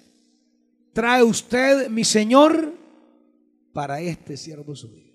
trae 0.91 1.23
usted, 1.23 1.87
mi 1.89 2.03
Señor? 2.03 2.80
Para 3.73 4.01
este 4.01 4.37
siervo 4.37 4.75
suyo. 4.75 5.11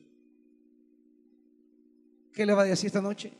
¿Qué 2.32 2.44
le 2.44 2.52
va 2.52 2.62
a 2.62 2.66
decir 2.66 2.86
esta 2.86 3.00
noche? 3.00 3.32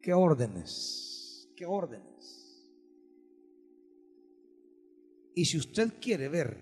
¿Qué 0.00 0.12
órdenes? 0.12 1.48
¿Qué 1.56 1.66
órdenes? 1.66 2.68
Y 5.34 5.44
si 5.44 5.58
usted 5.58 5.94
quiere 6.00 6.28
ver 6.28 6.58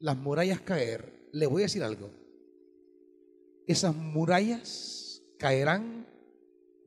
las 0.00 0.16
murallas 0.16 0.60
caer, 0.60 1.28
le 1.32 1.46
voy 1.46 1.62
a 1.62 1.66
decir 1.66 1.82
algo. 1.82 2.10
Esas 3.66 3.94
murallas 3.94 5.22
caerán 5.38 6.06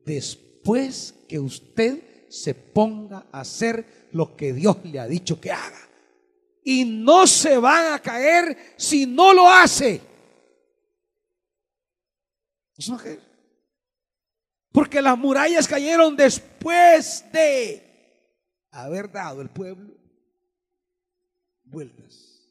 después 0.04 1.14
que 1.28 1.38
usted 1.38 2.28
se 2.28 2.54
ponga 2.54 3.26
a 3.32 3.40
hacer 3.40 4.08
lo 4.12 4.36
que 4.36 4.52
Dios 4.52 4.78
le 4.84 4.98
ha 4.98 5.06
dicho 5.06 5.40
que 5.40 5.50
haga 5.50 5.93
y 6.64 6.84
no 6.84 7.26
se 7.26 7.58
van 7.58 7.92
a 7.92 7.98
caer 7.98 8.74
si 8.76 9.04
no 9.04 9.34
lo 9.34 9.48
hace. 9.48 10.00
Porque 14.72 15.00
las 15.00 15.16
murallas 15.16 15.68
cayeron 15.68 16.16
después 16.16 17.24
de 17.30 17.82
haber 18.70 19.12
dado 19.12 19.42
el 19.42 19.50
pueblo 19.50 19.94
vueltas 21.62 22.48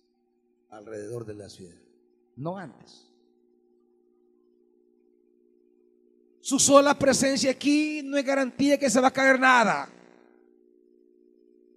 alrededor 0.69 1.25
de 1.25 1.33
la 1.33 1.49
ciudad, 1.49 1.75
no 2.35 2.57
antes. 2.57 3.09
Su 6.39 6.59
sola 6.59 6.97
presencia 6.97 7.51
aquí 7.51 8.01
no 8.03 8.17
es 8.17 8.25
garantía 8.25 8.77
que 8.77 8.89
se 8.89 8.99
va 8.99 9.07
a 9.07 9.13
caer 9.13 9.39
nada 9.39 9.89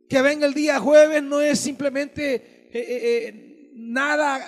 que 0.09 0.23
venga 0.23 0.47
el 0.47 0.55
día 0.55 0.79
jueves 0.79 1.23
no 1.23 1.41
es 1.41 1.59
simplemente 1.59 2.35
eh, 2.35 2.71
eh, 2.73 3.29
eh, 3.29 3.71
nada 3.75 4.47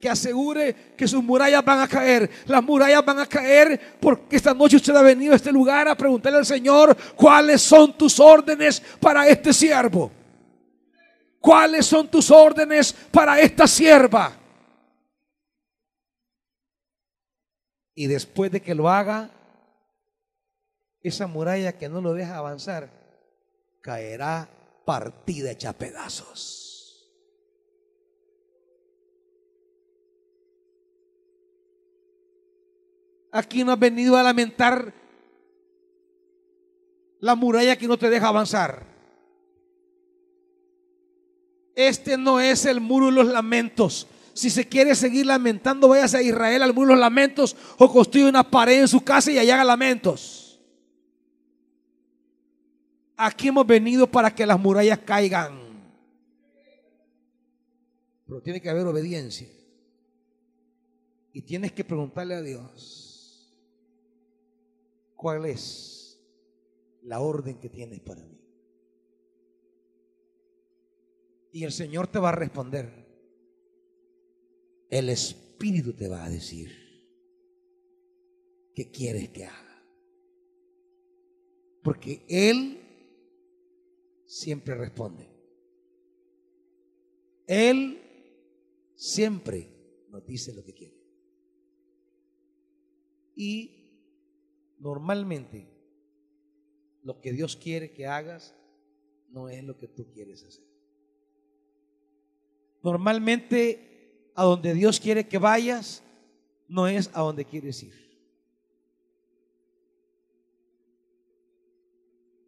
que 0.00 0.08
asegure 0.08 0.94
que 0.96 1.08
sus 1.08 1.22
murallas 1.22 1.64
van 1.64 1.80
a 1.80 1.88
caer. 1.88 2.28
Las 2.46 2.62
murallas 2.62 3.04
van 3.04 3.20
a 3.20 3.26
caer 3.26 3.96
porque 4.00 4.36
esta 4.36 4.52
noche 4.52 4.76
usted 4.76 4.94
ha 4.94 5.02
venido 5.02 5.32
a 5.32 5.36
este 5.36 5.52
lugar 5.52 5.88
a 5.88 5.94
preguntarle 5.94 6.38
al 6.38 6.46
Señor 6.46 6.96
cuáles 7.14 7.62
son 7.62 7.96
tus 7.96 8.20
órdenes 8.20 8.82
para 9.00 9.26
este 9.28 9.52
siervo. 9.52 10.10
¿Cuáles 11.40 11.86
son 11.86 12.08
tus 12.08 12.30
órdenes 12.30 12.92
para 13.10 13.40
esta 13.40 13.66
sierva? 13.66 14.32
Y 17.94 18.06
después 18.06 18.50
de 18.50 18.60
que 18.60 18.74
lo 18.74 18.88
haga, 18.88 19.30
esa 21.00 21.26
muralla 21.26 21.76
que 21.76 21.88
no 21.88 22.00
lo 22.00 22.14
deja 22.14 22.36
avanzar 22.36 22.90
caerá 23.82 24.48
partida 24.84 25.50
hecha 25.50 25.72
pedazos. 25.72 26.64
Aquí 33.32 33.64
no 33.64 33.72
has 33.72 33.78
venido 33.78 34.16
a 34.16 34.22
lamentar 34.22 34.94
la 37.18 37.34
muralla 37.34 37.76
que 37.76 37.88
no 37.88 37.96
te 37.96 38.08
deja 38.08 38.28
avanzar. 38.28 38.86
Este 41.74 42.16
no 42.16 42.38
es 42.38 42.64
el 42.64 42.80
muro 42.80 43.06
de 43.06 43.12
los 43.12 43.26
lamentos. 43.26 44.06
Si 44.34 44.50
se 44.50 44.68
quiere 44.68 44.94
seguir 44.94 45.26
lamentando, 45.26 45.88
váyase 45.88 46.18
a 46.18 46.22
Israel 46.22 46.62
al 46.62 46.74
muro 46.74 46.88
de 46.88 46.94
los 46.94 47.00
lamentos 47.00 47.56
o 47.78 47.90
construye 47.92 48.28
una 48.28 48.48
pared 48.48 48.80
en 48.80 48.88
su 48.88 49.02
casa 49.02 49.32
y 49.32 49.38
allá 49.38 49.54
haga 49.54 49.64
lamentos. 49.64 50.43
Aquí 53.16 53.48
hemos 53.48 53.66
venido 53.66 54.06
para 54.06 54.34
que 54.34 54.46
las 54.46 54.58
murallas 54.58 54.98
caigan. 55.00 55.64
Pero 58.26 58.42
tiene 58.42 58.60
que 58.60 58.70
haber 58.70 58.86
obediencia. 58.86 59.48
Y 61.32 61.42
tienes 61.42 61.72
que 61.72 61.84
preguntarle 61.84 62.34
a 62.34 62.42
Dios, 62.42 63.58
¿cuál 65.16 65.46
es 65.46 66.20
la 67.02 67.20
orden 67.20 67.58
que 67.58 67.68
tienes 67.68 68.00
para 68.00 68.24
mí? 68.24 68.40
Y 71.52 71.64
el 71.64 71.72
Señor 71.72 72.08
te 72.08 72.18
va 72.18 72.30
a 72.30 72.32
responder. 72.32 73.04
El 74.90 75.08
Espíritu 75.08 75.92
te 75.92 76.08
va 76.08 76.24
a 76.24 76.30
decir 76.30 76.70
qué 78.74 78.90
quieres 78.90 79.28
que 79.30 79.44
haga. 79.44 79.84
Porque 81.82 82.24
Él 82.28 82.83
siempre 84.34 84.74
responde. 84.74 85.28
Él 87.46 88.00
siempre 88.96 89.68
nos 90.08 90.26
dice 90.26 90.52
lo 90.52 90.64
que 90.64 90.74
quiere. 90.74 90.96
Y 93.36 93.92
normalmente 94.80 95.68
lo 97.04 97.20
que 97.20 97.32
Dios 97.32 97.54
quiere 97.54 97.92
que 97.92 98.08
hagas 98.08 98.56
no 99.28 99.48
es 99.48 99.62
lo 99.62 99.78
que 99.78 99.86
tú 99.86 100.10
quieres 100.10 100.42
hacer. 100.42 100.64
Normalmente 102.82 104.32
a 104.34 104.42
donde 104.42 104.74
Dios 104.74 104.98
quiere 104.98 105.28
que 105.28 105.38
vayas 105.38 106.02
no 106.66 106.88
es 106.88 107.08
a 107.14 107.20
donde 107.20 107.44
quieres 107.44 107.80
ir. 107.84 108.03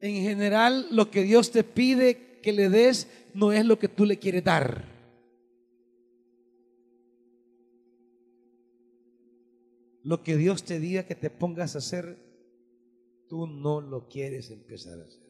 En 0.07 0.23
general, 0.23 0.87
lo 0.91 1.11
que 1.11 1.25
Dios 1.25 1.51
te 1.51 1.65
pide 1.65 2.39
que 2.43 2.53
le 2.53 2.71
des 2.71 3.09
no 3.35 3.53
es 3.53 3.67
lo 3.67 3.79
que 3.79 3.89
tú 3.89 4.05
le 4.05 4.19
quieres 4.19 4.45
dar. 4.45 4.85
Lo 10.05 10.23
que 10.23 10.37
Dios 10.37 10.63
te 10.63 10.79
diga 10.79 11.03
que 11.03 11.17
te 11.17 11.31
pongas 11.31 11.75
a 11.75 11.79
hacer, 11.79 12.17
tú 13.29 13.49
no 13.49 13.81
lo 13.81 14.09
quieres 14.09 14.51
empezar 14.51 15.01
a 15.01 15.05
hacer. 15.05 15.27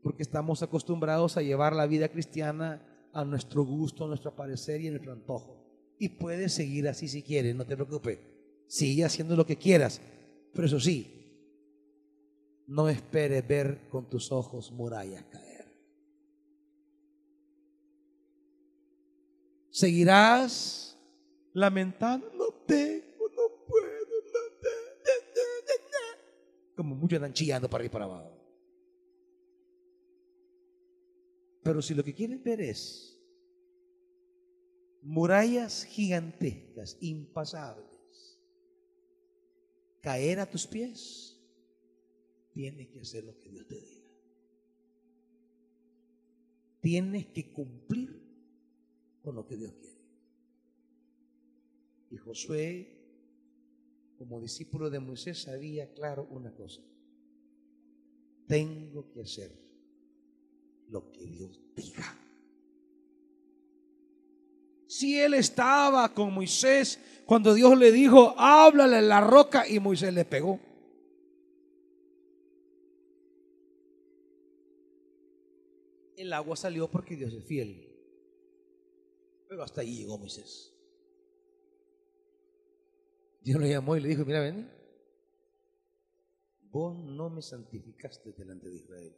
Porque 0.00 0.22
estamos 0.22 0.62
acostumbrados 0.62 1.36
a 1.36 1.42
llevar 1.42 1.74
la 1.74 1.88
vida 1.88 2.08
cristiana 2.08 3.08
a 3.12 3.24
nuestro 3.24 3.64
gusto, 3.64 4.04
a 4.04 4.08
nuestro 4.08 4.36
parecer 4.36 4.80
y 4.80 4.86
a 4.86 4.90
nuestro 4.92 5.12
antojo. 5.12 5.66
Y 5.98 6.10
puedes 6.10 6.52
seguir 6.52 6.86
así 6.86 7.08
si 7.08 7.24
quieres, 7.24 7.56
no 7.56 7.66
te 7.66 7.74
preocupes. 7.74 8.20
Sigue 8.68 9.04
haciendo 9.04 9.34
lo 9.34 9.44
que 9.44 9.56
quieras. 9.56 10.00
Pero 10.52 10.68
eso 10.68 10.78
sí, 10.78 11.17
no 12.68 12.88
esperes 12.88 13.46
ver 13.48 13.88
con 13.88 14.08
tus 14.08 14.30
ojos 14.30 14.70
murallas 14.70 15.24
caer. 15.24 15.66
Seguirás 19.70 20.96
lamentando, 21.54 22.30
no 22.34 22.52
tengo, 22.66 23.28
no 23.30 23.64
puedo. 23.66 23.98
como 26.76 26.94
muchos 26.94 27.16
andan 27.16 27.32
chillando 27.32 27.68
para 27.68 27.82
arriba 27.82 27.90
y 27.90 27.92
para 27.92 28.04
abajo. 28.04 28.38
Pero 31.64 31.82
si 31.82 31.92
lo 31.92 32.04
que 32.04 32.14
quieren 32.14 32.40
ver 32.42 32.60
es 32.60 33.20
murallas 35.02 35.84
gigantescas, 35.84 36.96
impasables, 37.00 38.38
caer 40.00 40.38
a 40.38 40.46
tus 40.48 40.66
pies, 40.66 41.37
tienes 42.52 42.88
que 42.88 43.00
hacer 43.00 43.24
lo 43.24 43.38
que 43.38 43.48
Dios 43.48 43.66
te 43.66 43.80
diga. 43.80 44.08
Tienes 46.80 47.26
que 47.26 47.52
cumplir 47.52 48.22
con 49.22 49.34
lo 49.34 49.46
que 49.46 49.56
Dios 49.56 49.72
quiere. 49.74 49.98
Y 52.10 52.16
Josué 52.16 52.98
como 54.18 54.40
discípulo 54.40 54.90
de 54.90 54.98
Moisés, 54.98 55.42
sabía 55.42 55.92
claro 55.94 56.26
una 56.30 56.52
cosa. 56.52 56.82
Tengo 58.48 59.08
que 59.12 59.20
hacer 59.20 59.56
lo 60.88 61.12
que 61.12 61.24
Dios 61.24 61.60
diga. 61.76 62.18
Si 64.88 65.20
él 65.20 65.34
estaba 65.34 66.12
con 66.14 66.34
Moisés 66.34 66.98
cuando 67.26 67.54
Dios 67.54 67.78
le 67.78 67.92
dijo, 67.92 68.34
háblale 68.36 69.02
la 69.02 69.20
roca 69.20 69.68
y 69.68 69.78
Moisés 69.78 70.12
le 70.12 70.24
pegó. 70.24 70.58
El 76.28 76.34
agua 76.34 76.56
salió 76.56 76.90
porque 76.90 77.16
Dios 77.16 77.32
es 77.32 77.42
fiel. 77.46 77.88
Pero 79.48 79.62
hasta 79.62 79.80
ahí 79.80 79.96
llegó 79.96 80.18
Moisés. 80.18 80.74
Dios 83.40 83.58
lo 83.58 83.66
llamó 83.66 83.96
y 83.96 84.00
le 84.00 84.08
dijo, 84.08 84.26
mira, 84.26 84.40
ven, 84.40 84.70
vos 86.70 86.98
no 86.98 87.30
me 87.30 87.40
santificaste 87.40 88.32
delante 88.32 88.68
de 88.68 88.76
Israel. 88.76 89.16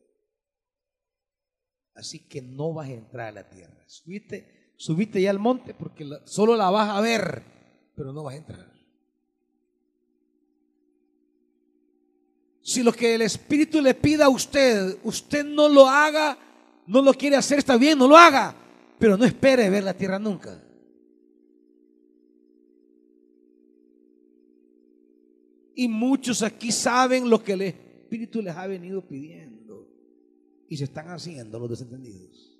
Así 1.95 2.29
que 2.29 2.41
no 2.41 2.73
vas 2.75 2.89
a 2.89 2.93
entrar 2.93 3.27
a 3.27 3.33
la 3.33 3.51
tierra. 3.51 3.83
Subiste, 3.89 4.75
subiste 4.77 5.21
ya 5.21 5.31
al 5.31 5.41
monte 5.41 5.75
porque 5.75 6.09
solo 6.27 6.55
la 6.55 6.71
vas 6.71 6.91
a 6.91 7.01
ver, 7.01 7.43
pero 7.97 8.13
no 8.13 8.23
vas 8.23 8.35
a 8.35 8.39
entrar. 8.39 8.73
Si 12.63 12.85
lo 12.85 12.93
que 12.93 13.17
el 13.17 13.23
Espíritu 13.23 13.83
le 13.83 13.95
pida 13.95 14.27
a 14.27 14.29
usted, 14.29 14.97
usted 15.03 15.45
no 15.45 15.69
lo 15.69 15.89
haga, 15.89 16.39
no 16.91 17.01
lo 17.03 17.15
quiere 17.15 17.37
hacer, 17.37 17.61
está 17.61 17.77
bien, 17.77 17.97
no 17.97 18.09
lo 18.09 18.17
haga, 18.17 18.53
pero 18.99 19.17
no 19.17 19.25
espere 19.25 19.71
ver 19.71 19.85
la 19.85 19.95
tierra 19.95 20.19
nunca. 20.19 20.61
Y 25.77 25.87
muchos 25.87 26.43
aquí 26.43 26.73
saben 26.73 27.31
lo 27.31 27.45
que 27.45 27.53
el 27.53 27.63
Espíritu 27.63 28.43
les 28.43 28.57
ha 28.57 28.67
venido 28.67 29.07
pidiendo. 29.07 29.89
Y 30.69 30.77
se 30.77 30.85
están 30.85 31.09
haciendo 31.11 31.61
los 31.61 31.71
desentendidos. 31.71 32.59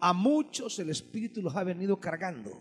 A 0.00 0.12
muchos 0.12 0.80
el 0.80 0.90
Espíritu 0.90 1.40
los 1.40 1.54
ha 1.54 1.62
venido 1.62 2.00
cargando. 2.00 2.60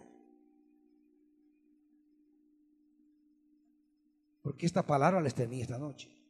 Porque 4.44 4.68
esta 4.68 4.86
palabra 4.86 5.20
les 5.22 5.34
tenía 5.34 5.64
esta 5.64 5.80
noche. 5.80 6.25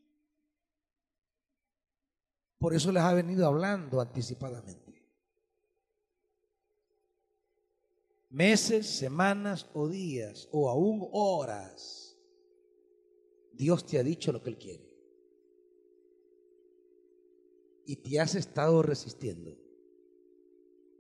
Por 2.58 2.74
eso 2.74 2.92
les 2.92 3.04
ha 3.04 3.14
venido 3.14 3.46
hablando 3.46 4.02
anticipadamente. 4.02 4.86
Meses, 8.30 8.88
semanas 8.88 9.70
o 9.74 9.88
días 9.88 10.50
o 10.52 10.70
aún 10.70 11.08
horas 11.14 12.06
Dios 13.58 13.86
te 13.86 13.98
ha 13.98 14.04
dicho 14.04 14.32
lo 14.32 14.44
que 14.44 14.50
Él 14.50 14.58
quiere. 14.58 14.86
Y 17.86 17.96
te 17.98 18.20
has 18.20 18.36
estado 18.36 18.82
resistiendo. 18.82 19.58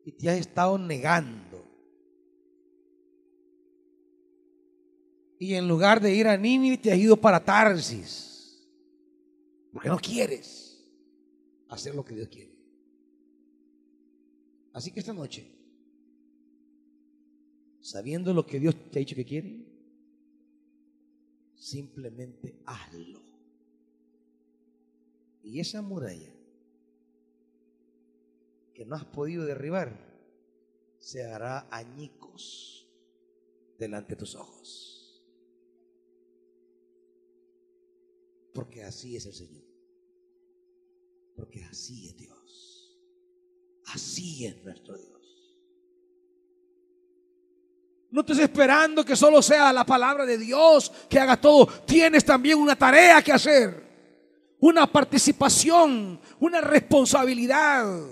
Y 0.05 0.11
te 0.13 0.29
has 0.29 0.37
estado 0.37 0.77
negando. 0.77 1.65
Y 5.39 5.55
en 5.55 5.67
lugar 5.67 5.99
de 5.99 6.13
ir 6.13 6.27
a 6.27 6.37
Nínive 6.37 6.77
te 6.77 6.91
has 6.91 6.97
ido 6.97 7.17
para 7.17 7.43
Tarsis. 7.43 8.69
Porque 9.73 9.89
no 9.89 9.97
quieres 9.97 10.64
hacer 11.70 11.95
lo 11.95 12.05
que 12.05 12.16
Dios 12.16 12.30
quiere. 12.30 12.55
Así 14.74 14.91
que 14.91 14.99
esta 14.99 15.13
noche, 15.13 15.47
sabiendo 17.80 18.34
lo 18.34 18.45
que 18.45 18.59
Dios 18.59 18.76
te 18.91 18.99
ha 18.99 19.01
dicho 19.01 19.16
que 19.16 19.26
quiere, 19.26 19.66
simplemente 21.55 22.61
hazlo. 22.66 23.24
Y 25.43 25.59
esa 25.59 25.82
muralla 25.82 26.34
que 28.74 28.86
no 28.86 28.95
has 28.95 29.05
podido 29.05 29.45
derribar 29.45 29.97
se 30.99 31.24
hará 31.24 31.68
añicos 31.72 32.88
delante 33.78 34.16
de 34.16 34.20
tus 34.20 34.36
ojos. 34.36 35.24
Porque 38.53 38.84
así 38.84 39.16
es 39.16 39.26
el 39.26 39.34
Señor. 39.34 39.64
Porque 41.36 41.63
así 41.65 42.07
es 42.07 42.17
Dios. 42.17 42.97
Así 43.88 44.45
es 44.45 44.63
nuestro 44.63 44.97
Dios. 44.97 45.15
No 48.11 48.21
estés 48.21 48.39
esperando 48.39 49.03
que 49.03 49.15
solo 49.15 49.41
sea 49.41 49.73
la 49.73 49.86
palabra 49.86 50.25
de 50.25 50.38
Dios 50.38 50.91
que 51.09 51.19
haga 51.19 51.39
todo. 51.39 51.67
Tienes 51.86 52.23
también 52.23 52.57
una 52.57 52.75
tarea 52.75 53.21
que 53.21 53.33
hacer. 53.33 53.83
Una 54.59 54.88
participación, 54.88 56.19
una 56.39 56.61
responsabilidad. 56.61 58.07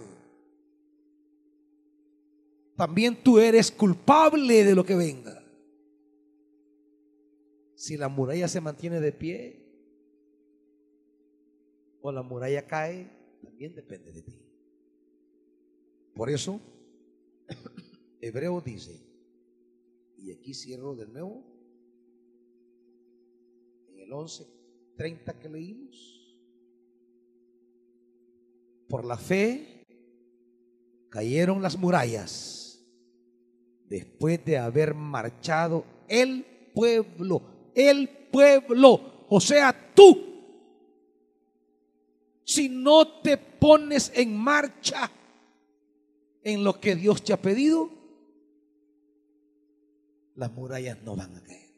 También 2.75 3.23
tú 3.23 3.39
eres 3.39 3.71
culpable 3.71 4.65
de 4.65 4.75
lo 4.75 4.85
que 4.85 4.95
venga. 4.95 5.41
Si 7.75 7.95
la 7.95 8.09
muralla 8.09 8.47
se 8.47 8.59
mantiene 8.61 8.99
de 8.99 9.11
pie 9.13 9.62
o 12.05 12.11
la 12.11 12.21
muralla 12.21 12.67
cae, 12.67 13.09
también 13.41 13.73
depende 13.73 14.11
de 14.11 14.21
ti. 14.21 14.37
Por 16.13 16.29
eso, 16.29 16.59
Hebreo 18.21 18.59
dice, 18.59 19.01
y 20.17 20.31
aquí 20.33 20.53
cierro 20.53 20.95
de 20.95 21.07
nuevo. 21.07 21.45
En 23.87 23.99
el 23.99 24.09
11.30 24.09 25.39
que 25.39 25.49
leímos. 25.49 26.37
Por 28.89 29.05
la 29.05 29.17
fe 29.17 29.85
cayeron 31.09 31.61
las 31.61 31.77
murallas 31.77 32.85
después 33.87 34.43
de 34.43 34.57
haber 34.57 34.93
marchado 34.93 35.85
el 36.09 36.45
pueblo, 36.75 37.71
el 37.73 38.09
pueblo, 38.29 39.25
o 39.29 39.39
sea, 39.39 39.93
tú. 39.95 40.32
Si 42.45 42.69
no 42.69 43.21
te 43.21 43.37
pones 43.37 44.11
en 44.15 44.35
marcha 44.35 45.09
en 46.43 46.63
lo 46.63 46.79
que 46.79 46.95
Dios 46.95 47.23
te 47.23 47.33
ha 47.33 47.41
pedido, 47.41 47.89
las 50.35 50.51
murallas 50.51 51.01
no 51.03 51.15
van 51.15 51.35
a 51.35 51.43
caer. 51.43 51.73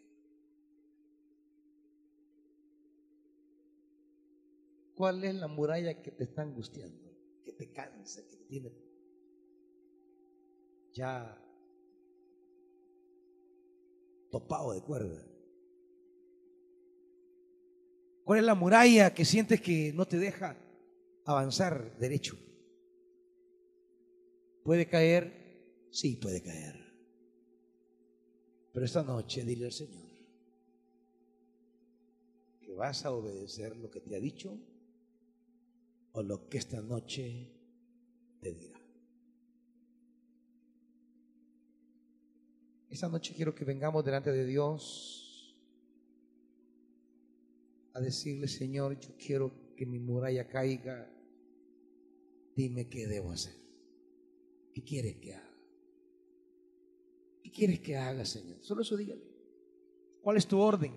¿Cuál 4.96 5.24
es 5.26 5.36
la 5.36 5.48
muralla 5.48 6.02
que 6.02 6.12
te 6.12 6.24
está 6.24 6.42
angustiando, 6.42 7.12
que 7.44 7.52
te 7.52 7.72
cansa, 7.72 8.22
que 8.28 8.38
te 8.38 8.46
tiene 8.46 8.72
ya 10.94 11.38
topado 14.32 14.74
de 14.74 14.82
cuerda? 14.82 15.35
¿Cuál 18.26 18.40
es 18.40 18.46
la 18.46 18.56
muralla 18.56 19.14
que 19.14 19.24
sientes 19.24 19.62
que 19.62 19.94
no 19.94 20.08
te 20.08 20.18
deja 20.18 20.58
avanzar 21.26 21.96
derecho? 22.00 22.36
¿Puede 24.64 24.88
caer? 24.88 25.88
Sí, 25.92 26.16
puede 26.16 26.42
caer. 26.42 26.76
Pero 28.74 28.84
esta 28.84 29.04
noche 29.04 29.46
dile 29.46 29.66
al 29.66 29.72
Señor 29.72 30.10
que 32.60 32.74
vas 32.74 33.06
a 33.06 33.12
obedecer 33.12 33.78
lo 33.78 33.92
que 33.92 34.02
te 34.02 34.16
ha 34.16 34.20
dicho 34.20 34.60
o 36.14 36.24
lo 36.24 36.50
que 36.50 36.58
esta 36.58 36.82
noche 36.82 37.54
te 38.42 38.54
dirá. 38.54 38.82
Esta 42.90 43.08
noche 43.08 43.36
quiero 43.36 43.54
que 43.54 43.66
vengamos 43.66 44.04
delante 44.04 44.32
de 44.32 44.46
Dios 44.46 45.25
a 47.96 48.02
decirle, 48.02 48.48
Señor, 48.48 49.00
yo 49.00 49.16
quiero 49.18 49.74
que 49.76 49.86
mi 49.86 50.00
muralla 50.00 50.48
caiga. 50.48 51.10
Dime 52.54 52.90
qué 52.90 53.08
debo 53.08 53.32
hacer. 53.32 53.56
¿Qué 54.74 54.84
quieres 54.84 55.16
que 55.16 55.34
haga? 55.34 55.56
¿Qué 57.42 57.52
quieres 57.52 57.80
que 57.80 57.96
haga, 57.96 58.26
Señor? 58.26 58.58
Solo 58.62 58.82
eso 58.82 58.98
dígale. 58.98 59.24
¿Cuál 60.22 60.36
es 60.36 60.46
tu 60.46 60.60
orden? 60.60 60.94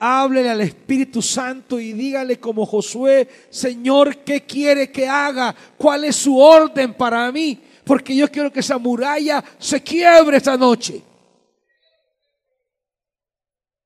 Háblele 0.00 0.48
al 0.48 0.60
Espíritu 0.62 1.22
Santo 1.22 1.78
y 1.78 1.92
dígale 1.92 2.40
como 2.40 2.66
Josué, 2.66 3.28
Señor, 3.48 4.24
¿qué 4.24 4.44
quiere 4.44 4.90
que 4.90 5.06
haga? 5.06 5.54
¿Cuál 5.76 6.04
es 6.04 6.16
su 6.16 6.36
orden 6.36 6.94
para 6.94 7.30
mí? 7.30 7.60
Porque 7.84 8.16
yo 8.16 8.28
quiero 8.28 8.52
que 8.52 8.60
esa 8.60 8.78
muralla 8.78 9.44
se 9.58 9.80
quiebre 9.82 10.38
esta 10.38 10.56
noche. 10.56 11.00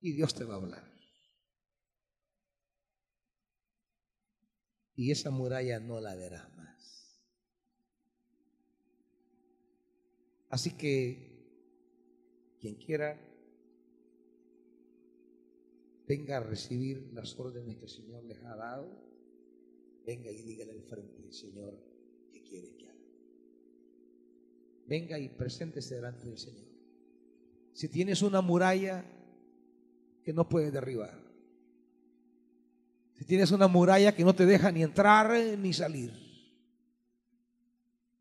Y 0.01 0.13
Dios 0.13 0.33
te 0.33 0.45
va 0.45 0.55
a 0.55 0.57
hablar. 0.57 0.84
Y 4.95 5.11
esa 5.11 5.29
muralla 5.29 5.79
no 5.79 5.99
la 5.99 6.15
verás 6.15 6.49
más. 6.55 7.21
Así 10.49 10.71
que 10.77 11.35
quien 12.59 12.75
quiera 12.75 13.19
venga 16.07 16.37
a 16.37 16.39
recibir 16.39 17.11
las 17.13 17.37
órdenes 17.39 17.77
que 17.77 17.83
el 17.83 17.89
Señor 17.89 18.23
les 18.23 18.41
ha 18.43 18.55
dado, 18.55 18.87
venga 20.05 20.31
y 20.31 20.43
dígale 20.43 20.71
al 20.71 20.83
frente, 20.83 21.31
Señor, 21.31 21.77
¿qué 22.31 22.43
quiere 22.43 22.75
que 22.77 22.87
haga? 22.87 22.95
Venga 24.87 25.19
y 25.19 25.29
preséntese 25.29 25.95
delante 25.95 26.27
del 26.27 26.37
Señor. 26.37 26.67
Si 27.73 27.89
tienes 27.89 28.21
una 28.21 28.41
muralla 28.41 29.03
que 30.23 30.31
no 30.31 30.47
puedes 30.47 30.71
derribar, 30.71 31.24
si 33.17 33.25
tienes 33.25 33.51
una 33.51 33.67
muralla 33.67 34.15
que 34.15 34.23
no 34.23 34.35
te 34.35 34.45
deja 34.45 34.71
ni 34.71 34.83
entrar 34.83 35.31
ni 35.57 35.73
salir, 35.73 36.11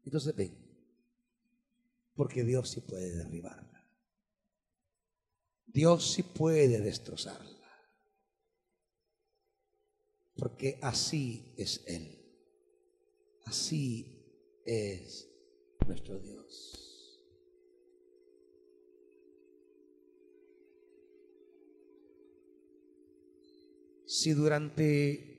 entonces 0.04 0.34
ven, 0.36 0.54
porque 2.14 2.44
Dios 2.44 2.70
sí 2.70 2.80
puede 2.80 3.14
derribarla. 3.16 3.64
Dios 5.66 6.12
sí 6.12 6.22
puede 6.22 6.80
destrozarla 6.80 7.54
porque 10.36 10.78
así 10.82 11.54
es 11.56 11.82
Él. 11.86 12.20
Así 13.44 14.62
es 14.64 15.28
nuestro 15.86 16.18
Dios. 16.18 16.83
Si 24.16 24.32
durante 24.32 25.34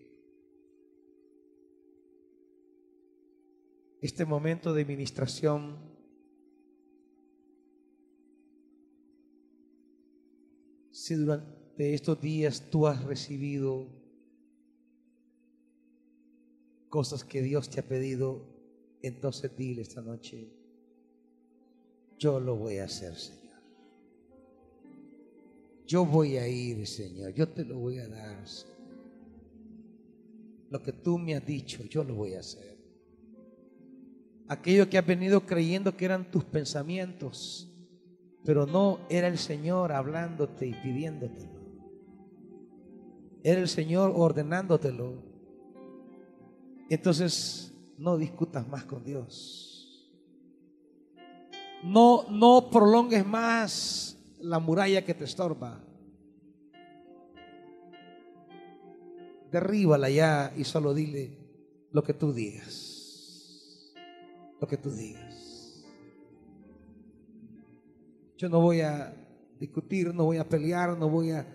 este 4.02 4.26
momento 4.26 4.74
de 4.74 4.84
ministración 4.84 5.78
si 10.92 11.16
durante 11.16 11.94
estos 11.94 12.20
días 12.20 12.70
tú 12.70 12.86
has 12.86 13.02
recibido 13.06 13.88
cosas 16.90 17.24
que 17.24 17.42
Dios 17.42 17.70
te 17.70 17.80
ha 17.80 17.88
pedido, 17.88 18.46
entonces 19.02 19.56
dile 19.56 19.84
esta 19.84 20.02
noche, 20.02 20.50
yo 22.20 22.42
lo 22.42 22.58
voy 22.58 22.80
a 22.80 22.84
hacer, 22.84 23.16
Señor. 23.16 23.45
Yo 25.88 26.06
voy 26.06 26.38
a 26.38 26.48
ir, 26.48 26.86
Señor, 26.88 27.34
yo 27.34 27.48
te 27.48 27.64
lo 27.64 27.78
voy 27.78 28.00
a 28.00 28.08
dar. 28.08 28.44
Lo 30.70 30.82
que 30.82 30.92
tú 30.92 31.20
me 31.20 31.36
has 31.36 31.46
dicho, 31.46 31.84
yo 31.84 32.04
lo 32.04 32.16
voy 32.16 32.34
a 32.34 32.40
hacer. 32.40 32.76
Aquello 34.48 34.90
que 34.90 34.98
has 34.98 35.06
venido 35.06 35.46
creyendo 35.46 35.96
que 35.96 36.06
eran 36.06 36.30
tus 36.32 36.44
pensamientos, 36.44 37.72
pero 38.44 38.66
no 38.66 39.00
era 39.10 39.28
el 39.28 39.38
Señor 39.38 39.92
hablándote 39.92 40.68
y 40.68 40.74
pidiéndotelo. 40.74 41.62
Era 43.44 43.62
el 43.62 43.68
Señor 43.68 44.12
ordenándotelo. 44.16 45.24
Entonces, 46.90 47.74
no 47.98 48.18
discutas 48.18 48.68
más 48.68 48.86
con 48.86 49.04
Dios. 49.04 50.12
No, 51.84 52.26
no 52.30 52.70
prolongues 52.72 53.26
más 53.26 54.16
la 54.40 54.60
muralla 54.60 55.04
que 55.04 55.14
te 55.14 55.24
estorba. 55.24 55.82
Derríbala 59.52 60.10
ya 60.10 60.54
y 60.56 60.64
solo 60.64 60.94
dile 60.94 61.38
lo 61.92 62.04
que 62.04 62.14
tú 62.14 62.34
digas. 62.34 63.94
Lo 64.60 64.68
que 64.68 64.78
tú 64.78 64.92
digas. 64.92 65.86
Yo 68.38 68.50
no 68.50 68.60
voy 68.60 68.82
a 68.82 69.14
discutir, 69.60 70.14
no 70.14 70.26
voy 70.26 70.38
a 70.38 70.48
pelear, 70.48 70.98
no 70.98 71.10
voy 71.10 71.32
a, 71.32 71.48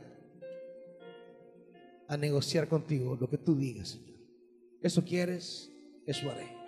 a 2.08 2.16
negociar 2.16 2.68
contigo. 2.68 3.16
Lo 3.20 3.28
que 3.28 3.38
tú 3.38 3.54
digas, 3.54 3.98
eso 4.80 5.04
quieres, 5.04 5.70
eso 6.06 6.30
haré. 6.30 6.59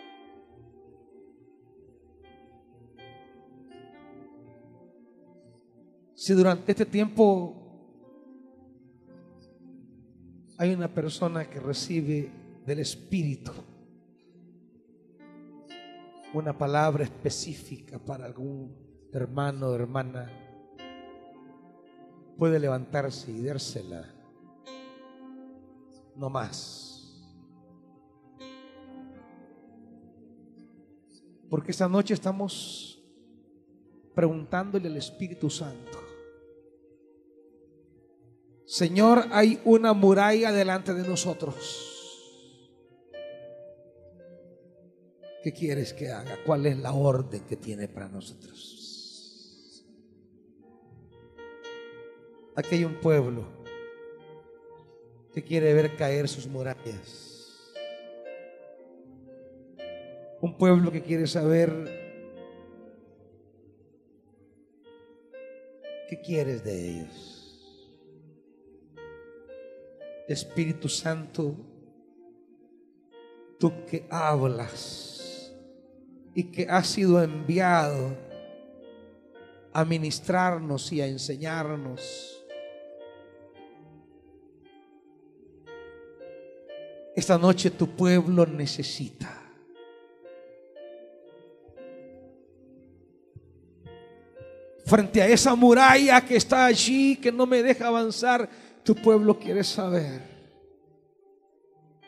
Si 6.22 6.34
durante 6.34 6.70
este 6.70 6.86
tiempo 6.86 7.52
hay 10.56 10.72
una 10.72 10.86
persona 10.86 11.50
que 11.50 11.58
recibe 11.58 12.30
del 12.64 12.78
Espíritu 12.78 13.50
una 16.32 16.56
palabra 16.56 17.02
específica 17.02 17.98
para 17.98 18.24
algún 18.24 18.72
hermano 19.12 19.70
o 19.70 19.74
hermana, 19.74 20.30
puede 22.38 22.60
levantarse 22.60 23.32
y 23.32 23.42
dársela. 23.42 24.08
No 26.14 26.30
más. 26.30 27.20
Porque 31.50 31.72
esta 31.72 31.88
noche 31.88 32.14
estamos 32.14 33.02
preguntándole 34.14 34.86
al 34.86 34.96
Espíritu 34.98 35.50
Santo. 35.50 36.01
Señor, 38.72 39.26
hay 39.32 39.60
una 39.66 39.92
muralla 39.92 40.50
delante 40.50 40.94
de 40.94 41.06
nosotros. 41.06 43.12
¿Qué 45.42 45.52
quieres 45.52 45.92
que 45.92 46.10
haga? 46.10 46.38
¿Cuál 46.46 46.64
es 46.64 46.78
la 46.78 46.94
orden 46.94 47.42
que 47.42 47.56
tiene 47.56 47.86
para 47.86 48.08
nosotros? 48.08 49.84
Aquí 52.56 52.76
hay 52.76 52.84
un 52.84 52.98
pueblo 52.98 53.44
que 55.34 55.44
quiere 55.44 55.74
ver 55.74 55.94
caer 55.94 56.26
sus 56.26 56.46
murallas. 56.46 57.50
Un 60.40 60.56
pueblo 60.56 60.90
que 60.90 61.02
quiere 61.02 61.26
saber 61.26 61.70
qué 66.08 66.18
quieres 66.22 66.64
de 66.64 66.88
ellos. 66.88 67.41
Espíritu 70.32 70.88
Santo, 70.88 71.56
tú 73.58 73.72
que 73.86 74.06
hablas 74.10 75.52
y 76.34 76.44
que 76.44 76.66
has 76.68 76.86
sido 76.88 77.22
enviado 77.22 78.16
a 79.72 79.84
ministrarnos 79.84 80.92
y 80.92 81.00
a 81.00 81.06
enseñarnos. 81.06 82.44
Esta 87.14 87.36
noche 87.36 87.70
tu 87.70 87.88
pueblo 87.88 88.46
necesita 88.46 89.42
frente 94.92 95.22
a 95.22 95.26
esa 95.26 95.54
muralla 95.54 96.20
que 96.20 96.36
está 96.36 96.66
allí, 96.66 97.16
que 97.16 97.32
no 97.32 97.46
me 97.46 97.62
deja 97.62 97.86
avanzar, 97.86 98.46
tu 98.84 98.94
pueblo 98.94 99.38
quiere 99.38 99.62
saber 99.62 100.20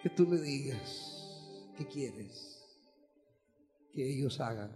que 0.02 0.10
tú 0.10 0.26
le 0.30 0.40
digas 0.40 1.70
qué 1.76 1.86
quieres 1.86 2.54
que 3.92 4.10
ellos 4.10 4.40
hagan. 4.40 4.72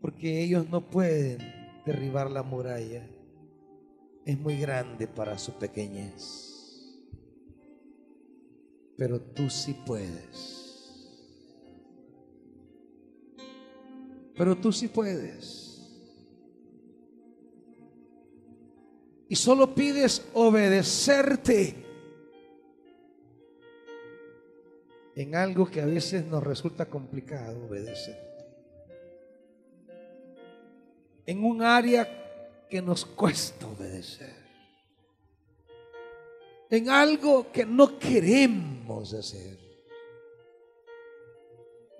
Porque 0.00 0.42
ellos 0.42 0.68
no 0.70 0.88
pueden 0.88 1.38
derribar 1.84 2.30
la 2.30 2.44
muralla. 2.44 3.04
Es 4.24 4.38
muy 4.38 4.56
grande 4.56 5.08
para 5.08 5.36
su 5.36 5.52
pequeñez. 5.58 6.46
Pero 8.96 9.20
tú 9.20 9.50
sí 9.50 9.76
puedes. 9.84 10.65
Pero 14.36 14.56
tú 14.56 14.72
sí 14.72 14.88
puedes. 14.88 15.64
Y 19.28 19.34
solo 19.34 19.74
pides 19.74 20.24
obedecerte 20.34 21.74
en 25.16 25.34
algo 25.34 25.68
que 25.68 25.80
a 25.80 25.86
veces 25.86 26.24
nos 26.26 26.44
resulta 26.44 26.86
complicado 26.86 27.66
obedecerte. 27.66 28.26
en 31.26 31.44
un 31.44 31.60
área 31.62 32.08
que 32.70 32.80
nos 32.80 33.04
cuesta 33.04 33.66
obedecer. 33.66 34.46
En 36.70 36.88
algo 36.88 37.50
que 37.52 37.66
no 37.66 37.98
queremos 37.98 39.12
hacer. 39.12 39.65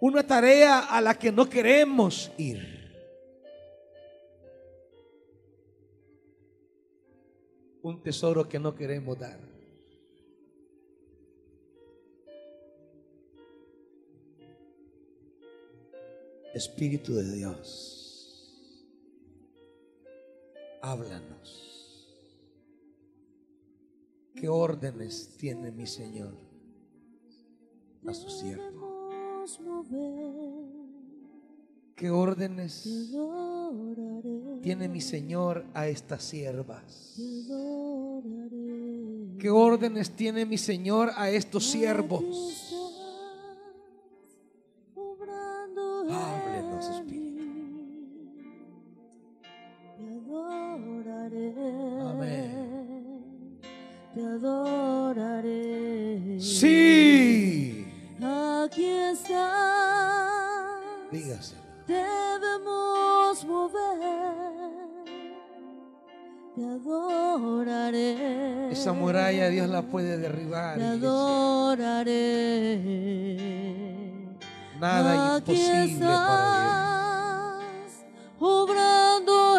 Una 0.01 0.27
tarea 0.27 0.81
a 0.81 1.01
la 1.01 1.19
que 1.19 1.33
no 1.33 1.49
queremos 1.49 2.31
ir. 2.37 2.77
Un 7.83 8.03
tesoro 8.03 8.49
que 8.49 8.59
no 8.59 8.75
queremos 8.75 9.19
dar. 9.19 9.39
Espíritu 16.53 17.15
de 17.15 17.33
Dios, 17.33 18.51
háblanos. 20.81 21.77
¿Qué 24.35 24.49
órdenes 24.49 25.37
tiene 25.37 25.71
mi 25.71 25.87
Señor 25.87 26.35
a 28.07 28.15
su 28.15 28.29
siervo? 28.31 29.06
¿Qué 31.95 32.11
órdenes 32.11 32.89
tiene 34.63 34.89
mi 34.89 35.01
Señor 35.01 35.65
a 35.73 35.87
estas 35.87 36.25
siervas? 36.25 37.15
¿Qué 39.39 39.51
órdenes 39.51 40.11
tiene 40.11 40.45
mi 40.45 40.59
Señor 40.59 41.11
a 41.17 41.31
estos 41.31 41.65
siervos? 41.65 42.76
Dígaselo. 61.13 61.61
Debemos 61.87 63.45
mover. 63.45 64.57
Te 66.57 66.65
adoraré. 66.65 68.71
Esa 68.73 68.93
muralla 68.93 69.49
Dios 69.49 69.69
la 69.69 69.83
puede 69.83 70.19
derribar. 70.19 70.79
Te 70.79 70.85
iglesia. 70.85 71.09
adoraré. 71.09 72.79
Nada 74.81 75.37
Aquí 75.37 75.53
imposible 75.53 76.07
para 76.07 77.61
estás, 77.61 78.05
obrando 78.39 79.57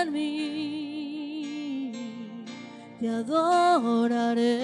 en 0.00 0.12
mí. 0.12 0.32
Te 3.00 3.08
adoraré. 3.08 4.56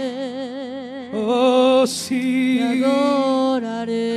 Dios. 1.13 1.25
Oh, 1.27 1.87
sí. 1.87 2.59
Te 2.59 2.85
adoraré. 2.87 4.12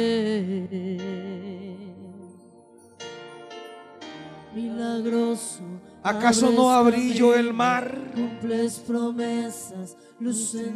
¿Acaso 6.05 6.51
no 6.51 6.69
abrí 6.69 7.15
yo 7.15 7.33
el 7.33 7.51
mar? 7.51 7.97
Cumples 8.13 8.77
promesas, 8.77 9.97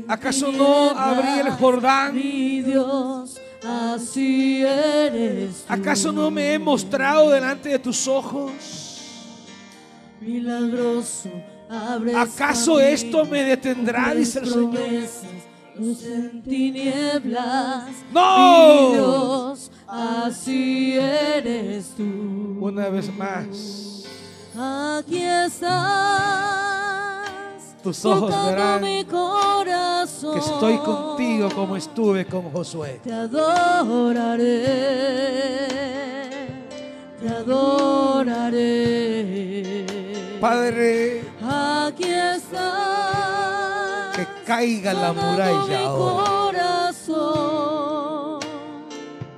¿Acaso 0.08 0.52
no 0.52 0.90
abrí 0.90 1.40
el 1.40 1.52
Jordán? 1.52 2.16
Mi 2.16 2.64
Dios, 2.64 3.40
así 3.64 4.64
eres. 4.64 5.66
¿Acaso 5.68 6.12
no 6.12 6.32
me 6.32 6.54
he 6.54 6.58
mostrado 6.58 7.30
delante 7.30 7.70
de 7.70 7.78
tus 7.78 8.08
ojos? 8.08 8.52
Milagroso, 10.20 11.30
¿Acaso 12.16 12.80
esto 12.80 13.24
me 13.26 13.44
detendrá? 13.44 14.16
Dice 14.16 14.40
el 14.40 14.48
Señor. 14.50 14.72
promesas, 14.72 15.26
Luz 15.78 16.04
en 16.06 16.42
tinieblas. 16.42 17.86
¡No! 18.12 18.90
Mi 18.90 18.96
Dios, 18.96 19.72
así 19.88 20.94
eres 20.98 21.94
tú. 21.96 22.58
Una 22.60 22.90
vez 22.90 23.16
más. 23.16 23.89
Aquí 24.62 25.24
estás. 25.24 25.72
Tus 27.82 28.04
ojos 28.04 28.36
verán 28.46 28.82
mi 28.82 29.06
corazón. 29.06 30.34
Que 30.34 30.40
estoy 30.40 30.78
contigo 30.80 31.48
como 31.56 31.78
estuve 31.78 32.26
con 32.26 32.52
Josué. 32.52 33.00
Te 33.02 33.14
adoraré. 33.14 34.66
Te 37.22 37.30
adoraré. 37.30 38.66
Padre, 40.42 41.24
Aquí 41.42 42.04
estás. 42.04 42.58
que 44.18 44.28
caiga 44.46 44.94
la 44.94 45.14
muralla 45.14 45.80
ahora. 45.86 46.76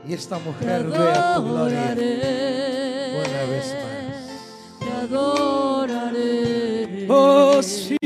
Y 0.07 0.14
esta 0.14 0.39
mujer 0.39 0.84
vea 0.88 1.35
tu 1.35 1.43
gloria 1.43 1.93
una 1.93 3.43
vez 3.49 3.76
más. 3.76 3.91
Adoraré. 5.14 7.06
Oh, 7.10 7.62
sí. 7.62 7.98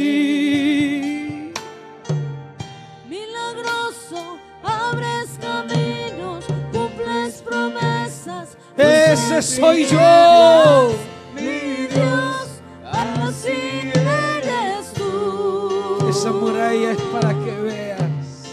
Milagroso, 3.07 4.39
abres 4.63 5.37
caminos, 5.39 6.45
cumples 6.71 7.43
promesas. 7.43 8.57
Ese 8.75 9.41
soy 9.43 9.85
yo. 9.85 10.95
Mi 11.35 11.85
Dios, 11.93 12.59
así 12.91 13.91
eres 13.93 14.91
tú. 14.95 16.07
Esa 16.09 16.31
muralla 16.31 16.91
es 16.91 17.01
para 17.01 17.29
que 17.29 17.51
veas. 17.61 18.47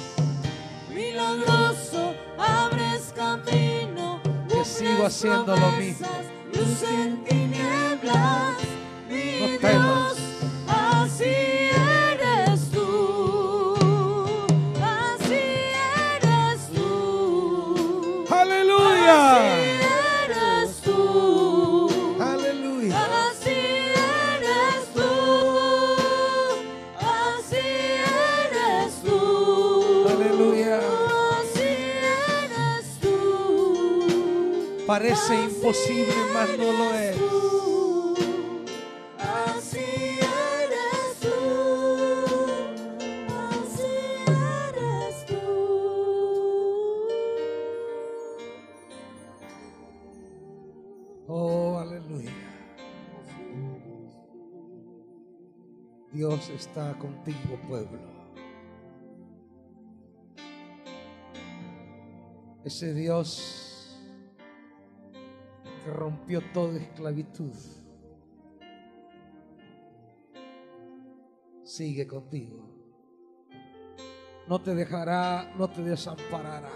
Milagroso, 0.92 2.14
abres 2.36 3.14
camino. 3.16 4.20
Que 4.46 4.62
sigo 4.62 5.06
haciendo 5.06 5.56
lo 5.56 5.70
mismo. 5.72 6.06
Luz 6.62 6.82
en 6.84 7.24
tinieblas. 7.24 8.56
Mi. 9.08 9.58
Dios, 9.58 10.01
Parece 34.92 35.44
imposible, 35.44 36.14
mas 36.34 36.50
no 36.58 36.70
lo 36.70 36.92
es. 36.92 37.16
Oh, 51.26 51.78
aleluya. 51.78 52.30
Dios 56.12 56.50
está 56.50 56.92
contigo, 56.98 57.58
pueblo. 57.66 57.98
Ese 62.62 62.92
Dios 62.92 63.71
rompió 66.22 66.40
toda 66.52 66.78
esclavitud 66.78 67.52
sigue 71.64 72.06
contigo. 72.06 72.68
No 74.46 74.60
te 74.60 74.74
dejará, 74.74 75.54
no 75.56 75.68
te 75.70 75.82
desamparará. 75.82 76.70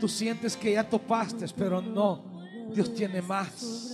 Tú 0.00 0.08
sientes 0.08 0.56
que 0.56 0.72
ya 0.72 0.88
topaste, 0.88 1.46
pero 1.56 1.82
no. 1.82 2.42
Dios 2.72 2.94
tiene 2.94 3.20
más. 3.20 3.90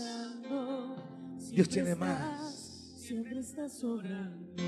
Dios 1.51 1.69
tiene 1.69 1.95
más. 1.95 2.50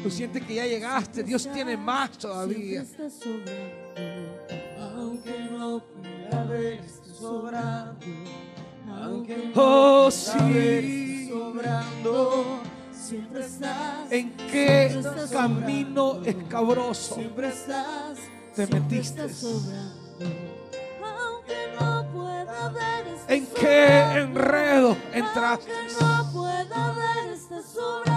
Tú 0.03 0.11
sientes 0.11 0.43
que 0.45 0.55
ya 0.55 0.67
llegaste. 0.67 1.23
Dios 1.23 1.47
tiene 1.53 1.77
más 1.77 2.11
todavía. 2.17 2.85
Aunque 4.81 5.49
no 5.51 5.83
sobrando. 7.19 8.07
Aunque 8.89 9.53
Oh, 9.55 10.11
sí. 10.11 11.29
sobrando. 11.29 12.61
Siempre 12.93 13.45
estás. 13.45 14.11
¿En 14.11 14.35
qué 14.37 14.87
estás 14.87 15.31
camino 15.31 16.15
sobrando. 16.15 16.31
escabroso? 16.31 17.15
Siempre 17.15 17.49
estás. 17.49 18.19
te 18.55 18.67
metiste? 18.69 19.21
Aunque 19.23 19.37
no 21.79 22.07
pueda 22.13 22.69
ver, 22.71 23.07
estás 23.07 23.31
¿En 23.31 23.47
qué 23.47 23.87
enredo 24.21 24.97
entraste? 25.13 25.71
Aunque 25.73 25.95
no 26.01 26.33
pueda 26.33 26.93
ver, 26.93 27.33
estás 27.35 27.65
sobrando. 27.67 28.12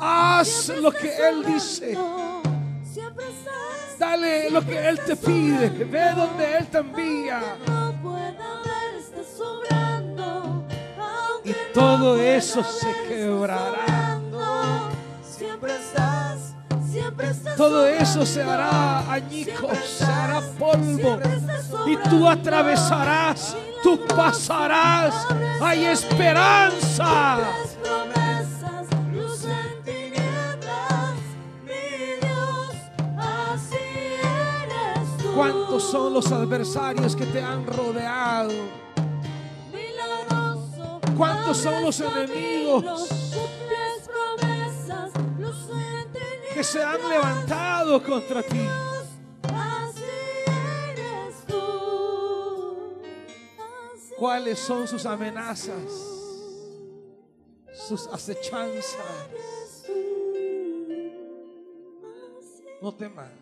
Haz 0.00 0.68
lo 0.70 0.90
que 0.90 1.28
Él 1.28 1.44
dice. 1.44 1.96
Dale 3.98 4.50
lo 4.50 4.64
que 4.64 4.88
Él 4.88 4.98
te 5.04 5.14
pide. 5.14 5.68
Ve 5.68 6.12
donde 6.16 6.56
Él 6.56 6.66
te 6.68 6.78
envía. 6.78 7.40
Y 11.44 11.54
todo 11.74 12.20
eso 12.20 12.62
se 12.62 12.92
quebrará. 13.08 14.20
Siempre 15.22 15.72
estás. 15.74 16.54
Todo 17.56 17.86
eso 17.86 18.26
se 18.26 18.42
hará 18.42 19.10
añicos, 19.10 19.78
se 19.78 20.04
hará 20.04 20.40
polvo. 20.58 21.18
Y 21.86 21.96
tú 22.08 22.26
atravesarás, 22.26 23.56
tú 23.82 24.00
pasarás. 24.06 25.26
Hay 25.60 25.84
esperanza. 25.84 27.38
¿Cuántos 35.34 35.82
son 35.84 36.14
los 36.14 36.30
adversarios 36.32 37.16
que 37.16 37.26
te 37.26 37.42
han 37.42 37.66
rodeado? 37.66 38.52
¿Cuántos 41.16 41.58
son 41.58 41.82
los 41.82 42.00
enemigos 42.00 43.08
que 46.54 46.64
se 46.64 46.82
han 46.82 47.08
levantado 47.08 48.02
contra 48.02 48.42
ti? 48.42 48.66
¿Cuáles 54.18 54.58
son 54.58 54.86
sus 54.86 55.06
amenazas? 55.06 55.92
Sus 57.72 58.06
acechanzas. 58.06 59.86
No 62.82 62.92
temas. 62.94 63.39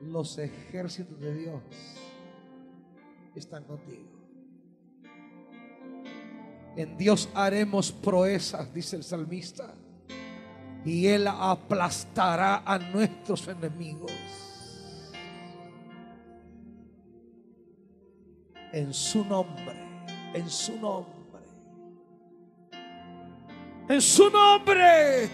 Los 0.00 0.38
ejércitos 0.38 1.18
de 1.20 1.34
Dios 1.34 1.62
están 3.34 3.64
contigo. 3.64 4.18
En 6.76 6.96
Dios 6.96 7.28
haremos 7.34 7.90
proezas, 7.90 8.72
dice 8.72 8.96
el 8.96 9.02
salmista, 9.02 9.74
y 10.84 11.08
Él 11.08 11.26
aplastará 11.26 12.62
a 12.64 12.78
nuestros 12.78 13.48
enemigos. 13.48 14.12
En 18.72 18.94
su 18.94 19.24
nombre, 19.24 19.74
en 20.34 20.48
su 20.48 20.78
nombre, 20.78 21.40
en 23.88 24.00
su 24.00 24.30
nombre. 24.30 25.28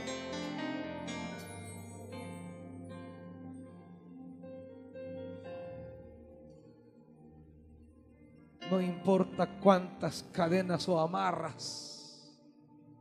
No 8.75 8.81
importa 8.83 9.61
cuántas 9.61 10.25
cadenas 10.33 10.89
o 10.89 10.99
amarras 10.99 12.37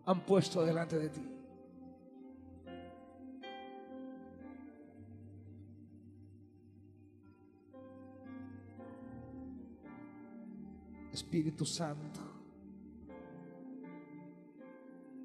han 0.05 0.23
puesto 0.23 0.63
delante 0.63 0.99
de 0.99 1.09
ti. 1.09 1.27
Espíritu 11.11 11.65
Santo, 11.65 12.19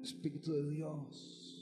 Espíritu 0.01 0.53
de 0.53 0.67
Dios. 0.67 1.58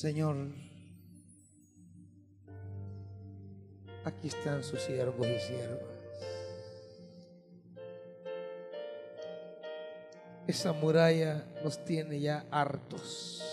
Señor, 0.00 0.34
aquí 4.02 4.28
están 4.28 4.64
sus 4.64 4.80
siervos 4.80 5.26
y 5.26 5.38
siervas. 5.40 5.82
Esa 10.46 10.72
muralla 10.72 11.44
nos 11.62 11.84
tiene 11.84 12.18
ya 12.18 12.46
hartos. 12.50 13.44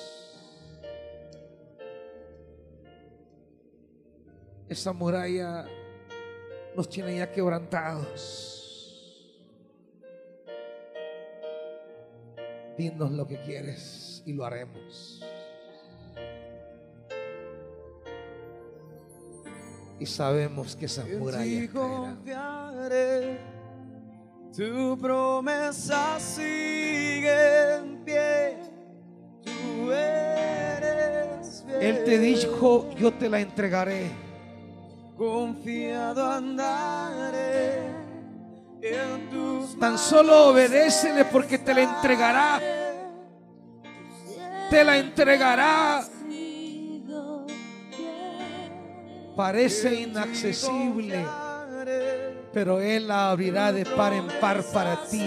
Esa 4.70 4.94
muralla 4.94 5.66
nos 6.78 6.88
tiene 6.88 7.18
ya 7.18 7.30
quebrantados. 7.30 8.64
Dinos 12.78 13.12
lo 13.12 13.28
que 13.28 13.36
quieres 13.42 14.24
y 14.26 14.32
lo 14.32 14.46
haremos. 14.46 15.27
Sabemos 20.10 20.76
que 20.76 20.86
esa 20.86 21.04
En 21.08 21.20
muralla 21.20 21.44
ti 21.44 21.68
caerá. 21.68 22.16
confiaré, 22.16 23.40
tu 24.56 24.98
promesa 24.98 26.20
sigue 26.20 27.76
en 27.76 28.04
pie, 28.04 28.58
tú 29.44 29.92
eres 29.92 31.64
fiel. 31.68 31.82
Él 31.82 32.04
te 32.04 32.18
dijo, 32.20 32.90
yo 32.96 33.14
te 33.14 33.30
la 33.30 33.40
entregaré. 33.40 34.12
confiado 35.18 36.32
andaré 36.32 37.88
en 38.82 39.30
tus 39.30 39.78
Tan 39.80 39.98
solo 39.98 40.50
obedécele 40.50 41.26
porque 41.26 41.58
te 41.58 41.74
la 41.74 41.82
entregará. 41.82 42.60
Te 44.70 44.84
la 44.84 44.98
entregará. 44.98 46.04
Parece 49.38 49.94
inaccesible, 49.94 51.24
pero 52.52 52.82
Él 52.82 53.08
la 53.08 53.30
abrirá 53.30 53.72
de 53.72 53.86
par 53.86 54.12
en 54.12 54.26
par 54.42 54.64
para 54.64 54.98
ti. 55.04 55.22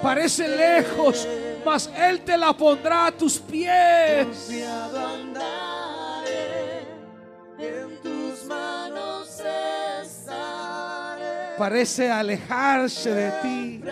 Parece 0.00 0.48
lejos, 0.48 1.28
mas 1.62 1.90
Él 1.94 2.20
te 2.22 2.38
la 2.38 2.54
pondrá 2.54 3.08
a 3.08 3.12
tus 3.12 3.38
pies. 3.38 4.26
Parece 11.58 12.10
alejarse 12.10 13.12
de 13.12 13.30
ti. 13.42 13.84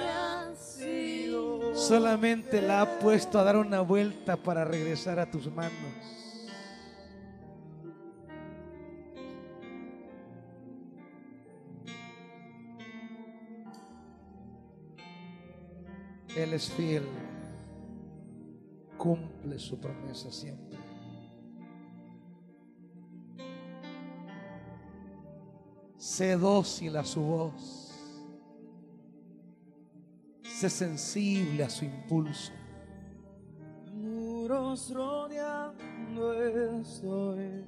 Solamente 1.86 2.60
la 2.60 2.80
ha 2.80 2.98
puesto 2.98 3.38
a 3.38 3.44
dar 3.44 3.56
una 3.56 3.80
vuelta 3.80 4.36
para 4.36 4.64
regresar 4.64 5.20
a 5.20 5.30
tus 5.30 5.48
manos. 5.54 5.72
Él 16.34 16.54
es 16.54 16.68
fiel. 16.72 17.04
Cumple 18.98 19.56
su 19.60 19.78
promesa 19.78 20.32
siempre. 20.32 20.80
Sé 25.96 26.36
dócil 26.36 26.96
a 26.96 27.04
su 27.04 27.20
voz. 27.20 27.85
Sé 30.58 30.70
sensible 30.70 31.64
a 31.64 31.68
su 31.68 31.84
impulso. 31.84 32.50
muros 33.92 34.90
rodeando 34.90 36.32
estoy. 36.80 37.62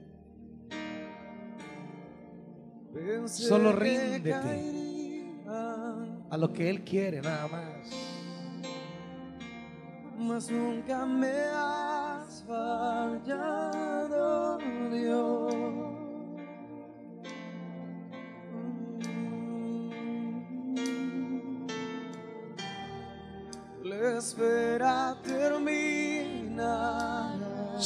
Pensé 2.95 3.43
Solo 3.43 3.73
ríndete. 3.73 5.35
A 6.31 6.37
lo 6.39 6.51
que 6.51 6.71
Él 6.71 6.83
quiere, 6.83 7.21
nada 7.21 7.47
más. 7.49 7.91
mas 10.19 10.51
nunca 10.51 11.05
me 11.05 11.29
has 11.29 12.43
fallado, 12.45 13.58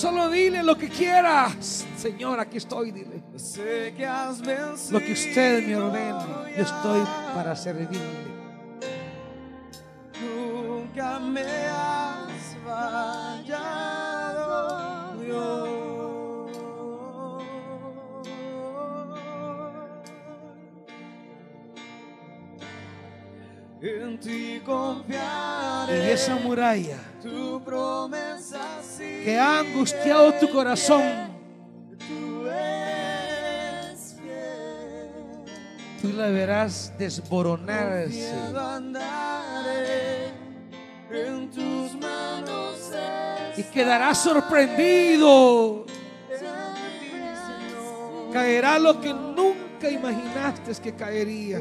Solo 0.02 0.28
dile 0.28 0.64
lo 0.64 0.76
que 0.76 0.88
quieras. 0.88 1.86
Señor, 1.96 2.40
aquí 2.40 2.56
estoy, 2.56 2.90
dile. 2.90 3.22
Lo 4.90 4.98
que 4.98 5.12
usted 5.12 5.64
me 5.64 5.76
ordene, 5.76 6.24
yo 6.56 6.64
estoy 6.64 7.02
para 7.32 7.54
servirle. 7.54 8.00
Nunca 10.20 11.20
me 11.20 11.42
has 11.42 12.56
fallado, 12.66 13.62
Dios. 15.20 15.68
En 23.80 24.18
ti 24.18 24.60
confiaré. 24.64 26.08
Y 26.08 26.10
esa 26.10 26.34
muralla 26.34 26.98
que 29.24 29.38
ha 29.38 29.60
angustiado 29.60 30.32
tu 30.34 30.50
corazón, 30.50 31.32
Tú 36.02 36.12
la 36.14 36.26
verás 36.30 36.92
desboronarse. 36.98 38.34
Y 43.56 43.62
quedarás 43.62 44.18
sorprendido. 44.18 45.86
Caerá 48.32 48.80
lo 48.80 49.00
que 49.00 49.14
nunca 49.14 49.88
imaginaste 49.88 50.72
que 50.82 50.92
caería. 50.92 51.60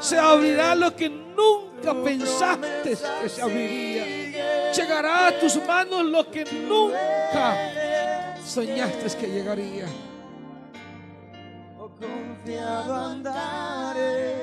Se 0.00 0.18
abrirá 0.18 0.74
lo 0.74 0.96
que 0.96 1.10
nunca 1.10 1.92
pensaste 2.02 2.96
que 3.20 3.28
se 3.28 3.42
abriría. 3.42 4.21
Llegará 4.74 5.26
a 5.28 5.38
tus 5.38 5.56
manos 5.66 6.04
lo 6.04 6.30
que 6.30 6.44
nunca 6.44 7.56
soñaste 8.44 9.18
que 9.18 9.26
llegaría. 9.26 9.86
Oh, 11.78 11.90
confiado 11.90 12.94
andaré 12.94 14.34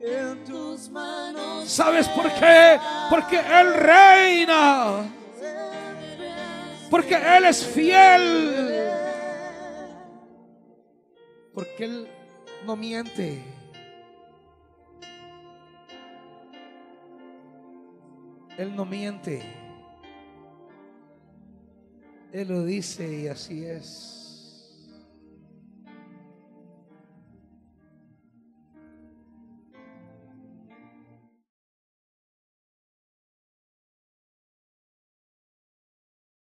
en 0.00 0.44
tus 0.44 0.88
manos. 0.88 1.68
¿Sabes 1.68 2.08
por 2.08 2.32
qué? 2.34 2.78
Porque 3.10 3.38
Él 3.38 3.74
reina. 3.74 5.04
Porque 6.90 7.14
Él 7.14 7.44
es 7.44 7.64
fiel. 7.64 8.90
Porque 11.54 11.84
Él 11.84 12.08
no 12.64 12.76
miente. 12.76 13.57
Él 18.58 18.74
no 18.74 18.84
miente. 18.84 19.40
Él 22.32 22.48
lo 22.48 22.64
dice 22.64 23.22
y 23.22 23.28
así 23.28 23.64
es. 23.64 24.27